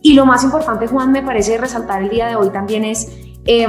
Y 0.00 0.14
lo 0.14 0.24
más 0.24 0.42
importante, 0.42 0.86
Juan, 0.86 1.12
me 1.12 1.22
parece 1.22 1.58
resaltar 1.58 2.02
el 2.02 2.08
día 2.08 2.26
de 2.26 2.36
hoy 2.36 2.48
también 2.48 2.84
es 2.86 3.12
eh, 3.44 3.66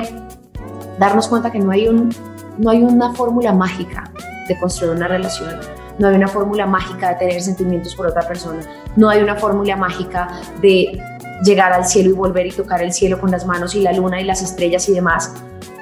darnos 0.97 1.27
cuenta 1.27 1.51
que 1.51 1.59
no 1.59 1.71
hay, 1.71 1.87
un, 1.89 2.09
no 2.57 2.69
hay 2.69 2.83
una 2.83 3.13
fórmula 3.13 3.53
mágica 3.53 4.11
de 4.47 4.57
construir 4.59 4.95
una 4.95 5.07
relación. 5.07 5.59
No 5.97 6.09
hay 6.09 6.15
una 6.15 6.27
fórmula 6.27 6.65
mágica 6.65 7.09
de 7.09 7.15
tener 7.15 7.41
sentimientos 7.41 7.95
por 7.95 8.07
otra 8.07 8.27
persona. 8.27 8.61
No 8.95 9.09
hay 9.09 9.21
una 9.21 9.35
fórmula 9.35 9.75
mágica 9.75 10.41
de 10.61 10.99
llegar 11.43 11.73
al 11.73 11.85
cielo 11.85 12.09
y 12.09 12.13
volver 12.13 12.47
y 12.47 12.51
tocar 12.51 12.81
el 12.81 12.91
cielo 12.91 13.19
con 13.19 13.31
las 13.31 13.45
manos 13.45 13.75
y 13.75 13.81
la 13.81 13.93
luna 13.93 14.21
y 14.21 14.25
las 14.25 14.41
estrellas 14.41 14.87
y 14.89 14.93
demás. 14.93 15.33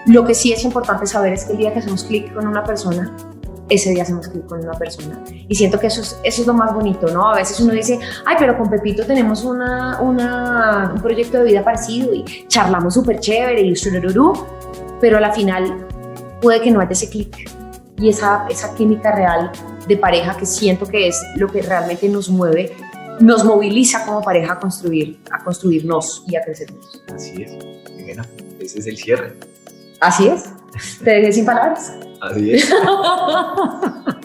Lo 0.05 0.25
que 0.25 0.33
sí 0.33 0.51
es 0.51 0.63
importante 0.63 1.05
saber 1.05 1.33
es 1.33 1.45
que 1.45 1.53
el 1.53 1.57
día 1.57 1.73
que 1.73 1.79
hacemos 1.79 2.03
clic 2.03 2.33
con 2.33 2.47
una 2.47 2.63
persona, 2.63 3.15
ese 3.69 3.91
día 3.91 4.03
hacemos 4.03 4.27
clic 4.27 4.45
con 4.45 4.59
una 4.59 4.73
persona. 4.73 5.19
Y 5.47 5.55
siento 5.55 5.79
que 5.79 5.87
eso 5.87 6.19
es, 6.23 6.45
lo 6.45 6.53
más 6.53 6.73
bonito, 6.73 7.07
¿no? 7.07 7.31
A 7.31 7.35
veces 7.35 7.59
uno 7.59 7.73
dice, 7.73 7.99
ay, 8.25 8.35
pero 8.37 8.57
con 8.57 8.69
Pepito 8.69 9.05
tenemos 9.05 9.43
un 9.43 9.61
proyecto 11.01 11.39
de 11.39 11.45
vida 11.45 11.63
parecido 11.63 12.13
y 12.13 12.45
charlamos 12.47 12.93
súper 12.93 13.19
chévere 13.19 13.61
y 13.61 13.73
shurururú, 13.73 14.33
pero 14.99 15.17
a 15.17 15.21
la 15.21 15.31
final 15.31 15.87
puede 16.43 16.61
que 16.61 16.69
no 16.69 16.81
haya 16.81 16.91
ese 16.91 17.09
clic 17.09 17.49
y 17.97 18.09
esa, 18.09 18.45
esa 18.49 18.75
química 18.75 19.15
real 19.15 19.51
de 19.87 19.95
pareja 19.95 20.35
que 20.35 20.45
siento 20.45 20.85
que 20.85 21.07
es 21.07 21.19
lo 21.37 21.47
que 21.47 21.61
realmente 21.61 22.09
nos 22.09 22.29
mueve, 22.29 22.75
nos 23.21 23.45
moviliza 23.45 24.05
como 24.05 24.21
pareja 24.21 24.53
a 24.53 24.59
construir, 24.59 25.19
a 25.31 25.41
construirnos 25.41 26.25
y 26.27 26.35
a 26.35 26.43
crecernos. 26.43 27.01
Así 27.15 27.43
es. 27.43 27.51
Jimena, 27.95 28.27
ese 28.59 28.79
es 28.79 28.87
el 28.87 28.97
cierre. 28.97 29.33
Así 30.01 30.27
es. 30.27 30.43
Te 31.01 31.11
dejé 31.11 31.31
sin 31.31 31.45
palabras. 31.45 31.93
Así 32.21 32.53
es. 32.53 32.69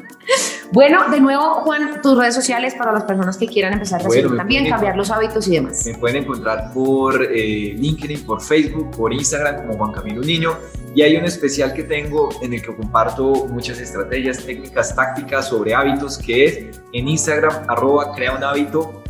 Bueno, 0.70 1.09
de 1.11 1.20
nuevo, 1.20 1.43
Juan, 1.62 2.03
tus 2.03 2.18
redes 2.18 2.35
sociales 2.35 2.74
para 2.76 2.93
las 2.93 3.05
personas 3.05 3.39
que 3.39 3.47
quieran 3.47 3.72
empezar 3.72 4.03
a 4.03 4.07
Bueno, 4.07 4.37
también, 4.37 4.64
pueden- 4.64 4.72
cambiar 4.72 4.97
los 4.97 5.11
hábitos 5.11 5.49
y 5.49 5.53
demás. 5.53 5.87
Me 5.87 5.95
pueden 5.95 6.24
encontrar 6.24 6.72
por 6.74 7.24
eh, 7.24 7.74
LinkedIn, 7.79 8.24
por 8.26 8.43
Facebook, 8.43 8.91
por 8.97 9.12
Instagram 9.12 9.57
como 9.66 9.79
Juan 9.79 9.93
Camilo 9.93 10.20
Niño. 10.20 10.57
Y 10.95 11.03
hay 11.03 11.16
un 11.16 11.24
especial 11.24 11.72
que 11.72 11.85
tengo 11.85 12.29
en 12.43 12.53
el 12.55 12.61
que 12.62 12.74
comparto 12.74 13.47
muchas 13.47 13.79
estrategias, 13.79 14.45
técnicas, 14.45 14.95
tácticas 14.95 15.49
sobre 15.49 15.74
hábitos, 15.74 16.18
que 16.18 16.45
es 16.45 16.81
en 16.93 17.09
Instagram, 17.09 17.64
arroba 17.68 18.12
crea 18.14 18.33
un 18.35 18.43
hábito, 18.45 19.03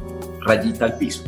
rayita 0.43 0.85
al 0.85 0.97
piso. 0.99 1.25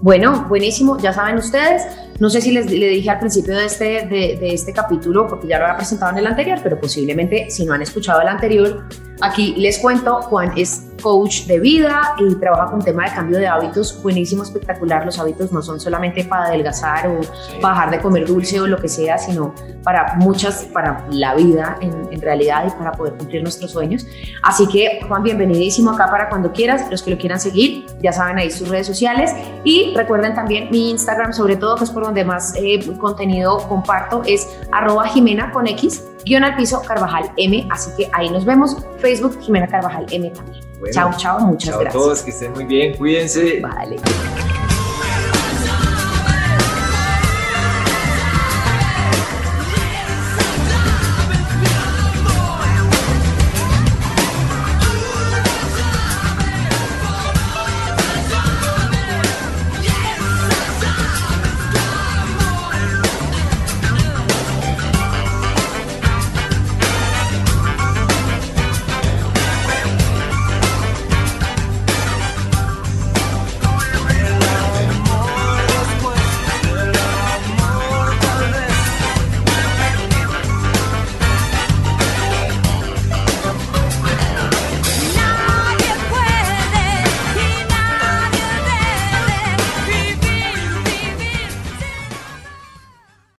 Bueno, 0.00 0.46
buenísimo, 0.48 0.98
ya 0.98 1.12
saben 1.12 1.36
ustedes. 1.36 1.82
No 2.18 2.28
sé 2.30 2.40
si 2.40 2.50
les 2.50 2.66
le 2.70 2.88
dije 2.88 3.10
al 3.10 3.20
principio 3.20 3.56
de 3.56 3.66
este, 3.66 3.84
de, 3.84 4.36
de 4.40 4.54
este 4.54 4.72
capítulo, 4.72 5.28
porque 5.28 5.46
ya 5.46 5.58
lo 5.58 5.64
había 5.66 5.76
presentado 5.76 6.10
en 6.12 6.18
el 6.18 6.26
anterior, 6.26 6.58
pero 6.62 6.80
posiblemente 6.80 7.50
si 7.50 7.64
no 7.64 7.72
han 7.74 7.82
escuchado 7.82 8.20
el 8.20 8.28
anterior, 8.28 8.84
aquí 9.22 9.54
les 9.56 9.78
cuento, 9.78 10.20
Juan 10.22 10.52
es 10.56 10.88
coach 11.02 11.46
de 11.46 11.58
vida 11.58 12.14
y 12.18 12.34
trabaja 12.36 12.70
con 12.70 12.82
tema 12.82 13.04
de 13.04 13.14
cambio 13.14 13.38
de 13.38 13.46
hábitos, 13.46 14.00
buenísimo, 14.02 14.42
espectacular. 14.42 15.04
Los 15.04 15.18
hábitos 15.18 15.52
no 15.52 15.62
son 15.62 15.80
solamente 15.80 16.24
para 16.24 16.46
adelgazar 16.46 17.08
o 17.08 17.20
dejar 17.56 17.90
de 17.90 18.00
comer 18.00 18.26
dulce 18.26 18.60
o 18.60 18.66
lo 18.66 18.78
que 18.78 18.88
sea, 18.88 19.18
sino 19.18 19.54
para 19.82 20.14
muchas, 20.16 20.64
para 20.66 21.06
la 21.10 21.34
vida 21.34 21.76
en, 21.80 21.92
en 22.10 22.20
realidad 22.20 22.64
y 22.66 22.70
para 22.70 22.92
poder 22.92 23.14
cumplir 23.14 23.42
nuestros 23.42 23.72
sueños. 23.72 24.06
Así 24.42 24.66
que, 24.68 25.00
Juan, 25.08 25.22
bienvenidísimo 25.22 25.90
acá 25.90 26.08
para 26.10 26.28
cuando 26.28 26.52
quieras. 26.52 26.88
Los 26.90 27.02
que 27.02 27.10
lo 27.10 27.18
quieran 27.18 27.40
seguir, 27.40 27.86
ya 28.00 28.12
saben 28.12 28.38
ahí 28.38 28.50
sus 28.50 28.68
redes 28.68 28.86
sociales. 28.86 29.32
Y 29.64 29.92
recuerden 29.96 30.34
también 30.34 30.68
mi 30.70 30.90
Instagram, 30.90 31.32
sobre 31.32 31.56
todo, 31.56 31.76
que 31.76 31.84
es 31.84 31.90
por 31.90 32.04
donde 32.04 32.24
más 32.24 32.54
eh, 32.56 32.80
contenido 32.98 33.58
comparto, 33.68 34.22
es 34.24 34.48
arroba 34.70 35.08
Jimena 35.08 35.50
con 35.50 35.66
X, 35.66 36.04
guion 36.24 36.44
al 36.44 36.56
piso 36.56 36.82
Carvajal 36.82 37.30
M. 37.36 37.66
Así 37.70 37.90
que 37.96 38.08
ahí 38.12 38.30
nos 38.30 38.44
vemos. 38.44 38.76
Facebook, 38.98 39.38
Jimena 39.40 39.66
Carvajal 39.66 40.06
M 40.10 40.30
también. 40.30 40.64
Bueno, 40.78 40.94
chao, 40.94 41.12
chao, 41.16 41.40
muchas 41.40 41.70
chao 41.70 41.80
gracias. 41.80 42.02
a 42.02 42.04
todos, 42.04 42.22
que 42.22 42.30
estén 42.30 42.52
muy 42.52 42.64
bien, 42.64 42.96
cuídense. 42.96 43.60
Vale. 43.60 43.96